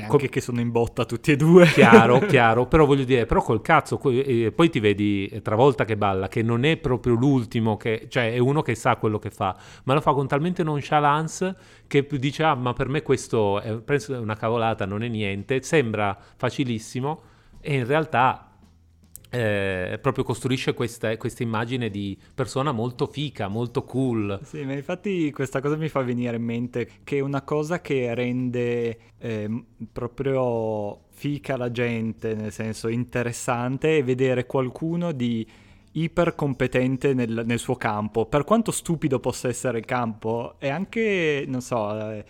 anche 0.00 0.08
Co- 0.08 0.26
che 0.28 0.40
sono 0.40 0.60
in 0.60 0.70
botta 0.70 1.04
tutti 1.04 1.32
e 1.32 1.36
due. 1.36 1.66
Chiaro, 1.66 2.18
chiaro, 2.26 2.66
però 2.66 2.84
voglio 2.84 3.04
dire, 3.04 3.26
però 3.26 3.42
col 3.42 3.62
cazzo, 3.62 4.00
eh, 4.10 4.52
poi 4.54 4.70
ti 4.70 4.80
vedi 4.80 5.40
Travolta 5.42 5.84
che 5.84 5.96
balla, 5.96 6.28
che 6.28 6.42
non 6.42 6.64
è 6.64 6.76
proprio 6.76 7.14
l'ultimo, 7.14 7.76
che, 7.76 8.06
cioè 8.08 8.32
è 8.32 8.38
uno 8.38 8.62
che 8.62 8.74
sa 8.74 8.96
quello 8.96 9.18
che 9.18 9.30
fa, 9.30 9.56
ma 9.84 9.94
lo 9.94 10.00
fa 10.00 10.12
con 10.12 10.26
talmente 10.26 10.62
nonchalance 10.62 11.56
che 11.86 12.06
dice, 12.10 12.42
ah 12.42 12.54
ma 12.54 12.72
per 12.72 12.88
me 12.88 13.02
questo 13.02 13.60
è 13.60 13.78
una 14.08 14.36
cavolata, 14.36 14.84
non 14.84 15.02
è 15.02 15.08
niente, 15.08 15.62
sembra 15.62 16.16
facilissimo 16.36 17.22
e 17.60 17.74
in 17.74 17.86
realtà 17.86 18.53
eh, 19.34 19.98
proprio 20.00 20.22
costruisce 20.22 20.74
questa, 20.74 21.16
questa, 21.16 21.42
immagine 21.42 21.90
di 21.90 22.16
persona 22.34 22.72
molto 22.72 23.06
fica, 23.06 23.48
molto 23.48 23.82
cool. 23.84 24.38
Sì, 24.44 24.64
ma 24.64 24.74
infatti 24.74 25.30
questa 25.32 25.60
cosa 25.60 25.76
mi 25.76 25.88
fa 25.88 26.02
venire 26.02 26.36
in 26.36 26.42
mente 26.42 26.88
che 27.02 27.20
una 27.20 27.42
cosa 27.42 27.80
che 27.80 28.14
rende 28.14 28.98
eh, 29.18 29.64
proprio 29.90 31.00
fica 31.10 31.56
la 31.56 31.70
gente, 31.70 32.34
nel 32.34 32.52
senso 32.52 32.88
interessante, 32.88 33.98
è 33.98 34.04
vedere 34.04 34.46
qualcuno 34.46 35.12
di 35.12 35.46
iper 35.92 36.34
competente 36.34 37.12
nel, 37.14 37.42
nel 37.44 37.58
suo 37.58 37.74
campo. 37.76 38.26
Per 38.26 38.44
quanto 38.44 38.70
stupido 38.70 39.18
possa 39.20 39.48
essere 39.48 39.78
il 39.78 39.84
campo, 39.84 40.54
è 40.58 40.68
anche, 40.68 41.44
non 41.48 41.60
so... 41.60 42.10
Eh, 42.10 42.24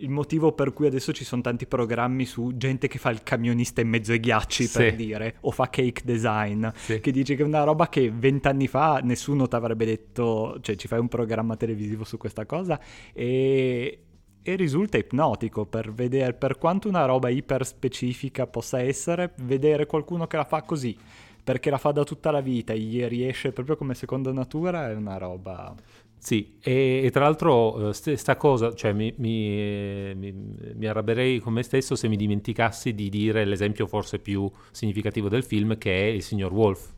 il 0.00 0.10
motivo 0.10 0.52
per 0.52 0.72
cui 0.72 0.86
adesso 0.86 1.12
ci 1.12 1.24
sono 1.24 1.42
tanti 1.42 1.66
programmi 1.66 2.24
su 2.24 2.52
gente 2.56 2.88
che 2.88 2.98
fa 2.98 3.10
il 3.10 3.22
camionista 3.22 3.80
in 3.80 3.88
mezzo 3.88 4.12
ai 4.12 4.20
ghiacci, 4.20 4.64
sì. 4.64 4.78
per 4.78 4.94
dire, 4.94 5.36
o 5.40 5.50
fa 5.50 5.68
cake 5.68 6.02
design, 6.04 6.66
sì. 6.74 7.00
che 7.00 7.10
dice 7.10 7.34
che 7.34 7.42
è 7.42 7.46
una 7.46 7.64
roba 7.64 7.88
che 7.88 8.10
vent'anni 8.10 8.66
fa 8.66 9.00
nessuno 9.02 9.48
ti 9.48 9.54
avrebbe 9.54 9.84
detto, 9.84 10.58
cioè 10.60 10.76
ci 10.76 10.88
fai 10.88 10.98
un 10.98 11.08
programma 11.08 11.56
televisivo 11.56 12.04
su 12.04 12.16
questa 12.16 12.46
cosa 12.46 12.80
e, 13.12 13.98
e 14.42 14.56
risulta 14.56 14.98
ipnotico 14.98 15.66
per 15.66 15.92
vedere, 15.92 16.34
per 16.34 16.58
quanto 16.58 16.88
una 16.88 17.04
roba 17.04 17.28
iper 17.28 17.64
specifica 17.66 18.46
possa 18.46 18.80
essere, 18.80 19.32
vedere 19.42 19.86
qualcuno 19.86 20.26
che 20.26 20.36
la 20.36 20.44
fa 20.44 20.62
così 20.62 20.96
perché 21.42 21.70
la 21.70 21.78
fa 21.78 21.90
da 21.90 22.04
tutta 22.04 22.30
la 22.30 22.42
vita, 22.42 22.74
gli 22.74 23.02
riesce 23.06 23.50
proprio 23.50 23.74
come 23.76 23.94
seconda 23.94 24.30
natura, 24.30 24.90
è 24.90 24.94
una 24.94 25.16
roba 25.16 25.74
sì, 26.22 26.58
e, 26.60 27.00
e, 27.02 27.10
tra 27.10 27.24
l'altro 27.24 27.88
eh, 27.88 27.92
sta 27.94 28.36
cosa, 28.36 28.74
cioè 28.74 28.92
mi, 28.92 29.10
mi, 29.16 30.14
mi, 30.14 30.32
mi, 30.74 30.86
arrabbierei 30.86 31.38
con 31.38 31.54
me 31.54 31.62
stesso 31.62 31.96
se 31.96 32.08
mi 32.08 32.16
dimenticassi 32.16 32.94
di 32.94 33.08
dire 33.08 33.46
l'esempio 33.46 33.86
forse 33.86 34.18
più 34.18 34.48
significativo 34.70 35.30
del 35.30 35.42
film 35.42 35.78
che 35.78 35.98
è 35.98 36.04
il 36.04 36.22
signor 36.22 36.52
Wolf, 36.52 36.92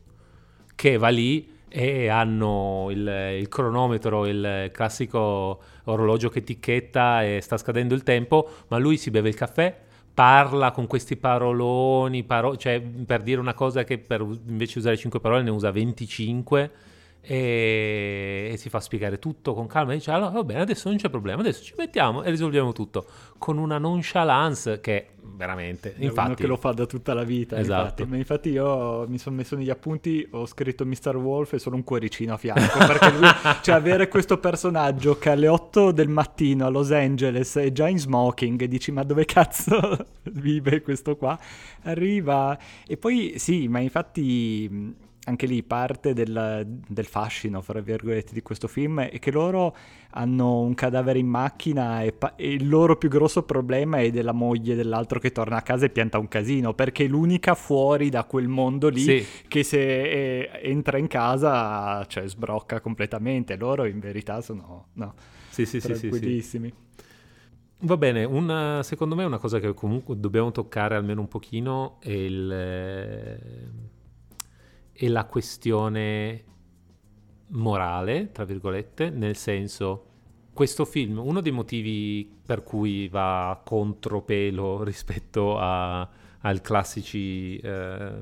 che 0.75 0.97
va 0.97 1.07
lì 1.07 1.49
e 1.69 2.09
hanno 2.09 2.89
il, 2.91 3.37
il 3.39 3.47
cronometro, 3.47 4.27
il 4.27 4.69
classico 4.73 5.61
orologio 5.85 6.27
che 6.27 6.43
ticchetta 6.43 7.23
e 7.23 7.39
sta 7.39 7.55
scadendo 7.55 7.95
il 7.95 8.03
tempo, 8.03 8.49
ma 8.67 8.77
lui 8.77 8.97
si 8.97 9.09
beve 9.09 9.29
il 9.29 9.35
caffè, 9.35 9.73
parla 10.13 10.71
con 10.71 10.85
questi 10.85 11.15
paroloni, 11.15 12.25
paro- 12.25 12.57
cioè 12.57 12.81
per 12.81 13.23
dire 13.23 13.39
una 13.39 13.53
cosa 13.53 13.85
che 13.85 13.99
per, 13.99 14.19
invece 14.19 14.79
usare 14.79 14.97
5 14.97 15.21
parole 15.21 15.43
ne 15.43 15.49
usa 15.49 15.71
25 15.71 16.71
e, 17.25 18.49
e, 18.51 18.57
si 18.57 18.67
fa 18.67 18.81
spiegare 18.81 19.17
tutto 19.17 19.53
con 19.53 19.65
calma 19.65 19.93
e 19.93 19.95
dice 19.95 20.11
allora 20.11 20.31
va 20.31 20.43
bene 20.43 20.59
adesso 20.59 20.89
non 20.89 20.97
c'è 20.97 21.09
problema 21.09 21.39
adesso 21.39 21.63
ci 21.63 21.73
mettiamo 21.77 22.21
e 22.21 22.29
risolviamo 22.29 22.73
tutto 22.73 23.05
con 23.37 23.57
una 23.57 23.77
nonchalance 23.77 24.81
che 24.81 25.11
veramente 25.21 25.95
è 25.95 26.03
infatti 26.03 26.25
uno 26.25 26.35
che 26.35 26.47
lo 26.47 26.57
fa 26.57 26.73
da 26.73 26.85
tutta 26.85 27.13
la 27.13 27.23
vita 27.23 27.57
esatto 27.57 28.01
infatti. 28.01 28.19
infatti 28.19 28.49
io 28.49 29.07
mi 29.07 29.17
sono 29.17 29.37
messo 29.37 29.55
negli 29.55 29.69
appunti 29.69 30.27
ho 30.31 30.45
scritto 30.45 30.85
Mr. 30.85 31.15
Wolf 31.15 31.53
e 31.53 31.59
solo 31.59 31.77
un 31.77 31.85
cuoricino 31.85 32.33
a 32.33 32.37
fianco 32.37 32.77
perché 32.85 33.11
lui, 33.11 33.27
cioè 33.61 33.75
avere 33.75 34.09
questo 34.09 34.37
personaggio 34.39 35.17
che 35.17 35.29
alle 35.29 35.47
8 35.47 35.93
del 35.93 36.09
mattino 36.09 36.65
a 36.65 36.69
Los 36.69 36.91
Angeles 36.91 37.55
è 37.55 37.71
già 37.71 37.87
in 37.87 37.99
smoking 37.99 38.61
e 38.61 38.67
dici 38.67 38.91
ma 38.91 39.03
dove 39.03 39.23
cazzo 39.23 39.97
vive 40.33 40.81
questo 40.81 41.15
qua 41.15 41.39
arriva 41.83 42.57
e 42.85 42.97
poi 42.97 43.35
sì 43.37 43.69
ma 43.69 43.79
infatti 43.79 45.11
anche 45.25 45.45
lì 45.45 45.63
parte 45.63 46.13
del, 46.13 46.65
del, 46.87 47.05
fascino, 47.05 47.61
fra 47.61 47.79
virgolette, 47.79 48.33
di 48.33 48.41
questo 48.41 48.67
film 48.67 49.01
è 49.01 49.19
che 49.19 49.31
loro 49.31 49.75
hanno 50.11 50.59
un 50.59 50.73
cadavere 50.73 51.19
in 51.19 51.27
macchina 51.27 52.01
e, 52.03 52.11
pa- 52.11 52.35
e, 52.35 52.51
il 52.51 52.67
loro 52.67 52.97
più 52.97 53.09
grosso 53.09 53.43
problema 53.43 53.99
è 53.99 54.11
della 54.11 54.33
moglie 54.33 54.75
dell'altro 54.75 55.19
che 55.19 55.31
torna 55.31 55.57
a 55.57 55.61
casa 55.61 55.85
e 55.85 55.89
pianta 55.89 56.17
un 56.17 56.27
casino, 56.27 56.73
perché 56.73 57.05
è 57.05 57.07
l'unica 57.07 57.55
fuori 57.55 58.09
da 58.09 58.25
quel 58.25 58.47
mondo 58.47 58.89
lì 58.89 59.01
sì. 59.01 59.25
che 59.47 59.63
se 59.63 59.79
è, 59.79 60.59
entra 60.63 60.97
in 60.97 61.07
casa 61.07 62.05
cioè, 62.07 62.27
sbrocca 62.27 62.81
completamente. 62.81 63.55
Loro 63.55 63.85
in 63.85 63.99
verità 63.99 64.41
sono 64.41 64.87
no, 64.93 65.13
sì, 65.49 65.65
sì, 65.65 65.79
tranquillissimi. 65.79 66.67
Sì, 66.67 66.81
Va 67.85 67.97
bene, 67.97 68.23
una, 68.23 68.81
secondo 68.81 69.13
me 69.13 69.25
una 69.25 69.37
cosa 69.37 69.59
che 69.59 69.73
comunque 69.73 70.17
dobbiamo 70.17 70.51
toccare 70.51 70.95
almeno 70.95 71.21
un 71.21 71.27
pochino 71.27 71.97
è 71.99 72.11
il... 72.11 72.51
Eh 72.51 73.91
e 74.93 75.09
la 75.09 75.25
questione 75.25 76.43
morale, 77.47 78.31
tra 78.31 78.45
virgolette, 78.45 79.09
nel 79.09 79.35
senso 79.35 80.05
questo 80.53 80.85
film, 80.85 81.17
uno 81.17 81.41
dei 81.41 81.51
motivi 81.51 82.31
per 82.45 82.63
cui 82.63 83.07
va 83.07 83.59
contropelo 83.63 84.83
rispetto 84.85 85.57
ai 85.57 86.61
classici 86.61 87.57
eh, 87.57 88.21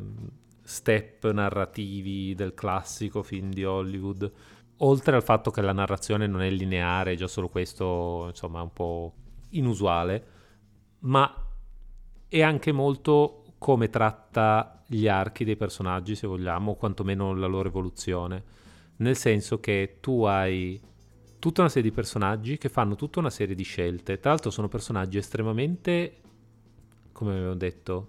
step 0.64 1.30
narrativi 1.32 2.34
del 2.34 2.54
classico 2.54 3.22
film 3.22 3.52
di 3.52 3.66
Hollywood, 3.66 4.32
oltre 4.78 5.16
al 5.16 5.24
fatto 5.24 5.52
che 5.52 5.62
la 5.62 5.74
narrazione 5.74 6.28
non 6.28 6.42
è 6.42 6.50
lineare, 6.50 7.16
già 7.16 7.28
solo 7.28 7.50
questo 7.50 8.28
insomma 8.30 8.60
è 8.60 8.64
un 8.64 8.74
po' 8.74 9.14
inusuale, 9.50 10.26
ma 11.00 11.48
è 12.30 12.42
anche 12.42 12.72
molto 12.72 13.44
come 13.58 13.90
tratta 13.90 14.81
gli 14.92 15.08
archi 15.08 15.46
dei 15.46 15.56
personaggi, 15.56 16.16
se 16.16 16.28
vogliamo, 16.28 16.72
o 16.72 16.76
quantomeno 16.76 17.34
la 17.34 17.48
loro 17.48 17.70
evoluzione. 17.70 18.44
Nel 18.98 19.16
senso 19.16 19.62
che 19.62 19.98
tu 20.02 20.24
hai 20.24 20.80
tutta 21.40 21.62
una 21.62 21.70
serie 21.70 21.90
di 21.90 21.96
personaggi 21.96 22.58
che 22.58 22.68
fanno 22.68 22.96
tutta 22.96 23.20
una 23.20 23.30
serie 23.30 23.56
di 23.56 23.64
scelte. 23.64 24.20
Tra 24.20 24.32
l'altro 24.32 24.52
sono 24.52 24.68
personaggi 24.68 25.18
estremamente, 25.18 26.18
come 27.14 27.32
avevo 27.32 27.54
detto, 27.54 28.08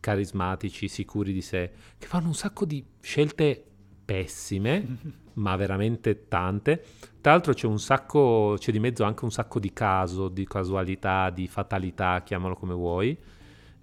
carismatici, 0.00 0.88
sicuri 0.88 1.32
di 1.32 1.40
sé, 1.40 1.70
che 1.96 2.06
fanno 2.08 2.26
un 2.26 2.34
sacco 2.34 2.64
di 2.64 2.84
scelte 3.00 3.64
pessime, 4.04 4.98
ma 5.34 5.54
veramente 5.54 6.26
tante. 6.26 6.84
Tra 7.20 7.30
l'altro 7.30 7.52
c'è 7.52 7.68
un 7.68 7.78
sacco, 7.78 8.56
c'è 8.58 8.72
di 8.72 8.80
mezzo 8.80 9.04
anche 9.04 9.24
un 9.24 9.30
sacco 9.30 9.60
di 9.60 9.72
caso, 9.72 10.28
di 10.28 10.44
casualità, 10.46 11.30
di 11.30 11.46
fatalità, 11.46 12.22
chiamalo 12.24 12.56
come 12.56 12.74
vuoi, 12.74 13.16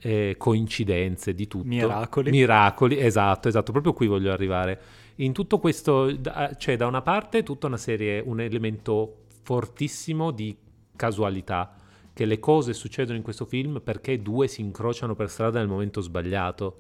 eh, 0.02 0.36
coincidenze, 0.38 1.34
di 1.34 1.48
tutto. 1.48 1.68
Miracoli. 1.68 2.32
Miracoli, 2.32 3.00
esatto, 3.00 3.48
esatto, 3.48 3.72
proprio 3.72 3.94
qui 3.94 4.08
voglio 4.08 4.32
arrivare. 4.32 4.82
In 5.16 5.34
tutto 5.34 5.60
questo 5.60 6.12
c'è 6.58 6.76
da 6.76 6.88
una 6.88 7.02
parte 7.02 7.44
tutta 7.44 7.68
una 7.68 7.78
serie, 7.78 8.22
un 8.26 8.40
elemento 8.42 9.26
fortissimo 9.44 10.32
di 10.32 10.58
casualità, 10.96 11.76
che 12.14 12.26
le 12.26 12.40
cose 12.40 12.74
succedono 12.74 13.18
in 13.18 13.24
questo 13.24 13.46
film 13.46 13.82
perché 13.84 14.22
due 14.22 14.48
si 14.48 14.62
incrociano 14.62 15.16
per 15.16 15.30
strada 15.30 15.60
nel 15.60 15.68
momento 15.68 16.02
sbagliato. 16.02 16.78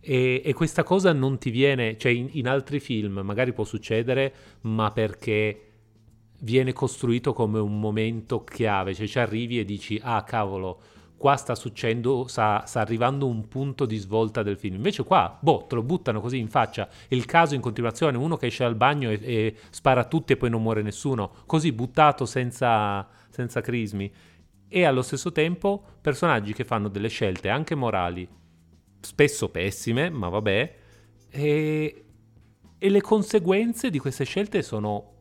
E, 0.00 0.42
e 0.44 0.52
questa 0.52 0.84
cosa 0.84 1.12
non 1.12 1.38
ti 1.38 1.50
viene, 1.50 1.96
cioè 1.96 2.12
in, 2.12 2.28
in 2.32 2.46
altri 2.46 2.78
film 2.78 3.20
magari 3.24 3.52
può 3.52 3.64
succedere, 3.64 4.32
ma 4.62 4.90
perché 4.92 5.62
viene 6.40 6.72
costruito 6.72 7.32
come 7.32 7.58
un 7.58 7.80
momento 7.80 8.44
chiave, 8.44 8.94
cioè 8.94 9.06
ci 9.06 9.18
arrivi 9.18 9.58
e 9.58 9.64
dici 9.64 9.98
ah 10.02 10.22
cavolo, 10.22 10.80
qua 11.18 11.36
sta 11.36 11.54
succedendo, 11.56 12.26
sta, 12.28 12.64
sta, 12.64 12.80
arrivando 12.80 13.26
un 13.26 13.48
punto 13.48 13.84
di 13.84 13.96
svolta 13.96 14.42
del 14.42 14.56
film. 14.56 14.76
Invece 14.76 15.02
qua, 15.02 15.36
boh, 15.38 15.66
te 15.68 15.74
lo 15.74 15.82
buttano 15.82 16.20
così 16.20 16.38
in 16.38 16.48
faccia. 16.48 16.88
Il 17.08 17.26
caso 17.26 17.54
in 17.54 17.60
continuazione, 17.60 18.16
uno 18.16 18.36
che 18.36 18.46
esce 18.46 18.62
dal 18.62 18.76
bagno 18.76 19.10
e, 19.10 19.20
e 19.22 19.56
spara 19.70 20.02
a 20.02 20.04
tutti 20.04 20.32
e 20.32 20.36
poi 20.36 20.48
non 20.48 20.62
muore 20.62 20.80
nessuno. 20.80 21.32
Così 21.44 21.72
buttato 21.72 22.24
senza, 22.24 23.06
senza 23.28 23.60
crismi. 23.60 24.10
E 24.68 24.84
allo 24.84 25.02
stesso 25.02 25.32
tempo 25.32 25.82
personaggi 26.00 26.54
che 26.54 26.64
fanno 26.64 26.88
delle 26.88 27.08
scelte 27.08 27.48
anche 27.48 27.74
morali, 27.74 28.26
spesso 29.00 29.48
pessime, 29.48 30.10
ma 30.10 30.28
vabbè, 30.28 30.76
e, 31.30 32.04
e 32.78 32.88
le 32.88 33.00
conseguenze 33.00 33.90
di 33.90 33.98
queste 33.98 34.24
scelte 34.24 34.62
sono, 34.62 35.14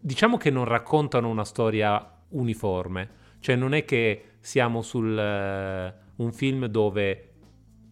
diciamo 0.00 0.38
che 0.38 0.50
non 0.50 0.64
raccontano 0.64 1.28
una 1.28 1.44
storia 1.44 2.18
uniforme. 2.30 3.20
Cioè 3.40 3.56
non 3.56 3.74
è 3.74 3.84
che 3.84 4.31
siamo 4.42 4.82
su 4.82 4.98
uh, 4.98 5.18
eh, 5.18 5.94
un 6.16 6.32
film 6.32 6.66
dove 6.66 7.28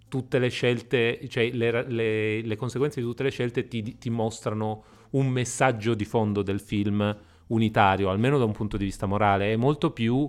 tutte 0.08 0.40
le 0.40 0.48
scelte, 0.48 1.20
cioè 1.28 1.50
le, 1.52 1.88
le, 1.88 2.42
le 2.42 2.56
conseguenze 2.56 3.00
di 3.00 3.06
tutte 3.06 3.22
le 3.22 3.30
scelte 3.30 3.68
ti, 3.68 3.96
ti, 3.96 4.10
mostrano 4.10 4.82
un 5.10 5.28
messaggio 5.28 5.94
di 5.94 6.04
fondo 6.04 6.42
del 6.42 6.60
film 6.60 7.16
unitario, 7.46 8.10
almeno 8.10 8.36
da 8.36 8.44
un 8.44 8.52
punto 8.52 8.76
di 8.76 8.84
vista 8.84 9.06
morale, 9.06 9.52
è 9.52 9.56
molto 9.56 9.92
più 9.92 10.28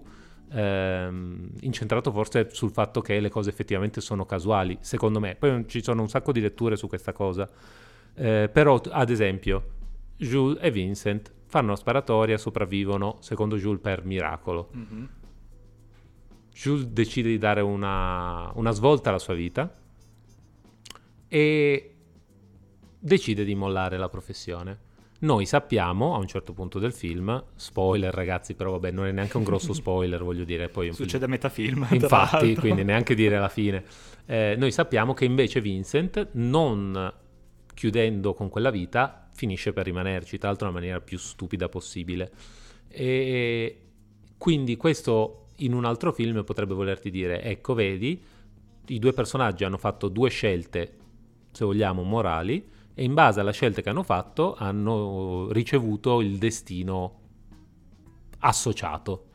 ehm, 0.52 1.50
incentrato 1.62 2.12
forse 2.12 2.50
sul 2.52 2.70
fatto 2.70 3.02
che 3.02 3.20
le 3.20 3.30
cose 3.30 3.50
effettivamente 3.50 4.02
sono 4.02 4.24
casuali, 4.26 4.78
secondo 4.82 5.20
me. 5.20 5.36
Poi 5.36 5.66
ci 5.68 5.82
sono 5.82 6.02
un 6.04 6.10
sacco 6.10 6.32
di 6.32 6.42
letture 6.42 6.76
su 6.76 6.88
questa 6.88 7.12
cosa. 7.12 7.50
Eh, 8.14 8.50
però, 8.54 8.80
ad 8.92 9.10
esempio, 9.10 9.64
Jules 10.16 10.60
e 10.62 10.70
Vincent 10.70 11.34
fanno 11.48 11.68
una 11.68 11.76
sparatoria, 11.76 12.38
sopravvivono, 12.38 13.18
secondo 13.22 13.58
Jules, 13.58 13.82
per 13.82 14.06
miracolo. 14.06 14.70
Mm-hmm 14.78 15.06
Jules 16.62 16.86
decide 16.86 17.30
di 17.30 17.40
dare 17.40 17.62
una, 17.62 18.52
una 18.54 18.70
svolta 18.70 19.10
alla 19.10 19.18
sua 19.18 19.34
vita 19.34 19.76
e 21.28 21.96
decide 23.00 23.44
di 23.44 23.56
mollare 23.56 23.98
la 23.98 24.10
professione. 24.10 24.90
Noi 25.22 25.48
sappiamo 25.48 26.14
a 26.14 26.20
un 26.20 26.28
certo 26.28 26.54
punto 26.54 26.78
del 26.78 26.94
film, 26.94 27.44
spoiler 27.56 28.14
ragazzi, 28.14 28.54
però 28.54 28.72
vabbè 28.74 28.92
non 28.92 29.08
è 29.08 29.12
neanche 29.12 29.38
un 29.38 29.44
grosso 29.44 29.74
spoiler 29.74 30.24
voglio 30.24 30.44
dire. 30.44 30.70
Poi 30.70 30.94
Succede 30.94 31.26
a 31.26 31.28
metà 31.28 31.50
film. 31.50 31.88
Infatti, 31.90 32.56
quindi 32.56 32.84
neanche 32.84 33.16
dire 33.16 33.40
la 33.40 33.50
fine. 33.50 33.84
Eh, 34.28 34.54
noi 34.56 34.72
sappiamo 34.72 35.16
che 35.16 35.26
invece 35.26 35.62
Vincent, 35.62 36.30
non 36.34 37.12
chiudendo 37.74 38.36
con 38.36 38.50
quella 38.50 38.70
vita, 38.70 39.30
finisce 39.34 39.74
per 39.74 39.86
rimanerci, 39.86 40.38
tra 40.38 40.50
l'altro 40.50 40.68
nella 40.68 40.78
maniera 40.78 41.02
più 41.02 41.18
stupida 41.18 41.70
possibile. 41.70 42.32
E 42.88 43.82
quindi 44.38 44.78
questo 44.78 45.41
in 45.64 45.74
un 45.74 45.86
altro 45.86 46.12
film 46.12 46.44
potrebbe 46.44 46.74
volerti 46.74 47.10
dire, 47.10 47.42
ecco 47.42 47.74
vedi, 47.74 48.22
i 48.88 49.00
due 49.00 49.14
personaggi 49.14 49.64
hanno 49.64 49.78
fatto 49.78 50.08
due 50.08 50.30
scelte, 50.30 50.98
se 51.52 51.66
vogliamo, 51.66 52.04
morali, 52.04 52.68
e 52.94 53.04
in 53.04 53.14
base 53.14 53.40
alle 53.40 53.54
scelte 53.54 53.82
che 53.82 53.90
hanno 53.90 54.04
fatto 54.04 54.56
hanno 54.56 55.52
ricevuto 55.52 56.22
il 56.22 56.38
destino 56.38 57.20
associato. 58.40 59.26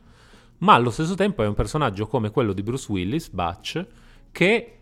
Ma 0.59 0.73
allo 0.73 0.89
stesso 0.89 1.15
tempo 1.15 1.43
è 1.43 1.47
un 1.47 1.53
personaggio 1.53 2.07
come 2.07 2.31
quello 2.31 2.53
di 2.53 2.63
Bruce 2.63 2.91
Willis, 2.91 3.29
Butch, 3.29 3.85
che 4.31 4.77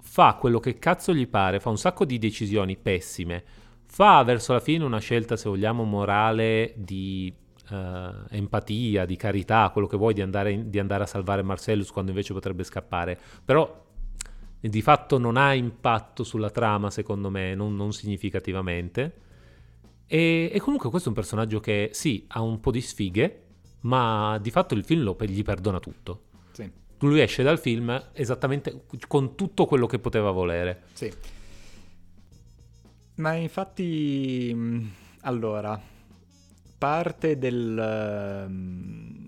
fa 0.00 0.34
quello 0.34 0.60
che 0.60 0.78
cazzo 0.78 1.14
gli 1.14 1.26
pare, 1.26 1.60
fa 1.60 1.70
un 1.70 1.78
sacco 1.78 2.04
di 2.04 2.18
decisioni 2.18 2.76
pessime, 2.76 3.42
fa 3.86 4.22
verso 4.22 4.52
la 4.52 4.60
fine 4.60 4.84
una 4.84 4.98
scelta, 4.98 5.36
se 5.36 5.48
vogliamo, 5.48 5.84
morale 5.84 6.74
di 6.76 7.32
uh, 7.68 7.74
empatia, 8.30 9.04
di 9.04 9.16
carità, 9.16 9.70
quello 9.70 9.86
che 9.86 9.96
vuoi 9.96 10.14
di 10.14 10.20
andare, 10.20 10.52
in, 10.52 10.70
di 10.70 10.78
andare 10.78 11.04
a 11.04 11.06
salvare 11.06 11.42
Marcellus 11.42 11.90
quando 11.90 12.10
invece 12.10 12.32
potrebbe 12.32 12.64
scappare. 12.64 13.18
Però 13.44 13.82
di 14.60 14.82
fatto 14.82 15.18
non 15.18 15.36
ha 15.36 15.54
impatto 15.54 16.24
sulla 16.24 16.50
trama, 16.50 16.90
secondo 16.90 17.30
me, 17.30 17.54
non, 17.54 17.76
non 17.76 17.92
significativamente. 17.92 19.22
E, 20.06 20.50
e, 20.52 20.60
comunque 20.60 20.90
questo 20.90 21.08
è 21.08 21.12
un 21.12 21.18
personaggio 21.18 21.60
che 21.60 21.90
sì, 21.92 22.24
ha 22.28 22.40
un 22.40 22.60
po' 22.60 22.70
di 22.70 22.80
sfighe, 22.80 23.42
ma 23.80 24.38
di 24.40 24.50
fatto 24.50 24.74
il 24.74 24.84
film 24.84 25.02
lo, 25.02 25.16
gli 25.20 25.42
perdona 25.42 25.80
tutto. 25.80 26.22
Sì. 26.52 26.70
Lui 27.00 27.20
esce 27.20 27.42
dal 27.42 27.58
film 27.58 28.10
esattamente 28.12 28.84
con 29.06 29.34
tutto 29.34 29.66
quello 29.66 29.86
che 29.86 29.98
poteva 29.98 30.30
volere. 30.30 30.82
Sì. 30.92 31.12
Ma 33.16 33.34
infatti, 33.34 34.56
allora, 35.20 35.80
parte 36.76 37.38
del, 37.38 37.78
ehm, 37.78 39.24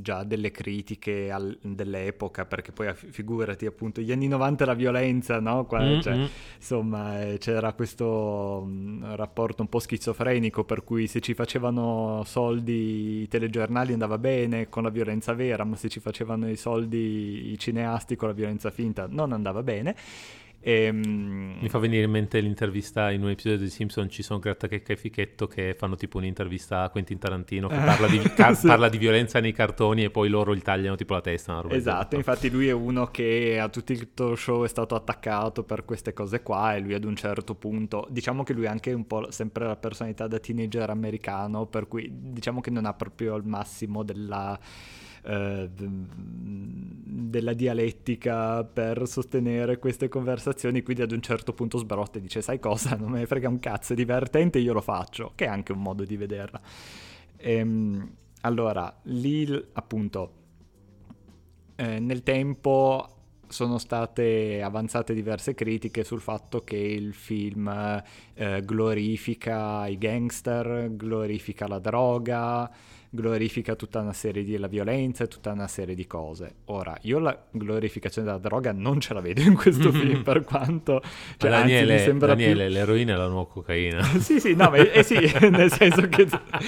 già 0.00 0.22
delle 0.22 0.50
critiche 0.50 1.30
al, 1.30 1.58
dell'epoca, 1.60 2.44
perché 2.46 2.72
poi 2.72 2.92
figurati 2.94 3.66
appunto 3.66 4.00
gli 4.00 4.12
anni 4.12 4.28
90 4.28 4.64
la 4.64 4.74
violenza, 4.74 5.40
no? 5.40 5.64
Qua, 5.64 5.80
mm-hmm. 5.80 6.00
cioè, 6.00 6.28
insomma 6.56 7.22
eh, 7.22 7.38
c'era 7.38 7.72
questo 7.72 8.64
mm, 8.66 9.14
rapporto 9.14 9.62
un 9.62 9.68
po' 9.68 9.80
schizofrenico 9.80 10.64
per 10.64 10.84
cui 10.84 11.06
se 11.06 11.20
ci 11.20 11.34
facevano 11.34 12.22
soldi 12.24 13.22
i 13.22 13.28
telegiornali 13.28 13.92
andava 13.92 14.18
bene 14.18 14.68
con 14.68 14.84
la 14.84 14.90
violenza 14.90 15.32
vera, 15.32 15.64
ma 15.64 15.76
se 15.76 15.88
ci 15.88 16.00
facevano 16.00 16.48
i 16.48 16.56
soldi 16.56 17.52
i 17.52 17.58
cineasti 17.58 18.16
con 18.16 18.28
la 18.28 18.34
violenza 18.34 18.70
finta 18.70 19.06
non 19.08 19.32
andava 19.32 19.62
bene. 19.62 19.96
Ehm, 20.64 21.58
Mi 21.60 21.68
fa 21.68 21.78
venire 21.78 22.04
in 22.04 22.10
mente 22.10 22.38
l'intervista 22.40 23.10
in 23.10 23.22
un 23.24 23.30
episodio 23.30 23.58
di 23.58 23.68
Simpson 23.68 24.08
ci 24.08 24.22
sono 24.22 24.38
Grattachecca 24.38 24.92
e 24.92 24.96
Fichetto 24.96 25.48
che 25.48 25.74
fanno 25.76 25.96
tipo 25.96 26.18
un'intervista 26.18 26.82
a 26.82 26.88
Quentin 26.88 27.18
Tarantino 27.18 27.66
che 27.66 27.74
parla 27.74 28.06
di, 28.06 28.18
ca- 28.34 28.54
sì. 28.54 28.68
parla 28.68 28.88
di, 28.88 28.96
violenza 28.96 29.40
nei 29.40 29.52
cartoni 29.52 30.04
e 30.04 30.10
poi 30.10 30.28
loro 30.28 30.54
gli 30.54 30.62
tagliano 30.62 30.94
tipo 30.94 31.14
la 31.14 31.20
testa. 31.20 31.64
esatto, 31.68 32.14
infatti 32.14 32.48
lui 32.48 32.68
è 32.68 32.72
uno 32.72 33.06
che 33.06 33.58
a 33.58 33.68
tutto 33.68 33.92
il 33.92 34.38
show 34.38 34.64
è 34.64 34.68
stato 34.68 34.94
attaccato 34.94 35.64
per 35.64 35.84
queste 35.84 36.12
cose 36.12 36.42
qua 36.42 36.76
e 36.76 36.80
lui 36.80 36.94
ad 36.94 37.04
un 37.04 37.16
certo 37.16 37.56
punto, 37.56 38.06
diciamo 38.08 38.44
che 38.44 38.52
lui 38.52 38.66
ha 38.66 38.70
anche 38.70 38.92
un 38.92 39.06
po' 39.06 39.30
sempre 39.32 39.66
la 39.66 39.76
personalità 39.76 40.28
da 40.28 40.38
teenager 40.38 40.88
americano, 40.90 41.66
per 41.66 41.88
cui 41.88 42.08
diciamo 42.12 42.60
che 42.60 42.70
non 42.70 42.86
ha 42.86 42.94
proprio 42.94 43.34
il 43.34 43.44
massimo 43.44 44.04
della 44.04 44.58
eh, 45.24 45.70
della 45.72 47.52
dialettica 47.52 48.64
per 48.64 49.06
sostenere 49.06 49.78
queste 49.78 50.08
conversazioni, 50.08 50.82
quindi 50.82 51.02
ad 51.02 51.12
un 51.12 51.20
certo 51.20 51.52
punto 51.52 51.78
sbrotta 51.78 52.18
e 52.18 52.20
dice 52.20 52.42
sai 52.42 52.58
cosa, 52.58 52.96
non 52.96 53.10
me 53.10 53.20
ne 53.20 53.26
frega 53.26 53.48
un 53.48 53.58
cazzo, 53.60 53.92
è 53.92 53.96
divertente, 53.96 54.58
io 54.58 54.72
lo 54.72 54.80
faccio, 54.80 55.32
che 55.34 55.44
è 55.44 55.48
anche 55.48 55.72
un 55.72 55.80
modo 55.80 56.04
di 56.04 56.16
vederla. 56.16 56.60
Ehm, 57.36 58.16
allora, 58.42 58.94
lì 59.04 59.46
appunto 59.72 60.32
eh, 61.76 61.98
nel 61.98 62.22
tempo 62.22 63.21
sono 63.52 63.78
state 63.78 64.62
avanzate 64.62 65.14
diverse 65.14 65.54
critiche 65.54 66.04
sul 66.04 66.20
fatto 66.20 66.60
che 66.64 66.76
il 66.76 67.12
film 67.12 68.02
eh, 68.34 68.62
glorifica 68.64 69.86
i 69.86 69.98
gangster, 69.98 70.88
glorifica 70.96 71.68
la 71.68 71.78
droga, 71.78 72.70
glorifica 73.14 73.74
tutta 73.74 74.00
una 74.00 74.14
serie 74.14 74.42
di 74.42 74.56
la 74.56 74.68
violenza 74.68 75.24
e 75.24 75.28
tutta 75.28 75.52
una 75.52 75.68
serie 75.68 75.94
di 75.94 76.06
cose. 76.06 76.54
Ora, 76.66 76.96
io 77.02 77.18
la 77.18 77.38
glorificazione 77.50 78.26
della 78.26 78.40
droga 78.40 78.72
non 78.72 79.00
ce 79.00 79.12
la 79.12 79.20
vedo 79.20 79.42
in 79.42 79.54
questo 79.54 79.92
film, 79.92 80.22
per 80.22 80.44
quanto... 80.44 81.02
Cioè, 81.36 81.50
Daniele, 81.50 82.06
anzi, 82.06 82.16
Daniele 82.16 82.66
più... 82.66 82.74
l'eroina 82.74 83.12
è 83.12 83.16
la 83.18 83.28
nuova 83.28 83.48
cocaina. 83.48 84.02
sì, 84.18 84.40
sì, 84.40 84.54
no, 84.54 84.70
ma 84.70 84.76
eh, 84.76 85.02
sì, 85.02 85.16
nel 85.50 85.70
senso 85.70 86.08
che 86.08 86.26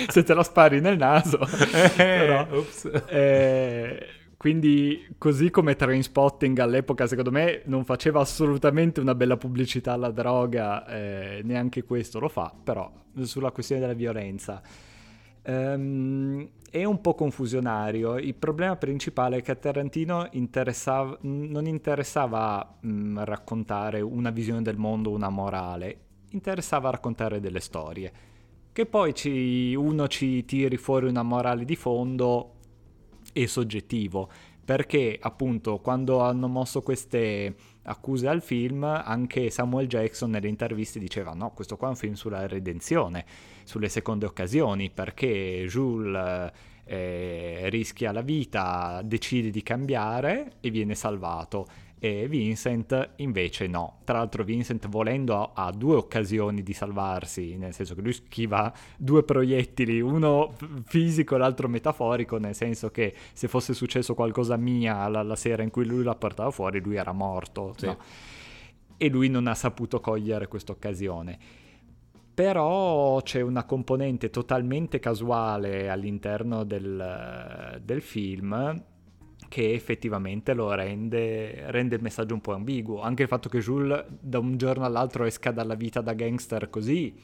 se 0.08 0.22
te 0.22 0.34
la 0.34 0.42
spari 0.42 0.80
nel 0.80 0.98
naso... 0.98 1.38
però, 1.96 2.46
eh, 3.06 4.06
Quindi, 4.44 5.06
così 5.16 5.48
come 5.48 5.74
Trainspotting 5.74 6.58
all'epoca, 6.58 7.06
secondo 7.06 7.30
me, 7.30 7.62
non 7.64 7.86
faceva 7.86 8.20
assolutamente 8.20 9.00
una 9.00 9.14
bella 9.14 9.38
pubblicità 9.38 9.92
alla 9.94 10.10
droga, 10.10 10.86
eh, 10.86 11.40
neanche 11.42 11.82
questo 11.82 12.18
lo 12.18 12.28
fa, 12.28 12.54
però 12.62 12.92
sulla 13.22 13.52
questione 13.52 13.80
della 13.80 13.94
violenza. 13.94 14.60
Um, 15.46 16.46
è 16.70 16.84
un 16.84 17.00
po' 17.00 17.14
confusionario. 17.14 18.18
Il 18.18 18.34
problema 18.34 18.76
principale 18.76 19.38
è 19.38 19.40
che 19.40 19.52
a 19.52 19.54
Tarantino 19.54 20.28
interessava, 20.32 21.16
non 21.22 21.64
interessava 21.64 22.76
mh, 22.80 22.86
mm, 22.86 23.18
raccontare 23.20 24.02
una 24.02 24.28
visione 24.28 24.60
del 24.60 24.76
mondo, 24.76 25.10
una 25.10 25.30
morale, 25.30 25.98
interessava 26.32 26.90
raccontare 26.90 27.40
delle 27.40 27.60
storie. 27.60 28.12
Che 28.70 28.84
poi 28.84 29.14
ci, 29.14 29.74
uno 29.74 30.06
ci 30.06 30.44
tiri 30.44 30.76
fuori 30.76 31.06
una 31.06 31.22
morale 31.22 31.64
di 31.64 31.76
fondo 31.76 32.53
è 33.34 33.46
soggettivo, 33.46 34.30
perché 34.64 35.18
appunto 35.20 35.78
quando 35.78 36.20
hanno 36.20 36.48
mosso 36.48 36.80
queste 36.80 37.54
accuse 37.82 38.28
al 38.28 38.40
film, 38.40 38.84
anche 38.84 39.50
Samuel 39.50 39.86
Jackson 39.88 40.30
nelle 40.30 40.48
interviste 40.48 40.98
diceva 40.98 41.34
no, 41.34 41.50
questo 41.50 41.76
qua 41.76 41.88
è 41.88 41.90
un 41.90 41.96
film 41.96 42.14
sulla 42.14 42.46
redenzione, 42.46 43.26
sulle 43.64 43.90
seconde 43.90 44.24
occasioni, 44.24 44.88
perché 44.88 45.66
Jules 45.68 46.50
eh, 46.84 47.68
rischia 47.68 48.12
la 48.12 48.22
vita, 48.22 49.02
decide 49.04 49.50
di 49.50 49.62
cambiare 49.62 50.54
e 50.60 50.70
viene 50.70 50.94
salvato 50.94 51.66
e 52.04 52.28
Vincent 52.28 53.12
invece 53.16 53.66
no. 53.66 54.00
Tra 54.04 54.18
l'altro 54.18 54.44
Vincent 54.44 54.88
volendo 54.88 55.52
ha, 55.54 55.70
due 55.70 55.96
occasioni 55.96 56.62
di 56.62 56.74
salvarsi, 56.74 57.56
nel 57.56 57.72
senso 57.72 57.94
che 57.94 58.02
lui 58.02 58.12
schiva 58.12 58.70
due 58.98 59.22
proiettili, 59.22 60.02
uno 60.02 60.52
fisico 60.84 61.34
e 61.34 61.38
l'altro 61.38 61.66
metaforico, 61.66 62.36
nel 62.36 62.54
senso 62.54 62.90
che 62.90 63.14
se 63.32 63.48
fosse 63.48 63.72
successo 63.72 64.12
qualcosa 64.12 64.58
mia 64.58 65.08
la, 65.08 65.22
la 65.22 65.34
sera 65.34 65.62
in 65.62 65.70
cui 65.70 65.86
lui 65.86 66.02
la 66.02 66.14
portava 66.14 66.50
fuori, 66.50 66.78
lui 66.80 66.96
era 66.96 67.12
morto. 67.12 67.72
Sì. 67.74 67.86
No? 67.86 67.96
E 68.98 69.08
lui 69.08 69.30
non 69.30 69.46
ha 69.46 69.54
saputo 69.54 70.00
cogliere 70.00 70.46
questa 70.46 70.72
occasione. 70.72 71.38
Però 72.34 73.22
c'è 73.22 73.40
una 73.40 73.64
componente 73.64 74.28
totalmente 74.28 74.98
casuale 74.98 75.88
all'interno 75.88 76.64
del, 76.64 77.80
del 77.82 78.02
film 78.02 78.92
che 79.54 79.72
effettivamente 79.72 80.52
lo 80.52 80.74
rende, 80.74 81.70
rende, 81.70 81.94
il 81.94 82.02
messaggio 82.02 82.34
un 82.34 82.40
po' 82.40 82.54
ambiguo. 82.54 83.00
Anche 83.00 83.22
il 83.22 83.28
fatto 83.28 83.48
che 83.48 83.60
Jules 83.60 84.04
da 84.18 84.40
un 84.40 84.56
giorno 84.56 84.84
all'altro 84.84 85.22
esca 85.26 85.52
dalla 85.52 85.76
vita 85.76 86.00
da 86.00 86.12
gangster 86.12 86.68
così, 86.68 87.14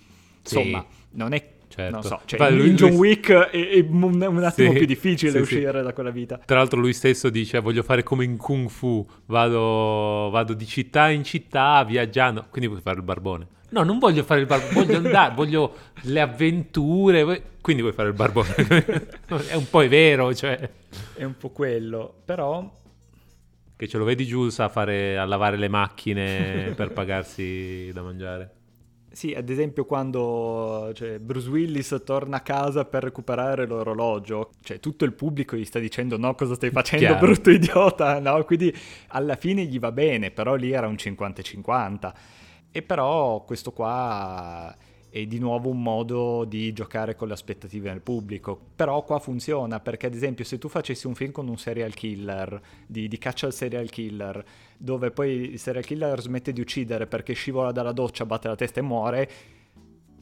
insomma, 0.41 0.87
sì, 0.89 1.17
non 1.17 1.33
è... 1.33 1.59
Certo. 1.67 1.93
Non 1.93 2.03
so, 2.03 2.21
cioè, 2.27 2.51
lui, 2.51 2.69
in 2.69 2.77
John 2.77 2.93
Wick 2.95 3.33
è, 3.33 3.69
è 3.69 3.87
un, 3.89 4.43
attimo 4.45 4.71
sì, 4.73 4.79
più 4.79 4.87
difficile 4.87 5.31
sì, 5.31 5.39
uscire 5.39 5.83
da 5.83 5.93
quella 5.93 6.11
vita. 6.11 6.39
Tra 6.45 6.59
l'altro 6.59 6.79
lui 6.79 6.93
stesso 6.93 7.31
dice 7.31 7.59
voglio 7.61 7.83
fare 7.83 8.05
come 8.05 8.25
in 8.25 8.37
Kung 8.37 8.69
Fu, 8.69 9.05
vado, 9.27 10.31
vado 10.31 10.55
di 10.55 10.67
città 10.67 11.11
in 11.11 11.25
città 11.25 11.83
viaggiando, 11.85 12.47
quindi 12.51 12.69
puoi 12.69 12.81
fare 12.81 12.97
il 12.97 13.05
barbone. 13.05 13.47
No, 13.71 13.83
non 13.83 13.99
voglio 13.99 14.25
fare 14.25 14.41
il 14.41 14.47
barbone, 14.47 14.73
voglio 14.73 14.97
andare, 14.97 15.35
voglio 15.35 15.75
le 16.03 16.21
avventure, 16.21 17.43
quindi 17.61 17.83
vuoi 17.83 17.95
fare 17.95 18.09
il 18.09 18.15
barbone. 18.15 18.55
è 19.49 19.55
un 19.55 19.69
po' 19.69 19.83
è 19.83 19.89
vero, 19.89 20.35
cioè. 20.35 20.71
È 21.15 21.25
un 21.25 21.37
po' 21.37 21.51
quello, 21.51 22.13
però... 22.25 22.79
Che 23.77 23.89
ce 23.89 23.97
lo 23.97 24.05
vedi 24.05 24.27
Jules 24.27 24.59
a, 24.59 24.69
fare, 24.69 25.17
a 25.17 25.25
lavare 25.25 25.57
le 25.57 25.69
macchine 25.69 26.75
per 26.77 26.93
pagarsi 26.93 27.91
da 27.95 28.03
mangiare? 28.03 28.55
Sì, 29.13 29.33
ad 29.33 29.49
esempio 29.49 29.87
quando 29.87 30.93
cioè, 30.95 31.19
Bruce 31.19 31.49
Willis 31.49 32.01
torna 32.05 32.37
a 32.37 32.41
casa 32.41 32.85
per 32.85 33.03
recuperare 33.03 33.67
l'orologio, 33.67 34.51
cioè 34.63 34.79
tutto 34.79 35.05
il 35.05 35.15
pubblico 35.15 35.57
gli 35.57 35.65
sta 35.65 35.81
dicendo 35.81 36.17
no 36.17 36.35
cosa 36.37 36.55
stai 36.55 36.71
facendo 36.71 37.07
Chiaro. 37.07 37.21
brutto 37.21 37.51
idiota, 37.51 38.21
no? 38.21 38.45
Quindi 38.45 38.73
alla 39.09 39.35
fine 39.35 39.65
gli 39.65 39.81
va 39.81 39.91
bene, 39.91 40.31
però 40.31 40.55
lì 40.55 40.71
era 40.71 40.87
un 40.87 40.95
50-50. 40.95 42.13
E 42.73 42.83
però 42.83 43.45
questo 43.45 43.73
qua 43.73 44.77
è 45.11 45.27
di 45.27 45.41
nuovo 45.41 45.69
un 45.71 45.83
modo 45.83 46.45
di 46.45 46.73
giocare 46.73 47.17
con 47.17 47.27
le 47.27 47.35
aspettative 47.35 47.91
del 47.91 48.01
pubblico. 48.01 48.59
Però 48.77 49.03
qua 49.03 49.19
funziona 49.19 49.81
perché 49.81 50.07
ad 50.07 50.15
esempio 50.15 50.45
se 50.45 50.59
tu 50.59 50.69
facessi 50.69 51.07
un 51.07 51.15
film 51.15 51.33
con 51.33 51.49
un 51.49 51.59
serial 51.59 51.93
killer, 51.95 52.61
di, 52.87 53.09
di, 53.09 53.19
caccia 53.19 53.47
al 53.47 53.53
serial 53.53 53.91
killer, 53.91 54.43
dove 54.77 55.11
poi 55.11 55.51
il 55.53 55.59
serial 55.59 55.85
killer 55.85 56.21
smette 56.21 56.53
di 56.53 56.61
uccidere 56.61 57.07
perché 57.07 57.33
scivola 57.33 57.73
dalla 57.73 57.93
doccia, 57.93 58.25
batte 58.25 58.49
la 58.49 58.55
testa 58.55 58.79
e 58.79 58.83
muore, 58.85 59.31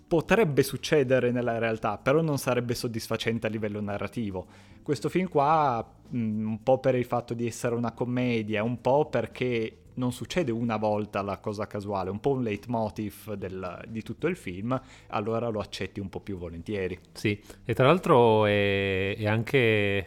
potrebbe 0.09 0.63
succedere 0.63 1.31
nella 1.31 1.59
realtà, 1.59 1.99
però 1.99 2.23
non 2.23 2.39
sarebbe 2.39 2.75
soddisfacente 2.75 3.47
a 3.47 3.51
livello 3.51 3.83
narrativo. 3.83 4.47
Questo 4.83 5.11
film 5.11 5.29
qua, 5.29 5.87
un 6.13 6.61
po' 6.63 6.79
per 6.79 6.95
il 6.95 7.05
fatto 7.05 7.35
di 7.35 7.47
essere 7.47 7.75
una 7.75 7.93
commedia, 7.93 8.63
un 8.63 8.81
po' 8.81 9.05
perché 9.05 9.83
non 9.99 10.13
succede 10.13 10.51
una 10.51 10.77
volta 10.77 11.21
la 11.21 11.39
cosa 11.39 11.67
casuale, 11.67 12.09
un 12.09 12.21
po' 12.21 12.31
un 12.31 12.43
leitmotiv 12.43 13.35
del, 13.35 13.85
di 13.89 14.03
tutto 14.03 14.27
il 14.29 14.37
film, 14.37 14.81
allora 15.09 15.49
lo 15.49 15.61
accetti 15.61 16.01
un 16.01 16.09
po' 16.09 16.21
più 16.21 16.39
volentieri. 16.39 16.99
Sì, 17.13 17.39
e 17.65 17.75
tra 17.75 17.87
l'altro 17.87 18.47
è, 18.47 19.17
è 19.17 19.27
anche 19.27 20.07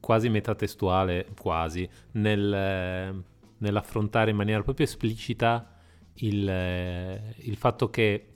quasi 0.00 0.28
metatestuale, 0.28 1.26
quasi, 1.38 1.88
nel, 2.12 3.24
nell'affrontare 3.58 4.30
in 4.30 4.36
maniera 4.36 4.62
proprio 4.62 4.86
esplicita 4.86 5.72
il, 6.18 6.48
il 7.36 7.56
fatto 7.56 7.90
che 7.90 8.28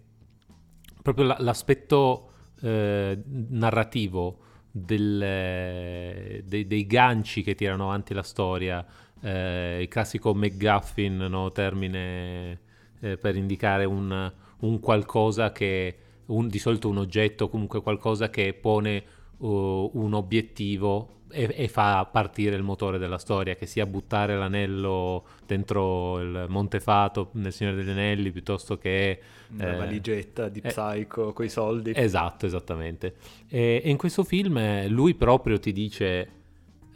proprio 1.03 1.37
l'aspetto 1.39 2.31
eh, 2.61 3.23
narrativo 3.27 4.39
del, 4.71 6.43
dei, 6.45 6.67
dei 6.67 6.87
ganci 6.87 7.43
che 7.43 7.55
tirano 7.55 7.85
avanti 7.85 8.15
la 8.15 8.23
storia, 8.23 8.85
eh, 9.21 9.79
il 9.81 9.89
classico 9.89 10.35
McGuffin, 10.35 11.17
no? 11.17 11.51
termine 11.53 12.61
eh, 13.01 13.17
per 13.17 13.37
indicare 13.37 13.85
un, 13.85 14.33
un 14.61 14.81
qualcosa 14.81 15.53
che, 15.53 15.97
un, 16.27 16.49
di 16.49 16.59
solito 16.59 16.89
un 16.89 16.99
oggetto, 16.99 17.49
comunque 17.49 17.83
qualcosa 17.83 18.31
che 18.31 18.55
pone 18.55 19.03
uh, 19.39 19.91
un 19.95 20.15
obiettivo 20.15 21.17
e, 21.31 21.53
e, 21.55 21.69
fa 21.69 22.09
partire 22.11 22.57
il 22.57 22.63
motore 22.63 22.99
della 22.99 23.19
storia, 23.19 23.55
che 23.55 23.67
sia 23.67 23.87
buttare 23.87 24.37
l'anello 24.37 25.27
dentro 25.47 26.19
il 26.21 26.47
Montefato 26.49 27.31
nel 27.33 27.53
Signore 27.53 27.77
degli 27.77 27.91
Anelli 27.91 28.31
piuttosto 28.31 28.79
che... 28.79 29.21
Una 29.51 29.75
eh, 29.75 29.77
valigetta 29.77 30.49
di 30.49 30.61
eh, 30.61 30.69
Psycho 30.69 31.31
eh, 31.31 31.33
con 31.33 31.45
i 31.45 31.49
soldi. 31.49 31.93
Esatto, 31.95 32.47
esattamente. 32.47 33.17
E, 33.49 33.83
e, 33.85 33.91
in 33.91 33.97
questo 33.97 34.25
film 34.25 34.87
lui 34.89 35.15
proprio 35.15 35.59
ti 35.59 35.73
dice... 35.73 36.31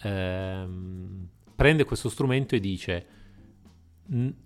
Ehm, 0.02 1.28
prende 1.62 1.85
questo 1.85 2.09
strumento 2.09 2.57
e 2.57 2.61
dice 2.61 3.07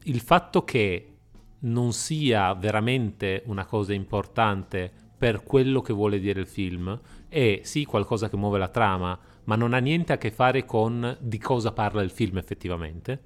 il 0.02 0.20
fatto 0.20 0.64
che 0.64 1.14
non 1.61 1.94
sia 1.94 2.52
veramente 2.52 3.42
una 3.46 3.64
cosa 3.64 3.94
importante 3.94 4.92
per 5.16 5.42
quello 5.42 5.81
che 5.81 5.94
vuole 5.94 6.18
dire 6.18 6.40
il 6.40 6.46
film 6.46 7.00
è 7.26 7.61
sì 7.62 7.87
qualcosa 7.87 8.29
che 8.29 8.37
muove 8.37 8.59
la 8.59 8.68
trama, 8.68 9.18
ma 9.44 9.57
non 9.57 9.72
ha 9.72 9.79
niente 9.79 10.12
a 10.12 10.18
che 10.18 10.31
fare 10.31 10.66
con 10.66 11.16
di 11.18 11.38
cosa 11.38 11.72
parla 11.72 12.02
il 12.02 12.11
film 12.11 12.37
effettivamente, 12.37 13.22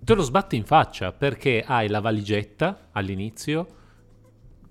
te 0.00 0.12
lo 0.12 0.20
sbatte 0.20 0.56
in 0.56 0.66
faccia 0.66 1.12
perché 1.12 1.64
hai 1.66 1.88
la 1.88 2.00
valigetta 2.00 2.90
all'inizio 2.92 3.66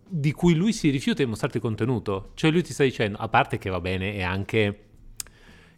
di 0.07 0.31
cui 0.31 0.53
lui 0.53 0.73
si 0.73 0.91
rifiuta 0.91 1.23
di 1.23 1.29
mostrarti 1.29 1.57
il 1.57 1.63
contenuto. 1.63 2.33
Cioè 2.35 2.51
lui 2.51 2.61
ti 2.61 2.71
sta 2.71 2.83
dicendo, 2.83 3.17
a 3.17 3.27
parte 3.29 3.57
che 3.57 3.71
va 3.71 3.81
bene, 3.81 4.13
è 4.13 4.21
anche 4.21 4.92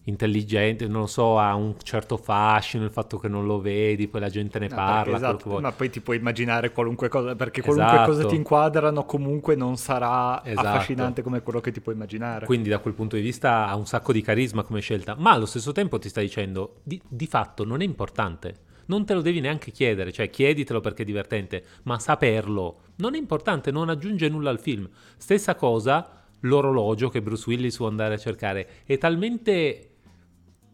intelligente, 0.06 0.88
non 0.88 1.02
lo 1.02 1.08
so, 1.08 1.40
ha 1.40 1.54
un 1.56 1.76
certo 1.82 2.18
fascino 2.18 2.84
il 2.84 2.92
fatto 2.92 3.18
che 3.18 3.28
non 3.28 3.46
lo 3.46 3.60
vedi, 3.60 4.08
poi 4.08 4.22
la 4.22 4.30
gente 4.30 4.60
ne 4.60 4.68
no, 4.68 4.76
parla. 4.76 5.16
Esatto, 5.16 5.60
ma 5.60 5.72
poi 5.72 5.90
ti 5.90 6.00
puoi 6.00 6.18
immaginare 6.18 6.72
qualunque 6.72 7.10
cosa, 7.10 7.36
perché 7.36 7.62
qualunque 7.62 7.94
esatto. 7.94 8.12
cosa 8.12 8.28
ti 8.28 8.36
inquadrano 8.36 9.06
comunque 9.06 9.56
non 9.56 9.78
sarà 9.78 10.44
esatto. 10.46 10.68
affascinante 10.68 11.22
come 11.22 11.42
quello 11.42 11.60
che 11.60 11.72
ti 11.72 11.82
puoi 11.82 11.96
immaginare. 11.96 12.46
Quindi 12.46 12.70
da 12.70 12.80
quel 12.80 12.94
punto 12.94 13.16
di 13.16 13.22
vista 13.22 13.68
ha 13.68 13.76
un 13.76 13.86
sacco 13.86 14.12
di 14.12 14.22
carisma 14.22 14.64
come 14.64 14.80
scelta, 14.80 15.16
ma 15.18 15.32
allo 15.32 15.46
stesso 15.46 15.72
tempo 15.72 15.98
ti 15.98 16.10
sta 16.10 16.22
dicendo, 16.22 16.76
di, 16.84 17.02
di 17.08 17.28
fatto 17.28 17.66
non 17.66 17.82
è 17.82 17.86
importante. 17.86 18.74
Non 18.88 19.04
te 19.04 19.16
lo 19.16 19.22
devi 19.22 19.40
neanche 19.40 19.72
chiedere, 19.72 20.12
cioè 20.12 20.30
chieditelo 20.30 20.80
perché 20.80 21.02
è 21.02 21.06
divertente, 21.06 21.64
ma 21.84 21.98
saperlo 21.98 22.82
non 22.98 23.16
è 23.16 23.18
importante, 23.18 23.72
non 23.72 23.90
aggiunge 23.90 24.30
nulla 24.30 24.52
al 24.52 24.60
film. 24.60 24.88
Stessa 25.18 25.56
cosa, 25.56 26.08
l'orologio 26.42 27.10
che 27.10 27.24
Bruce 27.24 27.50
Willis 27.50 27.78
può 27.78 27.88
andare 27.88 28.14
a 28.14 28.18
cercare, 28.20 28.68
è 28.86 29.00
talmente 29.00 29.95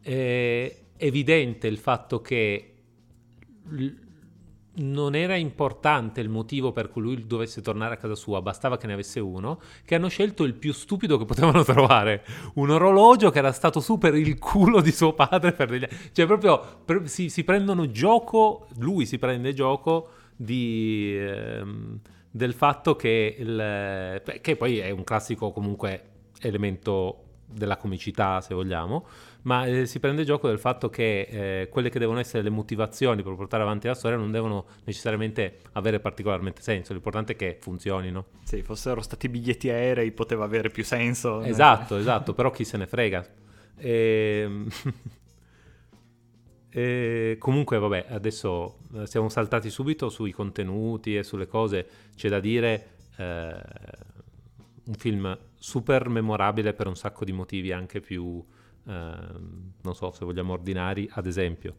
è 0.02 0.78
evidente 0.98 1.68
il 1.68 1.78
fatto 1.78 2.22
che 2.22 2.68
non 4.74 5.16
era 5.16 5.36
importante 5.36 6.22
il 6.22 6.30
motivo 6.30 6.72
per 6.72 6.90
cui 6.90 7.02
lui 7.02 7.28
dovesse 7.28 7.62
tornare 7.62 7.96
a 7.96 7.98
casa 7.98 8.16
sua, 8.16 8.42
bastava 8.42 8.78
che 8.78 8.88
ne 8.88 8.94
avesse 8.94 9.20
uno, 9.20 9.60
che 9.84 9.96
hanno 9.96 10.08
scelto 10.08 10.44
il 10.44 10.54
più 10.54 10.72
stupido 10.72 11.18
che 11.18 11.26
potevano 11.26 11.64
trovare, 11.66 12.24
un 12.56 12.70
orologio 12.70 13.30
che 13.32 13.40
era 13.40 13.52
stato 13.52 13.80
su 13.80 13.98
per 13.98 14.16
il 14.16 14.40
culo 14.40 14.82
di 14.82 14.92
suo 14.92 15.14
padre, 15.14 15.52
per 15.52 15.70
degli... 15.70 15.88
cioè 16.14 16.26
proprio 16.26 16.82
per, 16.86 17.10
si, 17.10 17.30
si, 17.30 17.44
prendono 17.44 17.92
gioco, 17.92 18.68
lui 18.78 19.06
si 19.06 19.20
prende 19.20 19.54
gioco 19.54 20.10
di, 20.36 21.18
ehm, 21.20 22.00
del 22.30 22.54
fatto 22.54 22.96
che, 22.96 23.36
il, 23.38 24.22
che 24.40 24.56
poi 24.56 24.80
è 24.80 24.90
un 24.92 25.04
classico 25.04 25.52
comunque 25.52 26.10
elemento 26.40 27.26
della 27.46 27.76
comicità 27.76 28.40
se 28.40 28.54
vogliamo, 28.54 29.06
ma 29.44 29.66
eh, 29.66 29.86
si 29.86 30.00
prende 30.00 30.24
gioco 30.24 30.48
del 30.48 30.60
fatto 30.60 30.90
che 30.90 31.62
eh, 31.62 31.70
quelle 31.70 31.90
che 31.90 32.00
devono 32.00 32.20
essere 32.20 32.44
le 32.44 32.50
motivazioni 32.50 33.24
per 33.24 33.36
portare 33.36 33.64
avanti 33.64 33.88
la 33.88 33.96
storia 33.96 34.18
non 34.18 34.32
devono 34.32 34.66
necessariamente 34.84 35.60
avere 35.74 36.00
particolarmente 36.00 36.62
senso, 36.62 36.94
l'importante 36.94 37.34
è 37.34 37.36
che 37.36 37.58
funzionino. 37.60 38.26
Se 38.44 38.62
fossero 38.64 39.02
stati 39.02 39.30
biglietti 39.30 39.70
aerei 39.70 40.12
poteva 40.12 40.46
avere 40.46 40.70
più 40.70 40.84
senso. 40.84 41.42
Esatto, 41.42 41.98
esatto, 41.98 42.34
però 42.34 42.52
chi 42.52 42.64
se 42.64 42.78
ne 42.78 42.88
frega. 42.88 43.26
E... 43.78 44.42
Ehm, 44.44 44.68
e 46.74 47.36
comunque, 47.38 47.80
vabbè, 47.80 48.06
adesso 48.10 48.78
eh, 48.96 49.06
siamo 49.06 49.28
saltati 49.28 49.70
subito 49.70 50.10
sui 50.10 50.32
contenuti 50.32 51.18
e 51.18 51.24
sulle 51.24 51.48
cose. 51.48 51.88
C'è 52.16 52.30
da 52.30 52.40
dire 52.40 52.98
eh, 53.18 53.56
un 54.86 54.94
film 54.94 55.38
super 55.58 56.10
memorabile 56.10 56.74
per 56.74 56.88
un 56.88 56.96
sacco 56.96 57.26
di 57.26 57.32
motivi 57.32 57.72
anche 57.72 58.00
più, 58.00 58.38
eh, 58.38 58.52
non 58.84 59.96
so 59.96 60.12
se 60.12 60.26
vogliamo 60.26 60.54
ordinari. 60.54 61.10
Ad 61.14 61.28
esempio, 61.28 61.76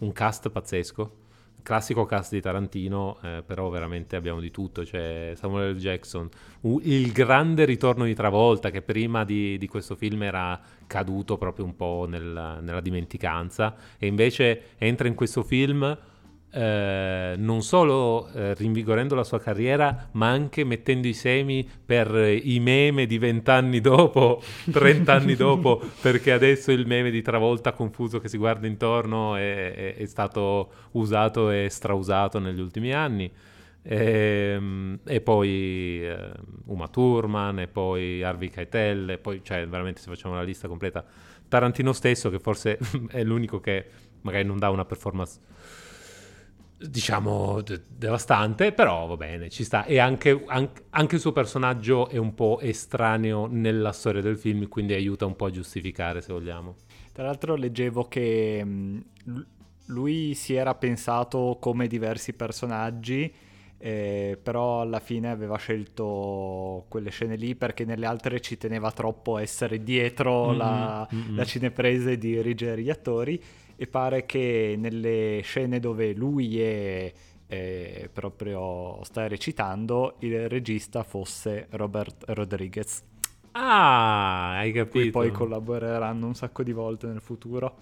un 0.00 0.12
cast 0.12 0.50
pazzesco 0.50 1.22
classico 1.64 2.04
cast 2.04 2.34
di 2.34 2.42
Tarantino, 2.42 3.18
eh, 3.22 3.42
però 3.44 3.70
veramente 3.70 4.16
abbiamo 4.16 4.38
di 4.38 4.50
tutto, 4.50 4.82
c'è 4.82 5.32
Samuel 5.34 5.74
L. 5.74 5.78
Jackson, 5.78 6.28
uh, 6.60 6.78
il 6.84 7.10
grande 7.10 7.64
ritorno 7.64 8.04
di 8.04 8.14
Travolta 8.14 8.70
che 8.70 8.82
prima 8.82 9.24
di, 9.24 9.56
di 9.56 9.66
questo 9.66 9.96
film 9.96 10.22
era 10.22 10.60
caduto 10.86 11.38
proprio 11.38 11.64
un 11.64 11.74
po' 11.74 12.04
nel, 12.06 12.58
nella 12.60 12.80
dimenticanza 12.82 13.74
e 13.98 14.06
invece 14.06 14.74
entra 14.76 15.08
in 15.08 15.14
questo 15.14 15.42
film 15.42 15.98
eh, 16.54 17.34
non 17.36 17.62
solo 17.62 18.28
eh, 18.32 18.54
rinvigorendo 18.54 19.16
la 19.16 19.24
sua 19.24 19.40
carriera, 19.40 20.08
ma 20.12 20.28
anche 20.28 20.62
mettendo 20.62 21.08
i 21.08 21.12
semi 21.12 21.68
per 21.84 22.14
i 22.14 22.60
meme 22.60 23.06
di 23.06 23.18
vent'anni 23.18 23.80
dopo, 23.80 24.40
trent'anni 24.70 25.34
dopo, 25.34 25.82
perché 26.00 26.30
adesso 26.30 26.70
il 26.70 26.86
meme 26.86 27.10
di 27.10 27.22
Travolta 27.22 27.72
confuso 27.72 28.20
che 28.20 28.28
si 28.28 28.38
guarda 28.38 28.68
intorno 28.68 29.34
è, 29.34 29.74
è, 29.74 29.94
è 29.96 30.06
stato 30.06 30.70
usato 30.92 31.50
e 31.50 31.68
strausato 31.68 32.38
negli 32.38 32.60
ultimi 32.60 32.92
anni. 32.94 33.28
E, 33.82 34.54
ehm, 34.54 35.00
e, 35.04 35.20
poi 35.20 36.06
eh, 36.06 36.32
Uma 36.66 36.86
Thurman, 36.86 37.58
e 37.58 37.66
poi 37.66 38.22
Harvey 38.22 38.48
Keitel, 38.48 39.10
e 39.10 39.18
poi, 39.18 39.40
cioè, 39.42 39.66
veramente 39.66 40.00
se 40.00 40.08
facciamo 40.08 40.34
la 40.34 40.42
lista 40.42 40.68
completa, 40.68 41.04
Tarantino 41.48 41.92
stesso, 41.92 42.30
che 42.30 42.38
forse 42.38 42.78
è 43.10 43.24
l'unico 43.24 43.58
che 43.58 43.86
magari 44.20 44.44
non 44.44 44.58
dà 44.58 44.70
una 44.70 44.84
performance 44.84 45.40
diciamo 46.76 47.60
de- 47.62 47.82
devastante, 47.88 48.72
però 48.72 49.06
va 49.06 49.16
bene, 49.16 49.48
ci 49.50 49.64
sta. 49.64 49.84
E 49.84 49.98
anche, 49.98 50.44
anche, 50.46 50.84
anche, 50.90 51.14
il 51.14 51.20
suo 51.20 51.32
personaggio 51.32 52.08
è 52.08 52.16
un 52.16 52.34
po' 52.34 52.60
estraneo 52.60 53.46
nella 53.46 53.92
storia 53.92 54.20
del 54.20 54.36
film, 54.36 54.68
quindi 54.68 54.94
aiuta 54.94 55.26
un 55.26 55.36
po' 55.36 55.46
a 55.46 55.50
giustificare, 55.50 56.20
se 56.20 56.32
vogliamo. 56.32 56.74
Tra 57.12 57.24
l'altro 57.24 57.54
leggevo 57.54 58.08
che 58.08 58.64
mh, 58.64 59.04
lui 59.86 60.34
si 60.34 60.54
era 60.54 60.74
pensato 60.74 61.58
come 61.60 61.86
diversi 61.86 62.32
personaggi, 62.32 63.32
eh, 63.78 64.38
però 64.42 64.80
alla 64.80 65.00
fine 65.00 65.30
aveva 65.30 65.58
scelto 65.58 66.86
quelle 66.88 67.10
scene 67.10 67.36
lì 67.36 67.54
perché 67.54 67.84
nelle 67.84 68.06
altre 68.06 68.40
ci 68.40 68.56
teneva 68.56 68.90
troppo 68.92 69.36
essere 69.36 69.82
dietro 69.82 70.48
mm-hmm, 70.48 70.58
la, 70.58 71.08
mm-hmm. 71.12 71.36
la 71.36 71.44
cinepresa 71.44 72.10
e 72.10 72.16
dirigere 72.16 72.80
gli 72.80 72.88
attori 72.88 73.42
e 73.76 73.86
pare 73.86 74.26
che 74.26 74.76
nelle 74.78 75.40
scene 75.42 75.80
dove 75.80 76.12
lui 76.12 76.60
è, 76.60 77.12
è 77.46 78.08
proprio 78.12 79.02
sta 79.04 79.26
recitando 79.28 80.16
il 80.20 80.48
regista 80.48 81.02
fosse 81.02 81.66
Robert 81.70 82.24
Rodriguez. 82.28 83.02
Ah, 83.52 84.58
hai 84.58 84.72
capito. 84.72 84.98
Qui 84.98 85.10
poi 85.10 85.30
collaboreranno 85.30 86.26
un 86.26 86.34
sacco 86.34 86.62
di 86.62 86.72
volte 86.72 87.06
nel 87.06 87.20
futuro. 87.20 87.76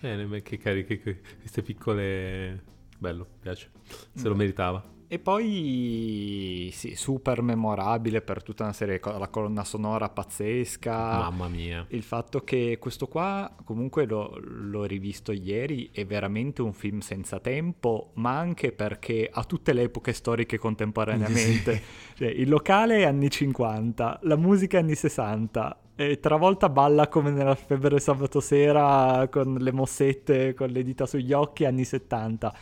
Bene, 0.00 0.42
che 0.42 0.58
cariche, 0.58 1.00
queste 1.00 1.62
piccole... 1.62 2.62
Bello, 2.98 3.26
piace. 3.40 3.70
Se 4.14 4.28
lo 4.28 4.34
meritava. 4.34 4.96
E 5.10 5.18
poi 5.18 6.68
sì, 6.70 6.94
super 6.94 7.40
memorabile 7.40 8.20
per 8.20 8.42
tutta 8.42 8.64
una 8.64 8.74
serie 8.74 8.96
di 8.96 9.00
cose, 9.00 9.18
la 9.18 9.28
colonna 9.28 9.64
sonora 9.64 10.10
pazzesca. 10.10 10.92
Mamma 10.92 11.48
mia. 11.48 11.86
Il 11.88 12.02
fatto 12.02 12.40
che 12.40 12.76
questo 12.78 13.06
qua, 13.06 13.50
comunque 13.64 14.04
l'ho, 14.04 14.38
l'ho 14.38 14.84
rivisto 14.84 15.32
ieri, 15.32 15.88
è 15.94 16.04
veramente 16.04 16.60
un 16.60 16.74
film 16.74 16.98
senza 16.98 17.40
tempo, 17.40 18.10
ma 18.14 18.36
anche 18.36 18.70
perché 18.72 19.30
ha 19.32 19.44
tutte 19.44 19.72
le 19.72 19.84
epoche 19.84 20.12
storiche 20.12 20.58
contemporaneamente. 20.58 21.74
Sì. 21.76 21.82
Cioè, 22.18 22.28
il 22.28 22.50
locale 22.50 22.98
è 22.98 23.04
anni 23.04 23.30
50, 23.30 24.20
la 24.24 24.36
musica 24.36 24.78
anni 24.78 24.94
60, 24.94 25.80
e 25.96 26.20
travolta 26.20 26.68
balla 26.68 27.08
come 27.08 27.30
nella 27.30 27.54
febbre 27.54 27.98
sabato 27.98 28.40
sera 28.40 29.26
con 29.30 29.54
le 29.54 29.72
mossette, 29.72 30.52
con 30.52 30.68
le 30.68 30.82
dita 30.82 31.06
sugli 31.06 31.32
occhi, 31.32 31.64
anni 31.64 31.84
70. 31.84 32.54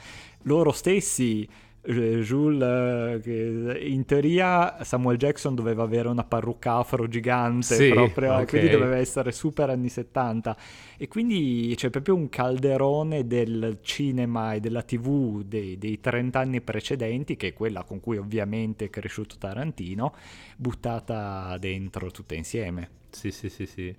Loro 0.42 0.70
stessi 0.70 1.46
Jules, 1.86 3.22
che 3.22 3.78
in 3.80 4.04
teoria 4.04 4.82
Samuel 4.82 5.16
Jackson 5.16 5.54
doveva 5.54 5.84
avere 5.84 6.08
una 6.08 6.24
parrucca 6.24 6.74
afro 6.74 7.06
gigante, 7.08 7.74
sì, 7.76 7.88
proprio, 7.90 8.32
okay. 8.32 8.46
quindi 8.46 8.70
doveva 8.70 8.96
essere 8.96 9.32
super 9.32 9.70
anni 9.70 9.88
70. 9.88 10.56
E 10.96 11.08
quindi 11.08 11.72
c'è 11.76 11.90
proprio 11.90 12.14
un 12.14 12.28
calderone 12.28 13.26
del 13.26 13.78
cinema 13.82 14.54
e 14.54 14.60
della 14.60 14.82
tv 14.82 15.42
dei, 15.42 15.78
dei 15.78 16.00
30 16.00 16.38
anni 16.38 16.60
precedenti, 16.60 17.36
che 17.36 17.48
è 17.48 17.52
quella 17.52 17.84
con 17.84 18.00
cui 18.00 18.16
ovviamente 18.16 18.86
è 18.86 18.90
cresciuto 18.90 19.36
Tarantino, 19.38 20.14
buttata 20.56 21.56
dentro 21.58 22.10
tutte 22.10 22.34
insieme. 22.34 22.90
Sì, 23.10 23.30
sì, 23.30 23.48
sì, 23.48 23.66
sì. 23.66 23.94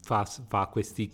Fa, 0.00 0.24
fa 0.24 0.66
questi 0.66 1.10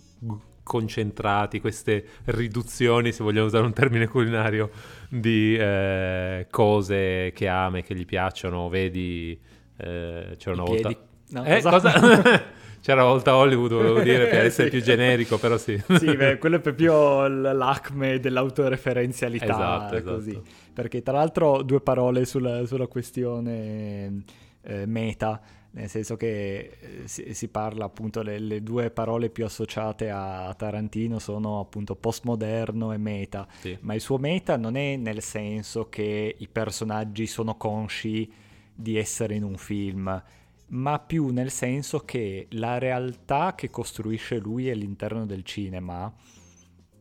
concentrati, 0.69 1.61
queste 1.61 2.05
riduzioni, 2.27 3.11
se 3.11 3.25
vogliamo 3.25 3.47
usare 3.47 3.65
un 3.65 3.73
termine 3.73 4.07
culinario, 4.07 4.71
di 5.09 5.57
eh, 5.57 6.47
cose 6.51 7.33
che 7.35 7.49
ama 7.49 7.79
e 7.79 7.83
che 7.83 7.95
gli 7.95 8.05
piacciono. 8.05 8.69
Vedi, 8.69 9.37
eh, 9.79 10.37
c'era 10.37 10.55
una 10.55 10.65
volta... 10.65 10.91
No, 11.31 11.45
eh, 11.45 11.63
cosa? 11.63 11.93
c'era 12.81 13.03
una 13.03 13.11
volta 13.11 13.35
Hollywood, 13.35 13.73
volevo 13.73 14.01
dire, 14.01 14.27
per 14.27 14.45
essere 14.45 14.69
sì. 14.69 14.77
più 14.77 14.85
generico, 14.85 15.39
però 15.39 15.57
sì. 15.57 15.83
sì, 15.99 16.15
beh, 16.15 16.37
quello 16.37 16.57
è 16.57 16.61
proprio 16.61 17.27
l'acme 17.27 18.21
dell'autoreferenzialità, 18.21 19.45
esatto, 19.45 19.95
esatto. 19.97 20.15
così. 20.15 20.41
Perché 20.75 21.03
tra 21.03 21.15
l'altro 21.15 21.63
due 21.63 21.81
parole 21.81 22.27
sulla, 22.27 22.67
sulla 22.67 22.87
questione 22.87 24.23
eh, 24.63 24.87
meta 24.87 25.41
nel 25.71 25.89
senso 25.89 26.17
che 26.17 26.79
eh, 26.81 27.09
si, 27.09 27.35
si 27.35 27.49
parla 27.49 27.85
appunto, 27.85 28.23
le, 28.23 28.39
le, 28.39 28.63
due 28.63 28.91
parole 28.91 29.31
più 29.31 29.45
associate 29.45 30.11
a 30.11 30.53
Tarantino 30.57 31.19
sono 31.19 31.61
appunto 31.61 31.95
postmoderno 31.95 32.93
e 32.93 32.97
meta, 32.97 33.47
sì. 33.61 33.77
ma 33.81 33.95
il 33.95 34.01
suo 34.01 34.19
meta 34.19 34.57
non 34.57 34.77
è 34.77 34.97
nel 34.97 35.23
senso 35.23 35.89
che 35.89 36.35
i 36.37 36.49
personaggi 36.49 37.27
sono 37.27 37.57
consci 37.57 38.31
di 38.75 38.97
essere 38.97 39.35
in 39.35 39.43
un 39.43 39.57
film, 39.57 40.23
ma 40.69 40.99
più 40.99 41.29
nel 41.29 41.51
senso 41.51 42.01
che 42.01 42.47
la 42.51 42.79
realtà 42.79 43.55
che 43.55 43.71
costruisce 43.71 44.39
lui 44.39 44.71
all'interno 44.71 45.27
del 45.27 45.45
cinema 45.45 46.13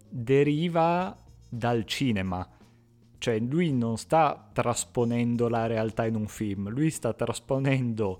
deriva 0.09 1.17
dal 1.49 1.85
cinema. 1.85 2.47
Cioè 3.19 3.39
lui 3.39 3.73
non 3.73 3.97
sta 3.97 4.49
trasponendo 4.53 5.47
la 5.49 5.65
realtà 5.65 6.05
in 6.05 6.15
un 6.15 6.27
film, 6.27 6.69
lui 6.69 6.91
sta 6.91 7.13
trasponendo 7.13 8.19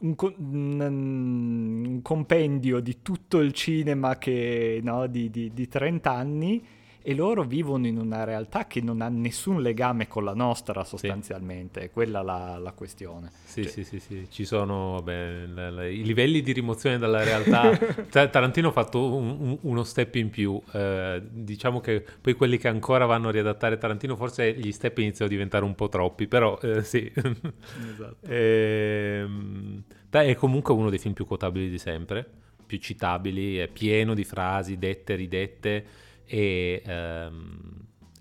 un, 0.00 0.14
un, 0.18 2.00
compendio 2.02 2.80
di 2.80 3.02
tutto 3.02 3.38
il 3.38 3.52
cinema 3.52 4.16
che, 4.18 4.80
no, 4.82 5.06
di, 5.06 5.30
di, 5.30 5.52
di 5.52 5.68
30 5.68 6.12
anni 6.12 6.66
e 7.00 7.14
loro 7.14 7.44
vivono 7.44 7.86
in 7.86 7.96
una 7.96 8.24
realtà 8.24 8.66
che 8.66 8.80
non 8.80 9.00
ha 9.00 9.08
nessun 9.08 9.62
legame 9.62 10.08
con 10.08 10.24
la 10.24 10.34
nostra 10.34 10.84
sostanzialmente, 10.84 11.80
sì. 11.80 11.86
è 11.86 11.90
quella 11.90 12.22
la, 12.22 12.58
la 12.58 12.72
questione. 12.72 13.30
Sì, 13.44 13.62
cioè... 13.62 13.70
sì, 13.72 13.84
sì, 13.84 14.00
sì, 14.00 14.26
ci 14.30 14.44
sono 14.44 14.92
vabbè, 14.94 15.46
le, 15.46 15.70
le, 15.70 15.92
i 15.92 16.02
livelli 16.02 16.42
di 16.42 16.52
rimozione 16.52 16.98
dalla 16.98 17.22
realtà. 17.22 17.70
Tarantino 18.28 18.68
ha 18.68 18.72
fatto 18.72 19.14
un, 19.14 19.36
un, 19.38 19.58
uno 19.62 19.84
step 19.84 20.16
in 20.16 20.30
più, 20.30 20.60
eh, 20.72 21.22
diciamo 21.30 21.80
che 21.80 22.04
poi 22.20 22.34
quelli 22.34 22.58
che 22.58 22.68
ancora 22.68 23.06
vanno 23.06 23.28
a 23.28 23.30
riadattare 23.30 23.78
Tarantino, 23.78 24.16
forse 24.16 24.52
gli 24.54 24.72
step 24.72 24.98
iniziano 24.98 25.30
a 25.30 25.32
diventare 25.32 25.64
un 25.64 25.74
po' 25.74 25.88
troppi, 25.88 26.26
però 26.26 26.58
eh, 26.60 26.82
sì. 26.82 27.10
esatto. 27.14 28.16
e, 28.26 29.24
ehm, 29.24 29.82
è 30.10 30.34
comunque 30.34 30.74
uno 30.74 30.90
dei 30.90 30.98
film 30.98 31.14
più 31.14 31.26
quotabili 31.26 31.70
di 31.70 31.78
sempre, 31.78 32.28
più 32.66 32.78
citabili, 32.78 33.56
è 33.56 33.68
pieno 33.68 34.14
di 34.14 34.24
frasi 34.24 34.78
dette, 34.78 35.14
ridette 35.14 36.06
e, 36.28 36.82
um, 36.86 37.58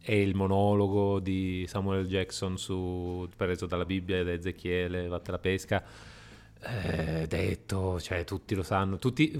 e 0.01 0.21
il 0.21 0.33
monologo 0.33 1.19
di 1.19 1.65
Samuel 1.67 2.07
Jackson 2.07 2.57
su, 2.57 3.27
preso 3.35 3.65
dalla 3.65 3.83
Bibbia 3.83 4.19
ed 4.19 4.29
Ezechiele, 4.29 5.07
Vatte 5.07 5.31
la 5.31 5.39
pesca, 5.39 5.83
eh, 6.61 7.27
detto, 7.27 7.99
cioè 7.99 8.23
tutti 8.23 8.55
lo 8.55 8.63
sanno, 8.63 8.97
tutti, 8.97 9.37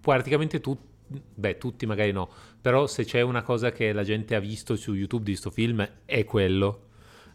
praticamente 0.00 0.60
tutti, 0.60 0.86
beh 1.06 1.56
tutti 1.56 1.86
magari 1.86 2.10
no, 2.10 2.28
però 2.60 2.88
se 2.88 3.04
c'è 3.04 3.20
una 3.20 3.42
cosa 3.42 3.70
che 3.70 3.92
la 3.92 4.02
gente 4.02 4.34
ha 4.34 4.40
visto 4.40 4.74
su 4.74 4.92
YouTube 4.92 5.24
di 5.24 5.30
questo 5.30 5.50
film 5.50 5.88
è 6.04 6.24
quello. 6.24 6.86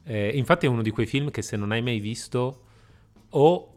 Eh, 0.03 0.31
infatti 0.35 0.65
è 0.65 0.69
uno 0.69 0.81
di 0.81 0.91
quei 0.91 1.05
film 1.05 1.31
che 1.31 1.41
se 1.41 1.55
non 1.55 1.71
hai 1.71 1.81
mai 1.81 2.01
visto 2.01 2.61
o 3.29 3.73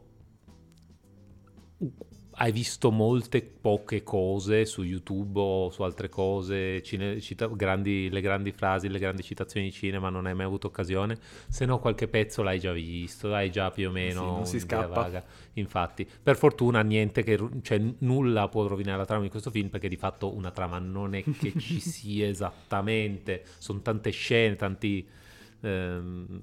hai 2.39 2.53
visto 2.53 2.91
molte 2.91 3.41
poche 3.43 4.03
cose 4.03 4.66
su 4.66 4.82
YouTube 4.82 5.41
o 5.41 5.70
su 5.70 5.82
altre 5.82 6.11
cose, 6.11 6.82
cine, 6.82 7.18
cita, 7.20 7.47
grandi, 7.47 8.11
le 8.11 8.20
grandi 8.20 8.53
frasi, 8.53 8.89
le 8.89 8.99
grandi 8.99 9.22
citazioni 9.22 9.66
di 9.66 9.72
cinema, 9.72 10.11
non 10.11 10.26
hai 10.26 10.34
mai 10.34 10.45
avuto 10.45 10.66
occasione, 10.66 11.16
se 11.49 11.64
no 11.64 11.78
qualche 11.78 12.09
pezzo 12.09 12.43
l'hai 12.43 12.59
già 12.59 12.72
visto, 12.72 13.32
hai 13.32 13.51
già 13.51 13.70
più 13.70 13.89
o 13.89 13.93
meno 13.93 14.20
sì, 14.20 14.26
non 14.26 14.47
si 14.47 14.61
scappa. 14.61 15.01
Vaga. 15.01 15.24
Infatti, 15.55 16.07
per 16.22 16.37
fortuna 16.37 16.82
niente 16.82 17.22
che, 17.22 17.39
cioè 17.62 17.80
nulla 17.99 18.49
può 18.49 18.66
rovinare 18.66 18.99
la 18.99 19.07
trama 19.07 19.22
di 19.22 19.30
questo 19.30 19.51
film 19.51 19.68
perché 19.68 19.89
di 19.89 19.97
fatto 19.97 20.34
una 20.34 20.51
trama 20.51 20.78
non 20.78 21.14
è 21.14 21.22
che 21.22 21.57
ci 21.59 21.80
sia 21.80 22.26
esattamente, 22.26 23.45
sono 23.59 23.80
tante 23.80 24.11
scene, 24.11 24.57
tanti... 24.57 25.07
Ehm... 25.61 26.43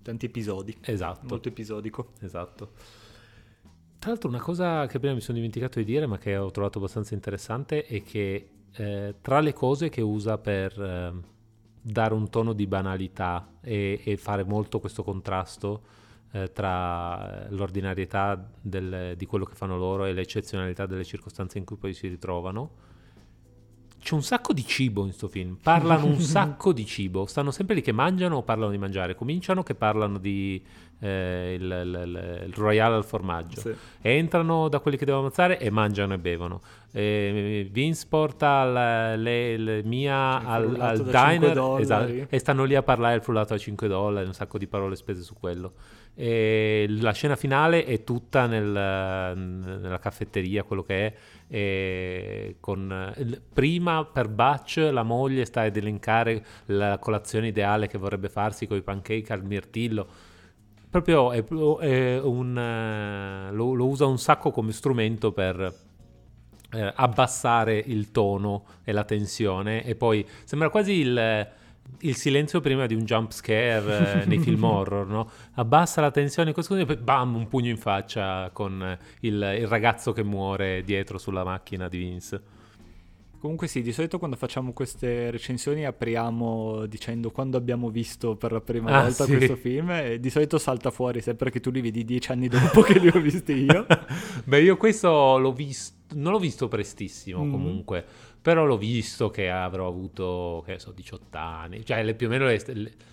Tanti 0.00 0.24
episodi. 0.24 0.74
Esatto. 0.80 1.26
Molto 1.28 1.48
episodico. 1.48 2.12
Esatto. 2.20 2.72
Tra 3.98 4.10
l'altro 4.10 4.28
una 4.28 4.40
cosa 4.40 4.86
che 4.86 4.98
prima 4.98 5.14
mi 5.14 5.20
sono 5.20 5.36
dimenticato 5.36 5.78
di 5.80 5.84
dire 5.84 6.06
ma 6.06 6.18
che 6.18 6.36
ho 6.36 6.50
trovato 6.50 6.78
abbastanza 6.78 7.14
interessante 7.14 7.84
è 7.84 8.02
che 8.02 8.50
eh, 8.72 9.14
tra 9.20 9.40
le 9.40 9.52
cose 9.52 9.88
che 9.88 10.00
usa 10.00 10.38
per 10.38 10.80
eh, 10.80 11.12
dare 11.80 12.14
un 12.14 12.30
tono 12.30 12.52
di 12.52 12.66
banalità 12.66 13.54
e, 13.60 14.00
e 14.04 14.16
fare 14.16 14.44
molto 14.44 14.78
questo 14.78 15.02
contrasto 15.02 15.82
eh, 16.30 16.52
tra 16.52 17.48
l'ordinarietà 17.48 18.50
del, 18.60 19.14
di 19.16 19.26
quello 19.26 19.44
che 19.44 19.54
fanno 19.54 19.76
loro 19.76 20.04
e 20.04 20.12
l'eccezionalità 20.12 20.86
delle 20.86 21.04
circostanze 21.04 21.58
in 21.58 21.64
cui 21.64 21.76
poi 21.76 21.94
si 21.94 22.06
ritrovano, 22.06 22.86
c'è 24.00 24.14
un 24.14 24.22
sacco 24.22 24.52
di 24.52 24.64
cibo 24.64 25.00
in 25.00 25.08
questo 25.08 25.28
film, 25.28 25.58
parlano 25.60 26.06
un 26.06 26.20
sacco 26.20 26.72
di 26.72 26.86
cibo, 26.86 27.26
stanno 27.26 27.50
sempre 27.50 27.74
lì 27.74 27.82
che 27.82 27.92
mangiano 27.92 28.36
o 28.36 28.42
parlano 28.42 28.70
di 28.70 28.78
mangiare, 28.78 29.14
cominciano 29.14 29.62
che 29.62 29.74
parlano 29.74 30.18
di 30.18 30.62
eh, 31.00 31.56
il, 31.58 31.62
il, 31.62 32.44
il, 32.46 32.54
royale 32.54 32.96
al 32.96 33.04
formaggio, 33.04 33.60
sì. 33.60 33.74
entrano 34.00 34.68
da 34.68 34.80
quelli 34.80 34.96
che 34.96 35.04
devono 35.04 35.24
ammazzare 35.24 35.58
e 35.58 35.70
mangiano 35.70 36.14
e 36.14 36.18
bevono. 36.18 36.60
E 36.90 37.68
Vince 37.70 38.06
porta 38.08 38.64
la, 38.64 39.14
le, 39.14 39.56
le 39.58 39.82
Mia 39.84 40.44
al, 40.44 40.74
al 40.80 41.04
diner 41.04 41.80
esatto, 41.80 42.26
e 42.28 42.38
stanno 42.38 42.64
lì 42.64 42.74
a 42.74 42.82
parlare 42.82 43.16
il 43.16 43.22
frullato 43.22 43.54
a 43.54 43.58
5 43.58 43.86
dollari, 43.86 44.26
un 44.26 44.34
sacco 44.34 44.58
di 44.58 44.66
parole 44.66 44.96
spese 44.96 45.22
su 45.22 45.34
quello. 45.38 45.74
E 46.14 46.86
la 46.88 47.12
scena 47.12 47.36
finale 47.36 47.84
è 47.84 48.02
tutta 48.02 48.46
nel, 48.46 48.64
nella 48.66 50.00
caffetteria, 50.00 50.64
quello 50.64 50.82
che 50.82 51.14
è. 51.46 52.54
Con, 52.58 53.14
prima 53.52 54.04
per 54.04 54.28
Butch 54.28 54.88
la 54.90 55.04
moglie 55.04 55.44
sta 55.44 55.60
ad 55.60 55.76
elencare 55.76 56.44
la 56.66 56.98
colazione 56.98 57.46
ideale 57.46 57.86
che 57.86 57.98
vorrebbe 57.98 58.28
farsi 58.28 58.66
con 58.66 58.76
i 58.76 58.82
pancake 58.82 59.32
al 59.32 59.44
mirtillo 59.44 60.08
proprio 60.90 61.32
è, 61.32 61.44
è 61.44 62.20
un, 62.20 63.50
lo, 63.52 63.74
lo, 63.74 63.86
usa 63.86 64.06
un 64.06 64.18
sacco 64.18 64.50
come 64.50 64.72
strumento 64.72 65.32
per 65.32 65.74
eh, 66.70 66.92
abbassare 66.94 67.82
il 67.86 68.10
tono 68.10 68.64
e 68.84 68.92
la 68.92 69.04
tensione 69.04 69.84
e 69.84 69.94
poi 69.94 70.26
sembra 70.44 70.70
quasi 70.70 70.92
il, 70.92 71.48
il 72.00 72.16
silenzio 72.16 72.60
prima 72.60 72.86
di 72.86 72.94
un 72.94 73.04
jump 73.04 73.32
scare 73.32 74.22
eh, 74.22 74.26
nei 74.26 74.38
film 74.38 74.62
horror, 74.64 75.06
no? 75.06 75.30
Abbassa 75.54 76.00
la 76.00 76.10
tensione 76.10 76.50
e 76.50 76.84
poi 76.84 76.96
bam, 76.96 77.34
un 77.34 77.48
pugno 77.48 77.70
in 77.70 77.78
faccia 77.78 78.50
con 78.52 78.98
il, 79.20 79.56
il 79.58 79.66
ragazzo 79.66 80.12
che 80.12 80.22
muore 80.22 80.82
dietro 80.82 81.18
sulla 81.18 81.44
macchina 81.44 81.88
di 81.88 81.98
Vince. 81.98 82.56
Comunque 83.38 83.68
sì, 83.68 83.82
di 83.82 83.92
solito 83.92 84.18
quando 84.18 84.36
facciamo 84.36 84.72
queste 84.72 85.30
recensioni 85.30 85.86
apriamo 85.86 86.86
dicendo 86.86 87.30
quando 87.30 87.56
abbiamo 87.56 87.88
visto 87.88 88.34
per 88.34 88.50
la 88.50 88.60
prima 88.60 88.90
ah, 88.90 89.02
volta 89.02 89.24
sì. 89.24 89.36
questo 89.36 89.54
film 89.54 89.90
e 89.90 90.18
di 90.18 90.28
solito 90.28 90.58
salta 90.58 90.90
fuori 90.90 91.20
sempre 91.20 91.50
che 91.50 91.60
tu 91.60 91.70
li 91.70 91.80
vedi 91.80 92.04
dieci 92.04 92.32
anni 92.32 92.48
dopo 92.48 92.80
che 92.82 92.98
li 92.98 93.06
ho 93.06 93.20
visti 93.20 93.52
io. 93.52 93.86
Beh, 94.44 94.60
io 94.60 94.76
questo 94.76 95.38
l'ho 95.38 95.52
visto, 95.52 95.96
non 96.14 96.32
l'ho 96.32 96.40
visto 96.40 96.66
prestissimo 96.66 97.44
mm. 97.44 97.50
comunque, 97.50 98.04
però 98.42 98.64
l'ho 98.64 98.76
visto 98.76 99.30
che 99.30 99.50
avrò 99.50 99.86
avuto, 99.86 100.64
che 100.66 100.80
so, 100.80 100.90
18 100.90 101.38
anni, 101.38 101.84
cioè 101.84 102.14
più 102.14 102.26
o 102.26 102.30
meno 102.30 102.52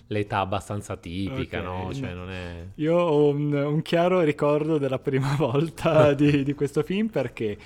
l'età 0.07 0.39
abbastanza 0.39 0.97
tipica, 0.97 1.59
okay. 1.59 1.85
no? 1.85 1.93
Cioè, 1.93 2.13
non 2.13 2.31
è... 2.31 2.65
Io 2.75 2.95
ho 2.95 3.27
un, 3.27 3.53
un, 3.53 3.81
chiaro 3.83 4.21
ricordo 4.21 4.79
della 4.79 4.97
prima 4.97 5.35
volta 5.37 6.13
di, 6.13 6.43
di 6.43 6.53
questo 6.53 6.81
film 6.81 7.09
perché 7.09 7.57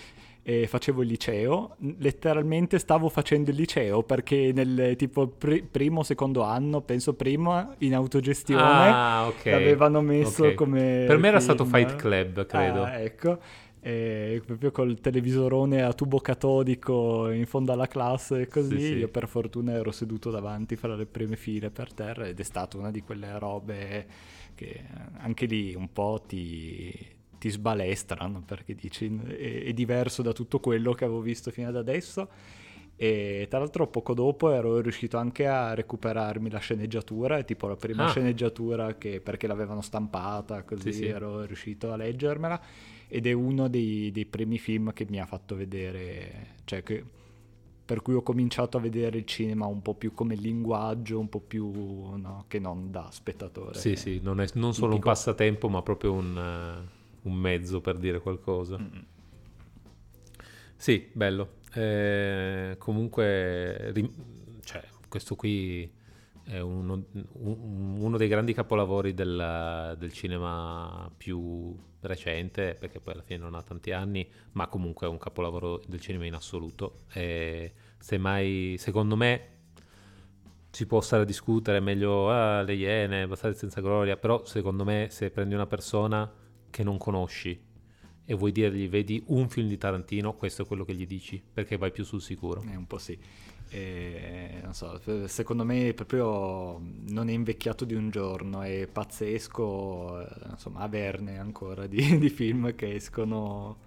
e 0.42 0.68
facevo 0.68 1.02
il 1.02 1.10
liceo, 1.10 1.76
letteralmente 1.98 2.80
stavo 2.80 3.10
facendo 3.10 3.52
il 3.52 3.56
liceo 3.56 4.04
perché 4.04 4.52
nel 4.54 4.96
tipo 4.96 5.28
pr- 5.28 5.64
primo 5.64 6.04
secondo 6.04 6.44
anno, 6.44 6.82
penso 6.82 7.14
prima, 7.14 7.76
in 7.80 7.94
autogestione 7.94 8.64
ah, 8.64 9.28
okay. 9.28 9.52
l'avevano 9.52 10.02
messo 10.02 10.44
okay. 10.44 10.56
come... 10.56 11.04
Per 11.06 11.18
me 11.18 11.28
era 11.28 11.40
stato 11.40 11.66
Fight 11.66 11.96
Club, 11.96 12.46
credo. 12.46 12.84
Ah, 12.84 13.00
ecco. 13.00 13.40
E 13.82 14.42
proprio 14.46 14.72
col 14.72 15.00
televisorone 15.00 15.84
a 15.84 15.94
tubo 15.94 16.20
catodico 16.20 17.30
in 17.30 17.46
fondo 17.46 17.72
alla 17.72 17.88
classe 17.88 18.42
e 18.42 18.48
così 18.48 18.78
sì, 18.78 18.86
sì. 18.88 18.94
io 18.96 19.08
per 19.08 19.28
fortuna 19.28 19.72
ero 19.72 19.92
seduto 19.92 20.32
davanti 20.32 20.76
fra 20.76 20.96
le 20.96 21.06
prime 21.06 21.38
file 21.38 21.70
per 21.70 21.94
terra 21.94 22.28
ed 22.28 22.38
è 22.38 22.44
stata 22.44 22.78
una 22.78 22.92
di 22.92 23.02
quelle 23.02 23.40
robe 23.40 24.06
che 24.56 24.84
anche 25.20 25.46
lì 25.46 25.74
un 25.76 25.94
po' 25.94 26.22
ti, 26.28 26.94
ti 27.40 27.50
sbalestrano 27.50 28.44
perché 28.46 28.76
dici 28.76 29.20
è, 29.28 29.64
è, 29.64 29.74
diverso 29.74 30.22
da 30.22 30.34
tutto 30.34 30.60
quello 30.60 30.94
che 30.94 31.06
avevo 31.06 31.22
visto 31.22 31.50
fino 31.50 31.70
ad 31.70 31.76
adesso 31.76 32.30
e 32.96 33.48
tra 33.50 33.60
l'altro 33.60 33.88
poco 33.88 34.14
dopo 34.14 34.52
ero 34.52 34.82
riuscito 34.82 35.18
anche 35.18 35.48
a 35.48 35.74
recuperarmi 35.74 36.50
la 36.50 36.60
sceneggiatura 36.60 37.42
tipo 37.44 37.68
la 37.68 37.78
prima 37.78 38.06
ah. 38.06 38.10
sceneggiatura 38.10 38.98
che 38.98 39.22
perché 39.22 39.48
l'avevano 39.48 39.82
stampata 39.82 40.64
così 40.64 40.92
sì, 40.92 41.04
sì. 41.04 41.06
ero 41.08 41.46
riuscito 41.46 41.92
a 41.92 41.96
leggermela 41.96 42.62
ed 43.08 43.26
è 43.26 43.32
uno 43.32 43.70
dei, 43.70 44.12
dei, 44.12 44.26
primi 44.26 44.60
film 44.60 44.94
che 44.94 45.08
mi 45.10 45.20
ha 45.20 45.26
fatto 45.26 45.56
vedere 45.56 46.58
cioè 46.66 46.84
che 46.84 47.04
per 47.90 48.04
cui 48.04 48.14
ho 48.14 48.22
cominciato 48.22 48.78
a 48.78 48.80
vedere 48.80 49.18
il 49.18 49.26
cinema 49.26 49.66
un 49.66 49.82
po' 49.82 49.96
più 49.96 50.14
come 50.14 50.36
linguaggio, 50.36 51.18
un 51.18 51.28
po' 51.28 51.40
più 51.40 51.72
no, 52.18 52.46
che 52.48 52.60
non 52.60 52.92
da 52.92 53.08
spettatore. 53.10 53.80
Sì, 53.80 53.96
sì, 53.96 54.20
non 54.22 54.40
è 54.40 54.46
non 54.54 54.76
solo 54.76 54.94
un 54.94 55.00
passatempo, 55.00 55.70
ma 55.70 55.82
proprio 55.82 56.12
un, 56.12 56.38
un 57.24 57.34
mezzo 57.34 57.82
per 57.82 57.98
dire 57.98 58.20
qualcosa. 58.20 58.78
Mm-hmm. 58.78 59.02
Sì, 60.76 61.10
bello. 61.12 61.58
Eh, 61.74 62.76
comunque, 62.78 63.92
rim- 63.92 64.14
cioè, 64.64 64.84
questo 65.08 65.36
qui 65.36 65.92
è 66.46 66.60
uno, 66.60 67.06
uno 67.34 68.18
dei 68.18 68.28
grandi 68.28 68.54
capolavori 68.54 69.14
del, 69.14 69.96
del, 70.00 70.12
cinema 70.14 71.12
più 71.16 71.78
recente, 72.00 72.76
perché 72.80 73.00
poi 73.00 73.14
alla 73.14 73.22
fine 73.22 73.40
non 73.40 73.54
ha 73.54 73.62
tanti 73.62 73.92
anni, 73.92 74.28
ma 74.54 74.68
comunque 74.68 75.06
è 75.06 75.10
un 75.10 75.20
capolavoro 75.20 75.82
del 75.86 76.00
cinema 76.00 76.26
in 76.26 76.34
assoluto. 76.34 77.02
E 77.14 77.74
semmai, 78.00 78.78
secondo 78.80 79.16
me, 79.16 79.58
si 80.72 80.86
può 80.86 81.02
stare 81.02 81.24
a 81.24 81.26
discutere 81.26 81.80
meglio 81.80 82.32
ah, 82.32 82.62
le 82.62 82.74
Iene, 82.74 83.28
Bastardi 83.28 83.58
senza 83.58 83.82
gloria, 83.82 84.18
però 84.18 84.46
secondo 84.46 84.84
me 84.84 85.08
se 85.12 85.30
prendi 85.30 85.54
una 85.54 85.68
persona 85.68 86.32
che 86.70 86.84
non 86.84 86.98
conosci 86.98 87.68
e 88.26 88.36
vuoi 88.36 88.52
dirgli 88.52 88.88
vedi 88.88 89.24
un 89.28 89.50
film 89.50 89.68
di 89.68 89.78
Tarantino, 89.78 90.36
questo 90.36 90.62
è 90.62 90.66
quello 90.68 90.86
che 90.86 90.94
gli 90.94 91.08
dici, 91.08 91.42
perché 91.52 91.78
vai 91.78 91.92
più 91.92 92.04
sul 92.04 92.22
sicuro. 92.22 92.62
È 92.62 92.76
un 92.76 92.86
po' 92.86 93.00
sì. 93.00 93.18
E, 93.70 94.60
non 94.62 94.76
so, 94.76 95.00
secondo 95.28 95.64
me 95.64 95.94
proprio 95.96 96.80
non 97.08 97.28
è 97.28 97.32
invecchiato 97.32 97.86
di 97.86 97.96
un 97.96 98.12
giorno, 98.12 98.62
è 98.62 98.86
pazzesco 98.86 100.28
insomma, 100.52 100.82
averne 100.82 101.40
ancora 101.40 101.88
di, 101.88 102.18
di 102.20 102.30
film 102.30 102.76
che 102.76 102.94
escono 102.94 103.78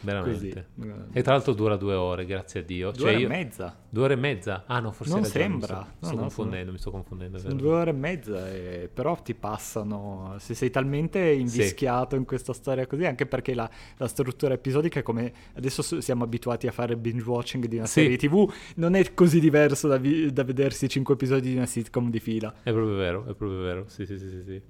Veramente. 0.00 0.66
Così. 0.74 0.92
E 1.12 1.22
tra 1.22 1.32
l'altro 1.32 1.52
dura 1.52 1.76
due 1.76 1.94
ore, 1.94 2.24
grazie 2.24 2.60
a 2.60 2.62
Dio. 2.62 2.90
Due 2.90 3.00
cioè 3.00 3.10
ore 3.10 3.18
io... 3.20 3.26
e 3.26 3.28
mezza. 3.28 3.76
Due 3.88 4.04
ore 4.04 4.14
e 4.14 4.16
mezza? 4.16 4.64
Ah 4.66 4.80
no, 4.80 4.92
forse 4.92 5.12
non 5.12 5.24
sembra. 5.24 5.78
Mi 5.78 5.84
sto, 5.84 5.96
no, 5.98 6.06
sto 6.06 6.14
no, 6.14 6.20
confondendo, 6.22 6.58
sono... 6.58 6.72
mi 6.72 6.78
sto 6.78 6.90
confondendo. 6.90 7.38
Sono 7.38 7.54
due 7.54 7.72
ore 7.72 7.90
e 7.90 7.92
mezza, 7.92 8.50
e... 8.50 8.90
però 8.92 9.20
ti 9.20 9.34
passano. 9.34 10.36
Se 10.38 10.54
sei 10.54 10.70
talmente 10.70 11.18
invischiato 11.18 12.10
sì. 12.10 12.16
in 12.16 12.24
questa 12.24 12.52
storia 12.52 12.86
così, 12.86 13.04
anche 13.04 13.26
perché 13.26 13.54
la, 13.54 13.68
la, 13.96 14.08
struttura 14.08 14.54
episodica 14.54 15.00
è 15.00 15.02
come 15.02 15.32
adesso 15.54 16.00
siamo 16.00 16.24
abituati 16.24 16.66
a 16.66 16.72
fare 16.72 16.96
binge 16.96 17.28
watching 17.28 17.66
di 17.66 17.76
una 17.76 17.86
sì. 17.86 18.00
serie 18.00 18.16
TV, 18.16 18.50
non 18.76 18.94
è 18.94 19.14
così 19.14 19.40
diverso 19.40 19.86
da, 19.88 19.98
vi... 19.98 20.32
da, 20.32 20.44
vedersi 20.44 20.88
cinque 20.88 21.14
episodi 21.14 21.50
di 21.50 21.56
una 21.56 21.66
sitcom 21.66 22.10
di 22.10 22.20
fila. 22.20 22.54
È 22.62 22.72
proprio 22.72 22.94
vero, 22.94 23.22
è 23.22 23.34
proprio 23.34 23.60
vero. 23.60 23.84
Sì, 23.88 24.06
sì, 24.06 24.18
sì, 24.18 24.42
sì. 24.42 24.62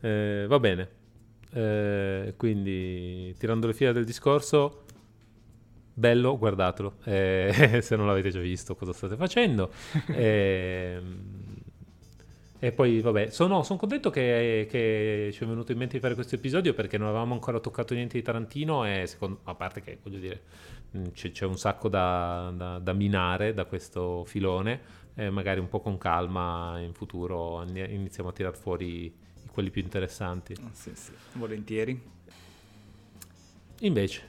Eh, 0.00 0.46
va 0.48 0.58
bene. 0.58 0.98
Eh, 1.52 2.34
quindi, 2.36 3.34
tirando 3.38 3.66
le 3.66 3.74
fila 3.74 3.92
del 3.92 4.04
discorso, 4.04 4.84
bello, 5.92 6.38
guardatelo. 6.38 6.96
Eh, 7.04 7.80
se 7.82 7.96
non 7.96 8.06
l'avete 8.06 8.30
già 8.30 8.40
visto, 8.40 8.74
cosa 8.74 8.92
state 8.92 9.16
facendo? 9.16 9.70
eh, 10.08 11.00
e 12.62 12.72
poi, 12.72 13.00
vabbè, 13.00 13.30
sono, 13.30 13.62
sono 13.62 13.78
contento 13.78 14.10
che, 14.10 14.66
che, 14.68 15.30
ci 15.32 15.44
è 15.44 15.46
venuto 15.46 15.72
in 15.72 15.78
mente 15.78 15.94
di 15.94 16.00
fare 16.00 16.14
questo 16.14 16.34
episodio 16.34 16.74
perché 16.74 16.98
non 16.98 17.08
avevamo 17.08 17.32
ancora 17.32 17.58
toccato 17.58 17.94
niente 17.94 18.18
di 18.18 18.22
Tarantino 18.22 18.84
e 18.84 19.06
secondo, 19.06 19.40
a 19.44 19.54
parte 19.54 19.80
che, 19.80 19.98
voglio 20.02 20.18
dire, 20.18 20.42
mm, 20.94 21.04
c'è, 21.12 21.30
c'è 21.30 21.46
un 21.46 21.56
sacco 21.56 21.88
da, 21.88 22.52
da, 22.54 22.78
da, 22.78 22.92
minare 22.92 23.54
da 23.54 23.64
questo 23.64 24.24
filone 24.26 24.98
e 25.14 25.30
magari 25.30 25.58
un 25.58 25.68
po' 25.68 25.80
con 25.80 25.96
calma 25.96 26.78
in 26.80 26.92
futuro 26.92 27.64
iniziamo 27.66 28.28
a 28.28 28.32
tirar 28.32 28.56
fuori 28.56 29.12
quelli 29.60 29.70
più 29.70 29.82
interessanti. 29.82 30.54
Sì, 30.72 30.92
sì, 30.94 31.12
volentieri. 31.34 32.00
Invece, 33.80 34.28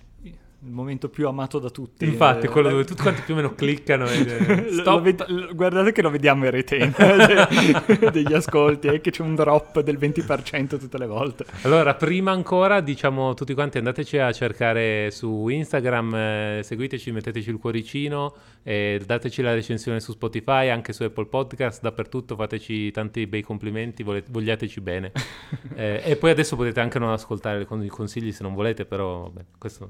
il 0.64 0.72
momento 0.72 1.10
più 1.10 1.28
amato 1.28 1.58
da 1.58 1.70
tutti. 1.70 2.06
Infatti, 2.06 2.48
quello 2.48 2.70
dove 2.70 2.86
tutti 2.86 3.02
quanti 3.02 3.22
più 3.22 3.34
o 3.34 3.38
meno 3.38 3.56
cliccano. 3.56 4.08
E... 4.08 4.68
Stop. 4.80 5.02
Ved- 5.02 5.56
guardate 5.56 5.92
che 5.92 6.04
lo 6.04 6.12
vediamo 6.12 6.46
in 6.46 6.52
retain 6.52 6.94
degli 8.12 8.34
ascolti, 8.34 8.88
è 8.88 9.02
che 9.02 9.10
c'è 9.10 9.24
un 9.24 9.34
drop 9.34 9.82
del 9.82 9.98
20% 9.98 10.78
tutte 10.78 10.98
le 11.00 11.08
volte. 11.08 11.46
Allora, 11.64 11.96
prima 11.96 12.32
ancora, 12.32 12.80
diciamo 12.80 13.34
tutti 13.34 13.56
quanti 13.56 13.80
andateci 13.80 14.20
a 14.20 14.32
cercare 14.32 15.10
su 15.10 15.48
Instagram, 15.48 16.14
eh, 16.14 16.62
seguiteci, 16.64 17.12
metteteci 17.12 17.50
il 17.50 17.58
cuoricino, 17.58 18.36
eh, 18.62 19.02
dateci 19.04 19.42
la 19.42 19.56
recensione 19.56 20.00
su 20.00 20.12
Spotify, 20.12 20.70
anche 20.70 20.94
su 20.94 21.02
Apple 21.02 21.26
Podcast, 21.26 21.82
dappertutto, 21.82 22.36
fateci 22.36 22.92
tanti 22.92 23.26
bei 23.26 23.42
complimenti, 23.42 24.04
vole- 24.04 24.24
vogliateci 24.30 24.80
bene. 24.80 25.12
eh, 25.74 26.02
e 26.06 26.16
poi 26.18 26.30
adesso 26.30 26.56
potete 26.56 26.80
anche 26.80 27.00
non 27.00 27.10
ascoltare 27.10 27.66
i 27.68 27.88
consigli 27.88 28.32
se 28.32 28.44
non 28.44 28.54
volete, 28.54 28.86
però 28.86 29.24
vabbè, 29.24 29.46
questo 29.58 29.90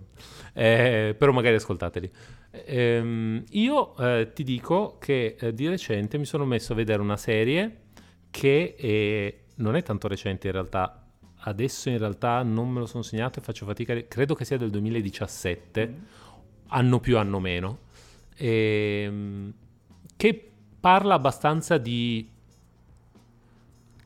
eh, 0.62 1.16
però 1.18 1.32
magari 1.32 1.56
ascoltateli. 1.56 2.12
Ehm, 2.52 3.44
io 3.52 3.98
eh, 3.98 4.32
ti 4.32 4.44
dico 4.44 4.98
che 5.00 5.36
eh, 5.40 5.54
di 5.56 5.68
recente 5.68 6.20
mi 6.20 6.26
sono 6.26 6.46
messo 6.46 6.74
a 6.74 6.76
vedere 6.76 7.02
una 7.02 7.18
serie 7.18 7.78
che 8.30 8.76
è, 8.76 9.54
non 9.56 9.76
è 9.76 9.82
tanto 9.82 10.08
recente 10.08 10.46
in 10.46 10.54
realtà, 10.54 11.04
adesso 11.40 11.90
in 11.90 11.98
realtà 11.98 12.44
non 12.44 12.70
me 12.70 12.80
lo 12.80 12.86
sono 12.86 13.02
segnato 13.02 13.40
e 13.40 13.42
faccio 13.42 13.66
fatica, 13.66 14.00
credo 14.08 14.36
che 14.36 14.46
sia 14.46 14.58
del 14.58 14.70
2017, 14.70 15.88
mm. 15.88 15.94
anno 16.68 17.00
più 17.00 17.18
anno 17.18 17.40
meno, 17.40 17.80
ehm, 18.36 19.54
che 20.16 20.52
parla 20.80 21.16
abbastanza 21.16 21.80
di 21.80 22.30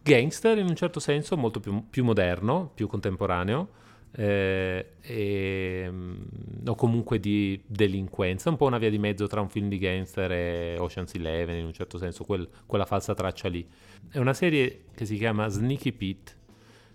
gangster 0.02 0.58
in 0.58 0.68
un 0.68 0.76
certo 0.76 1.02
senso, 1.02 1.36
molto 1.36 1.60
più, 1.60 1.90
più 1.90 2.06
moderno, 2.06 2.72
più 2.74 2.88
contemporaneo. 2.88 3.84
Eh, 4.18 4.92
e, 5.02 5.88
mm, 5.90 6.15
o 6.66 6.76
comunque 6.76 7.20
di 7.20 7.62
delinquenza, 7.66 8.50
un 8.50 8.58
po' 8.58 8.66
una 8.66 8.78
via 8.78 8.90
di 8.90 8.98
mezzo 8.98 9.28
tra 9.28 9.42
un 9.42 9.50
film 9.50 9.68
di 9.68 9.78
gangster 9.78 10.32
e 10.32 10.76
Ocean's 10.80 11.14
Eleven 11.14 11.58
in 11.58 11.66
un 11.66 11.74
certo 11.74 11.98
senso, 11.98 12.24
quel, 12.24 12.48
quella 12.66 12.86
falsa 12.86 13.14
traccia 13.14 13.48
lì. 13.48 13.68
È 14.10 14.18
una 14.18 14.34
serie 14.34 14.86
che 14.96 15.06
si 15.06 15.18
chiama 15.18 15.48
Sneaky 15.48 15.92
Pete, 15.92 16.32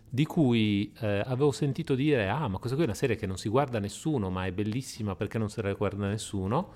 di 0.09 0.27
cui 0.27 0.93
eh, 1.01 1.23
avevo 1.25 1.53
sentito 1.53 1.95
dire, 1.95 2.29
ah 2.29 2.49
ma 2.49 2.59
questa 2.59 2.75
qui 2.75 2.83
è 2.85 2.89
una 2.89 2.97
serie 2.97 3.17
che 3.17 3.27
non 3.27 3.37
si 3.37 3.49
guarda 3.49 3.79
nessuno, 3.79 4.29
ma 4.31 4.45
è 4.45 4.53
bellissima 4.53 5.15
perché 5.15 5.39
non 5.39 5.49
se 5.49 5.63
la 5.63 5.73
guarda 5.73 6.09
nessuno, 6.09 6.73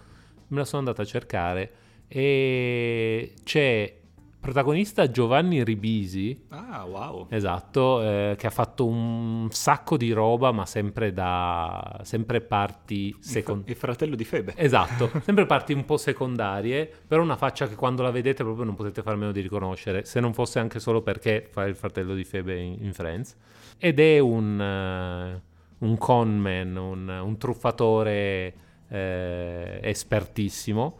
me 0.48 0.58
la 0.58 0.64
sono 0.64 0.80
andata 0.80 1.02
a 1.02 1.04
cercare 1.04 1.72
e 2.06 3.34
c'è 3.42 4.02
protagonista 4.44 5.10
Giovanni 5.10 5.64
Ribisi. 5.64 6.44
Ah, 6.50 6.84
wow. 6.84 7.28
Esatto, 7.30 8.02
eh, 8.02 8.34
che 8.36 8.46
ha 8.46 8.50
fatto 8.50 8.84
un 8.84 9.48
sacco 9.50 9.96
di 9.96 10.12
roba, 10.12 10.52
ma 10.52 10.66
sempre 10.66 11.14
da 11.14 12.00
sempre 12.02 12.42
parti 12.42 13.16
secondarie. 13.20 13.72
Il 13.72 13.78
fratello 13.78 14.14
di 14.14 14.24
Febe. 14.24 14.52
Esatto, 14.54 15.10
sempre 15.24 15.46
parti 15.46 15.72
un 15.72 15.86
po' 15.86 15.96
secondarie, 15.96 16.90
però 17.08 17.22
una 17.22 17.36
faccia 17.36 17.66
che 17.66 17.74
quando 17.74 18.02
la 18.02 18.10
vedete 18.10 18.44
proprio 18.44 18.66
non 18.66 18.74
potete 18.74 19.00
far 19.00 19.16
meno 19.16 19.32
di 19.32 19.40
riconoscere, 19.40 20.04
se 20.04 20.20
non 20.20 20.34
fosse 20.34 20.58
anche 20.58 20.78
solo 20.78 21.00
perché 21.00 21.48
fa 21.50 21.64
il 21.64 21.74
fratello 21.74 22.14
di 22.14 22.24
Febe 22.24 22.60
in, 22.60 22.76
in 22.80 22.92
Friends. 22.92 23.34
Ed 23.78 23.98
è 23.98 24.18
un, 24.18 24.60
uh, 24.60 25.86
un 25.86 25.96
conman, 25.96 26.76
un, 26.76 27.08
un 27.08 27.38
truffatore 27.38 28.54
eh, 28.88 29.80
espertissimo 29.82 30.98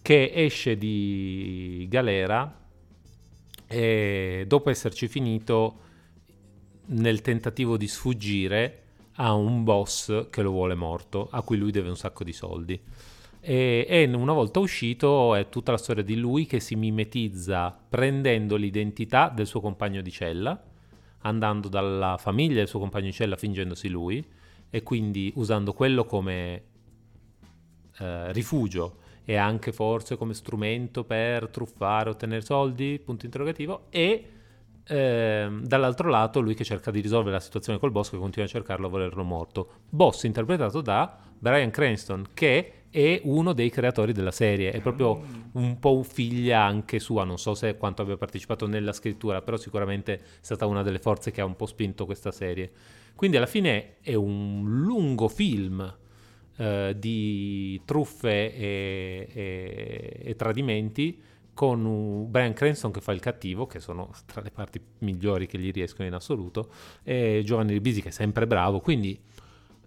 che 0.00 0.30
esce 0.34 0.78
di 0.78 1.86
galera 1.90 2.64
e 3.66 4.44
dopo 4.46 4.70
esserci 4.70 5.08
finito 5.08 5.80
nel 6.86 7.20
tentativo 7.20 7.76
di 7.76 7.88
sfuggire 7.88 8.82
a 9.16 9.32
un 9.32 9.64
boss 9.64 10.28
che 10.30 10.42
lo 10.42 10.50
vuole 10.50 10.74
morto, 10.74 11.28
a 11.30 11.42
cui 11.42 11.56
lui 11.56 11.70
deve 11.70 11.88
un 11.88 11.96
sacco 11.96 12.22
di 12.22 12.32
soldi. 12.32 12.80
E, 13.40 13.86
e, 13.88 14.04
una 14.12 14.32
volta 14.32 14.58
uscito 14.58 15.34
è 15.34 15.48
tutta 15.48 15.72
la 15.72 15.78
storia 15.78 16.02
di 16.02 16.16
lui 16.16 16.46
che 16.46 16.60
si 16.60 16.74
mimetizza 16.74 17.76
prendendo 17.88 18.56
l'identità 18.56 19.28
del 19.28 19.46
suo 19.46 19.60
compagno 19.60 20.00
di 20.00 20.10
cella, 20.10 20.60
andando 21.20 21.68
dalla 21.68 22.16
famiglia 22.18 22.56
del 22.56 22.68
suo 22.68 22.80
compagno 22.80 23.06
di 23.06 23.12
cella 23.12 23.36
fingendosi 23.36 23.88
lui 23.88 24.24
e 24.68 24.82
quindi 24.82 25.32
usando 25.36 25.72
quello 25.72 26.04
come 26.04 26.62
eh, 27.98 28.32
rifugio 28.32 28.98
e 29.28 29.34
anche 29.34 29.72
forse 29.72 30.16
come 30.16 30.34
strumento 30.34 31.02
per 31.02 31.48
truffare, 31.48 32.10
ottenere 32.10 32.42
soldi, 32.42 33.02
punto 33.04 33.24
interrogativo, 33.24 33.86
e 33.90 34.24
ehm, 34.84 35.64
dall'altro 35.64 36.08
lato 36.08 36.40
lui 36.40 36.54
che 36.54 36.62
cerca 36.62 36.92
di 36.92 37.00
risolvere 37.00 37.34
la 37.34 37.40
situazione 37.40 37.80
col 37.80 37.90
boss 37.90 38.10
che 38.10 38.18
continua 38.18 38.46
a 38.46 38.50
cercarlo 38.50 38.86
a 38.86 38.88
volerlo 38.88 39.24
morto. 39.24 39.68
Boss 39.90 40.22
interpretato 40.22 40.80
da 40.80 41.18
Brian 41.38 41.70
Cranston, 41.70 42.28
che 42.34 42.84
è 42.88 43.20
uno 43.24 43.52
dei 43.52 43.68
creatori 43.68 44.12
della 44.12 44.30
serie, 44.30 44.70
è 44.70 44.80
proprio 44.80 45.20
un 45.54 45.78
po' 45.80 46.04
figlia 46.04 46.62
anche 46.62 47.00
sua, 47.00 47.24
non 47.24 47.36
so 47.36 47.54
se 47.54 47.76
quanto 47.76 48.02
abbia 48.02 48.16
partecipato 48.16 48.68
nella 48.68 48.92
scrittura, 48.92 49.42
però 49.42 49.56
sicuramente 49.56 50.14
è 50.14 50.20
stata 50.40 50.66
una 50.66 50.82
delle 50.82 51.00
forze 51.00 51.32
che 51.32 51.40
ha 51.40 51.44
un 51.44 51.56
po' 51.56 51.66
spinto 51.66 52.06
questa 52.06 52.30
serie. 52.30 52.70
Quindi 53.16 53.38
alla 53.38 53.46
fine 53.46 53.96
è 54.02 54.14
un 54.14 54.62
lungo 54.64 55.26
film 55.26 55.94
eh, 56.56 56.94
di 56.98 57.80
truffe 57.84 58.54
e, 58.54 59.28
e, 59.32 60.20
e, 60.24 60.36
tradimenti 60.36 61.20
con 61.52 62.30
Brian 62.30 62.52
Cranston 62.52 62.90
che 62.90 63.00
fa 63.00 63.12
il 63.12 63.20
cattivo, 63.20 63.66
che 63.66 63.80
sono 63.80 64.10
tra 64.26 64.40
le 64.42 64.50
parti 64.50 64.80
migliori 64.98 65.46
che 65.46 65.58
gli 65.58 65.70
riescono 65.70 66.06
in 66.06 66.14
assoluto, 66.14 66.70
e 67.02 67.42
Giovanni 67.44 67.72
Ribisi 67.72 68.02
che 68.02 68.08
è 68.08 68.12
sempre 68.12 68.46
bravo, 68.46 68.80
quindi 68.80 69.18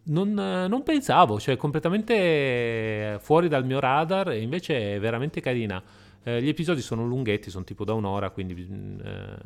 non, 0.04 0.34
non, 0.34 0.84
pensavo, 0.84 1.40
cioè 1.40 1.58
completamente 1.58 3.18
fuori 3.22 3.48
dal 3.48 3.66
mio 3.66 3.80
radar 3.80 4.30
e 4.32 4.42
invece 4.42 4.96
è 4.96 5.00
veramente 5.00 5.42
carina. 5.42 5.82
Eh, 6.24 6.42
gli 6.42 6.50
episodi 6.50 6.82
sono 6.82 7.06
lunghetti, 7.06 7.50
sono 7.50 7.64
tipo 7.64 7.86
da 7.86 7.94
un'ora, 7.94 8.30
quindi 8.32 8.68
mm, 8.70 9.00
eh, 9.00 9.38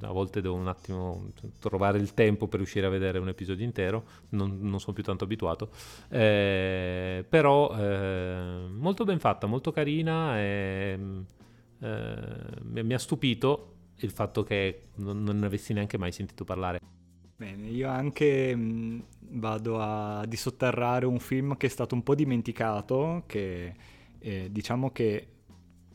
a 0.00 0.10
volte 0.10 0.40
devo 0.40 0.54
un 0.54 0.68
attimo 0.68 1.32
trovare 1.58 1.98
il 1.98 2.14
tempo 2.14 2.48
per 2.48 2.58
riuscire 2.60 2.86
a 2.86 2.88
vedere 2.88 3.18
un 3.18 3.28
episodio 3.28 3.64
intero, 3.64 4.04
non, 4.30 4.58
non 4.60 4.80
sono 4.80 4.94
più 4.94 5.02
tanto 5.02 5.24
abituato, 5.24 5.70
eh, 6.08 7.24
però 7.28 7.76
eh, 7.76 8.66
molto 8.70 9.04
ben 9.04 9.18
fatta, 9.18 9.46
molto 9.46 9.70
carina 9.70 10.38
e 10.38 10.98
eh, 11.80 12.26
mi 12.62 12.94
ha 12.94 12.98
stupito 12.98 13.74
il 13.96 14.10
fatto 14.10 14.42
che 14.42 14.88
non, 14.96 15.22
ne 15.24 15.46
avessi 15.46 15.72
neanche 15.72 15.98
mai 15.98 16.12
sentito 16.12 16.44
parlare. 16.44 16.80
Bene, 17.36 17.68
io 17.68 17.88
anche 17.88 18.56
mh, 18.56 18.60
mm, 18.60 19.00
vado 19.32 19.78
a 19.78 20.24
disotterrare 20.26 21.04
un 21.04 21.18
film 21.18 21.56
che 21.56 21.66
è 21.66 21.70
stato 21.70 21.94
un 21.94 22.02
po' 22.02 22.14
dimenticato, 22.14 23.24
che 23.26 23.74
eh, 24.18 24.48
diciamo 24.50 24.90
che 24.90 25.26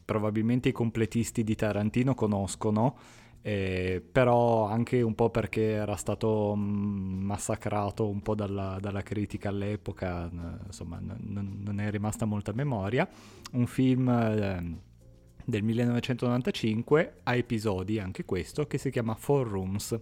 probabilmente 0.05 0.69
i 0.69 0.71
completisti 0.71 1.43
di 1.43 1.55
Tarantino 1.55 2.13
conoscono, 2.13 2.97
eh, 3.41 4.01
però 4.09 4.67
anche 4.67 5.01
un 5.01 5.15
po' 5.15 5.29
perché 5.29 5.71
era 5.71 5.95
stato 5.95 6.55
mm, 6.55 7.23
massacrato 7.23 8.07
un 8.07 8.21
po' 8.21 8.35
dalla, 8.35 8.77
dalla 8.79 9.01
critica 9.01 9.49
all'epoca, 9.49 10.29
insomma 10.65 10.99
n- 10.99 11.59
non 11.63 11.79
è 11.79 11.91
rimasta 11.91 12.25
molta 12.25 12.53
memoria, 12.53 13.07
un 13.51 13.67
film 13.67 14.07
eh, 14.07 14.77
del 15.45 15.63
1995 15.63 17.19
a 17.23 17.35
episodi, 17.35 17.99
anche 17.99 18.23
questo, 18.23 18.65
che 18.65 18.77
si 18.77 18.89
chiama 18.89 19.13
Four 19.15 19.47
Rooms. 19.47 19.99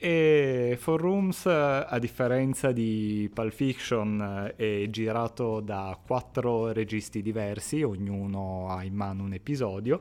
E 0.00 0.76
Four 0.78 1.00
Rooms, 1.00 1.46
a 1.46 1.98
differenza 1.98 2.70
di 2.70 3.28
Pulp 3.34 3.50
Fiction, 3.50 4.52
è 4.54 4.86
girato 4.90 5.58
da 5.58 5.98
quattro 6.06 6.70
registi 6.70 7.20
diversi, 7.20 7.82
ognuno 7.82 8.68
ha 8.68 8.84
in 8.84 8.94
mano 8.94 9.24
un 9.24 9.32
episodio, 9.32 10.00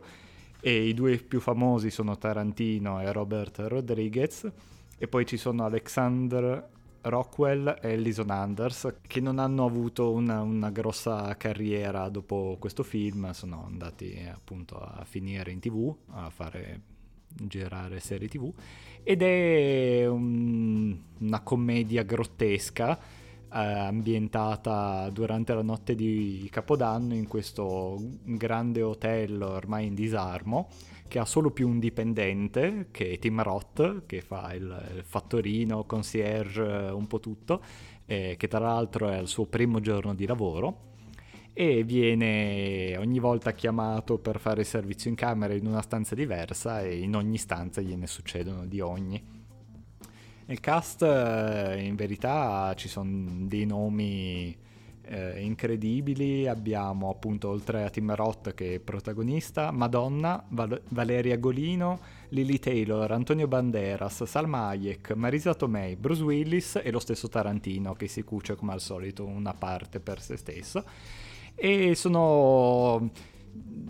e 0.59 0.87
i 0.87 0.93
due 0.93 1.17
più 1.17 1.39
famosi 1.39 1.89
sono 1.89 2.15
Tarantino 2.15 3.01
e 3.01 3.11
Robert 3.11 3.57
Rodriguez, 3.67 4.47
e 4.99 5.07
poi 5.07 5.25
ci 5.25 5.37
sono 5.37 5.65
Alexander 5.65 6.69
Rockwell 7.01 7.79
e 7.81 7.93
Alison 7.93 8.29
Anders, 8.29 8.97
che 9.01 9.19
non 9.19 9.39
hanno 9.39 9.65
avuto 9.65 10.11
una, 10.11 10.43
una 10.43 10.69
grossa 10.69 11.35
carriera 11.37 12.07
dopo 12.09 12.57
questo 12.59 12.83
film, 12.83 13.31
sono 13.31 13.65
andati 13.65 14.23
appunto 14.31 14.77
a 14.77 15.03
finire 15.05 15.49
in 15.49 15.59
tv, 15.59 15.91
a 16.11 16.29
fare 16.29 16.81
girare 17.27 17.99
serie 17.99 18.27
tv 18.27 18.51
ed 19.03 19.21
è 19.21 20.05
un, 20.07 20.97
una 21.19 21.41
commedia 21.41 22.03
grottesca 22.03 22.97
eh, 22.97 23.57
ambientata 23.57 25.09
durante 25.09 25.53
la 25.53 25.61
notte 25.61 25.95
di 25.95 26.47
Capodanno 26.51 27.13
in 27.13 27.27
questo 27.27 27.97
grande 28.23 28.81
hotel 28.81 29.41
ormai 29.41 29.87
in 29.87 29.93
disarmo 29.93 30.67
che 31.07 31.19
ha 31.19 31.25
solo 31.25 31.51
più 31.51 31.69
un 31.69 31.79
dipendente 31.79 32.87
che 32.91 33.11
è 33.11 33.19
Tim 33.19 33.41
Roth 33.41 34.05
che 34.05 34.21
fa 34.21 34.53
il, 34.53 34.63
il 34.95 35.03
fattorino, 35.03 35.85
concierge, 35.85 36.61
un 36.61 37.07
po' 37.07 37.19
tutto 37.21 37.63
eh, 38.05 38.35
che 38.37 38.47
tra 38.47 38.59
l'altro 38.59 39.07
è 39.09 39.17
il 39.17 39.27
suo 39.27 39.45
primo 39.45 39.79
giorno 39.79 40.13
di 40.13 40.25
lavoro 40.25 40.95
e 41.59 41.83
viene 41.83 42.95
ogni 42.97 43.17
volta 43.17 43.51
chiamato 43.51 44.19
per 44.19 44.39
fare 44.39 44.59
il 44.61 44.67
servizio 44.67 45.09
in 45.09 45.15
camera 45.15 45.55
in 45.55 45.65
una 45.65 45.81
stanza 45.81 46.13
diversa 46.13 46.81
e 46.81 46.99
in 46.99 47.15
ogni 47.15 47.37
stanza 47.37 47.81
gliene 47.81 48.05
succedono 48.05 48.67
di 48.67 48.79
ogni. 48.79 49.19
Nel 50.45 50.59
cast 50.59 51.01
eh, 51.01 51.81
in 51.83 51.95
verità 51.95 52.71
ci 52.75 52.87
sono 52.87 53.47
dei 53.47 53.65
nomi 53.65 54.55
eh, 55.01 55.41
incredibili, 55.41 56.47
abbiamo 56.47 57.09
appunto 57.09 57.49
oltre 57.49 57.85
a 57.85 57.89
Tim 57.89 58.13
Roth 58.13 58.53
che 58.53 58.75
è 58.75 58.79
protagonista, 58.79 59.71
Madonna, 59.71 60.45
Val- 60.49 60.79
Valeria 60.89 61.37
Golino, 61.37 61.99
Lily 62.29 62.59
Taylor, 62.59 63.11
Antonio 63.11 63.47
Banderas, 63.47 64.25
Salma 64.25 64.67
Hayek, 64.67 65.13
Marisa 65.13 65.55
Tomei, 65.55 65.95
Bruce 65.95 66.21
Willis 66.21 66.79
e 66.83 66.91
lo 66.91 66.99
stesso 66.99 67.29
Tarantino 67.29 67.93
che 67.93 68.07
si 68.07 68.21
cuce 68.21 68.55
come 68.55 68.73
al 68.73 68.81
solito 68.81 69.25
una 69.25 69.55
parte 69.55 69.99
per 69.99 70.21
se 70.21 70.37
stesso. 70.37 70.85
E 71.59 71.95
sono 71.95 73.11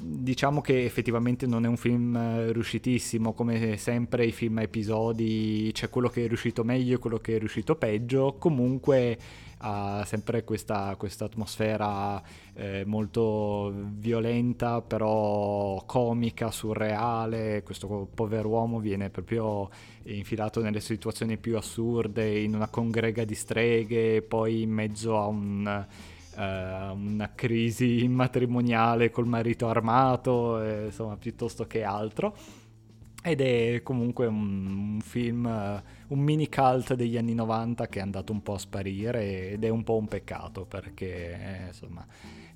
diciamo 0.09 0.61
che 0.61 0.85
effettivamente 0.85 1.45
non 1.45 1.65
è 1.65 1.67
un 1.67 1.77
film 1.77 2.15
eh, 2.15 2.51
riuscitissimo, 2.53 3.33
come 3.33 3.77
sempre 3.77 4.25
i 4.25 4.31
film 4.31 4.57
a 4.57 4.61
episodi 4.61 5.69
c'è 5.73 5.89
quello 5.89 6.07
che 6.07 6.25
è 6.25 6.27
riuscito 6.27 6.63
meglio 6.63 6.95
e 6.95 6.99
quello 6.99 7.17
che 7.17 7.35
è 7.35 7.39
riuscito 7.39 7.75
peggio, 7.75 8.35
comunque 8.39 9.17
ha 9.59 10.03
sempre 10.05 10.43
questa, 10.43 10.95
questa 10.97 11.25
atmosfera 11.25 12.21
eh, 12.53 12.83
molto 12.85 13.73
violenta, 13.95 14.81
però 14.81 15.83
comica, 15.85 16.51
surreale. 16.51 17.63
Questo 17.63 18.07
pover'uomo 18.13 18.79
viene 18.79 19.09
proprio 19.09 19.69
infilato 20.03 20.61
nelle 20.61 20.79
situazioni 20.79 21.37
più 21.37 21.57
assurde, 21.57 22.39
in 22.39 22.53
una 22.53 22.67
congrega 22.67 23.23
di 23.23 23.35
streghe, 23.35 24.21
poi 24.21 24.61
in 24.61 24.71
mezzo 24.71 25.17
a 25.17 25.25
un... 25.25 25.87
Uh, 26.37 26.93
una 26.95 27.31
crisi 27.33 28.07
matrimoniale 28.07 29.09
col 29.09 29.25
marito 29.25 29.67
armato, 29.69 30.61
eh, 30.61 30.85
insomma, 30.85 31.17
piuttosto 31.17 31.65
che 31.65 31.83
altro. 31.83 32.35
Ed 33.23 33.41
è 33.41 33.81
comunque 33.81 34.27
un, 34.27 34.93
un 34.93 34.99
film, 35.01 35.45
uh, 35.45 36.13
un 36.13 36.19
mini 36.19 36.47
cult 36.47 36.93
degli 36.93 37.17
anni 37.17 37.33
90 37.33 37.87
che 37.87 37.99
è 37.99 38.01
andato 38.03 38.31
un 38.31 38.43
po' 38.43 38.53
a 38.53 38.59
sparire 38.59 39.49
ed 39.51 39.63
è 39.63 39.69
un 39.69 39.83
po' 39.83 39.97
un 39.97 40.07
peccato 40.07 40.65
perché 40.65 41.33
eh, 41.33 41.67
insomma 41.67 42.05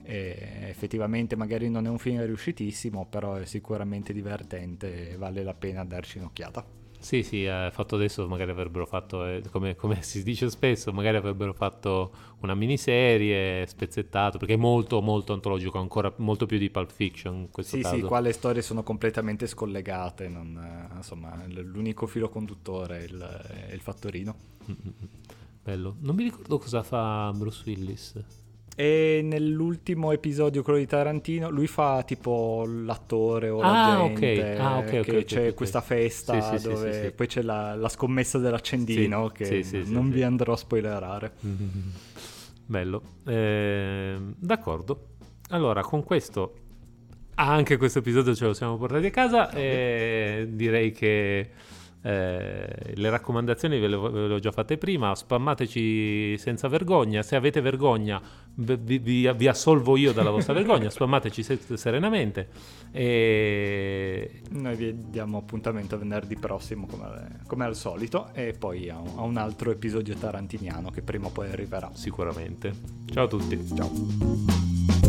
eh, 0.04 0.68
effettivamente 0.70 1.36
magari 1.36 1.70
non 1.70 1.88
è 1.88 1.90
un 1.90 1.98
film 1.98 2.24
riuscitissimo 2.24 3.06
però 3.08 3.36
è 3.36 3.46
sicuramente 3.46 4.14
divertente 4.14 5.12
e 5.12 5.18
vale 5.18 5.44
la 5.44 5.56
pena 5.56 5.84
darci 5.84 6.20
un'occhiata. 6.20 6.81
Sì, 7.02 7.24
sì, 7.24 7.46
eh, 7.46 7.70
fatto 7.72 7.96
adesso 7.96 8.28
magari 8.28 8.52
avrebbero 8.52 8.86
fatto, 8.86 9.26
eh, 9.26 9.42
come, 9.50 9.76
come, 9.76 10.04
si 10.04 10.22
dice 10.22 10.52
spesso, 10.52 10.94
magari 10.94 11.18
avrebbero 11.18 11.52
fatto 11.52 12.12
una 12.42 12.54
miniserie 12.54 13.66
spezzettato, 13.66 14.38
perché 14.38 14.54
è 14.54 14.58
molto 14.58 15.02
molto 15.02 15.34
antologico, 15.34 15.80
ancora 15.80 16.14
molto 16.18 16.46
più 16.46 16.60
di 16.60 16.70
Pulp 16.70 16.92
Fiction 16.92 17.36
in 17.36 17.50
questo 17.50 17.76
sì, 17.78 17.82
caso. 17.82 17.96
Sì, 17.96 18.02
qua 18.04 18.20
le 18.20 18.32
storie 18.32 18.62
sono 18.62 18.84
completamente 18.84 19.48
scollegate, 19.48 20.28
non, 20.28 20.56
eh, 20.56 20.96
insomma 20.98 21.44
l'unico 21.48 22.06
filo 22.06 22.30
conduttore 22.30 23.00
è 23.00 23.04
il, 23.04 23.20
è 23.70 23.74
il 23.74 23.82
fattorino. 23.82 24.36
Mm-hmm. 24.70 24.94
Bello, 25.64 25.96
non 26.02 26.16
mi 26.16 26.24
ricordo 26.24 26.60
cosa 26.60 26.84
fa 26.84 27.32
Bruce 27.36 27.64
Willis. 27.66 28.14
E 28.76 29.22
nell'ultimo 29.24 30.12
episodio, 30.12 30.64
quello 30.64 30.80
di 30.80 30.88
Tarantino, 30.88 31.50
lui 31.50 31.68
fa 31.68 32.04
tipo 32.04 32.66
l'attore 32.66 33.50
o 33.50 33.60
ah, 33.60 33.72
l'agente. 33.72 34.40
Okay. 34.40 34.58
Ah, 34.58 34.78
ok, 34.78 34.86
ok. 34.86 35.02
Che 35.02 35.24
c'è 35.26 35.40
okay. 35.40 35.54
questa 35.54 35.82
festa 35.82 36.58
sì, 36.58 36.68
dove 36.68 36.94
sì, 36.94 37.02
sì, 37.06 37.12
poi 37.12 37.28
c'è 37.28 37.42
la, 37.42 37.76
la, 37.76 37.90
scommessa 37.90 38.38
dell'accendino 38.38 39.28
che 39.30 39.66
non 39.86 40.10
vi 40.10 40.24
andrò 40.24 40.54
a 40.54 40.58
spoilerare. 40.58 41.34
Bello. 42.66 43.02
Eh, 43.26 44.16
d'accordo. 44.38 45.08
Allora, 45.50 45.82
con 45.82 46.04
questo 46.04 46.56
anche 47.36 47.78
questo 47.78 48.00
episodio 48.00 48.36
ce 48.36 48.46
lo 48.46 48.54
siamo 48.54 48.78
portati 48.78 49.08
a 49.08 49.10
casa 49.10 49.52
e 49.52 50.48
direi 50.52 50.92
che 50.92 51.50
eh, 52.04 52.94
le 52.94 53.10
raccomandazioni 53.10 53.80
ve 53.80 53.88
le, 53.88 53.98
ve 53.98 54.28
le, 54.28 54.34
ho 54.36 54.40
già 54.40 54.52
fatte 54.52 54.78
prima, 54.78 55.14
spammateci 55.16 56.38
senza 56.38 56.68
vergogna, 56.68 57.22
se 57.22 57.36
avete 57.36 57.62
vergogna 57.62 58.22
vi, 58.56 58.98
vi, 58.98 59.32
vi 59.34 59.48
assolvo 59.48 59.96
io 59.98 60.12
dalla 60.12 60.30
vostra 60.30 60.54
vergogna, 60.54 60.90
spammateci 60.90 61.44
se, 61.44 61.60
serenamente. 61.76 62.50
E... 62.92 64.42
Noi 64.50 64.76
vi 64.76 65.10
diamo 65.10 65.38
appuntamento 65.38 65.98
venerdì 65.98 66.36
prossimo 66.36 66.86
come, 66.86 67.40
come 67.48 67.66
al 67.66 67.76
solito 67.76 68.30
e 68.34 68.54
poi 68.58 68.90
a 68.90 69.00
un, 69.00 69.14
a 69.16 69.22
un 69.22 69.38
altro 69.38 69.72
episodio 69.72 70.16
tarantiniano 70.16 70.90
che 70.90 71.02
prima 71.02 71.28
o 71.28 71.30
poi 71.32 71.50
arriverà. 71.50 71.92
Sicuramente. 71.94 72.74
Ciao 73.12 73.26
a 73.26 73.28
tutti. 73.28 73.60
Ciao. 73.76 75.01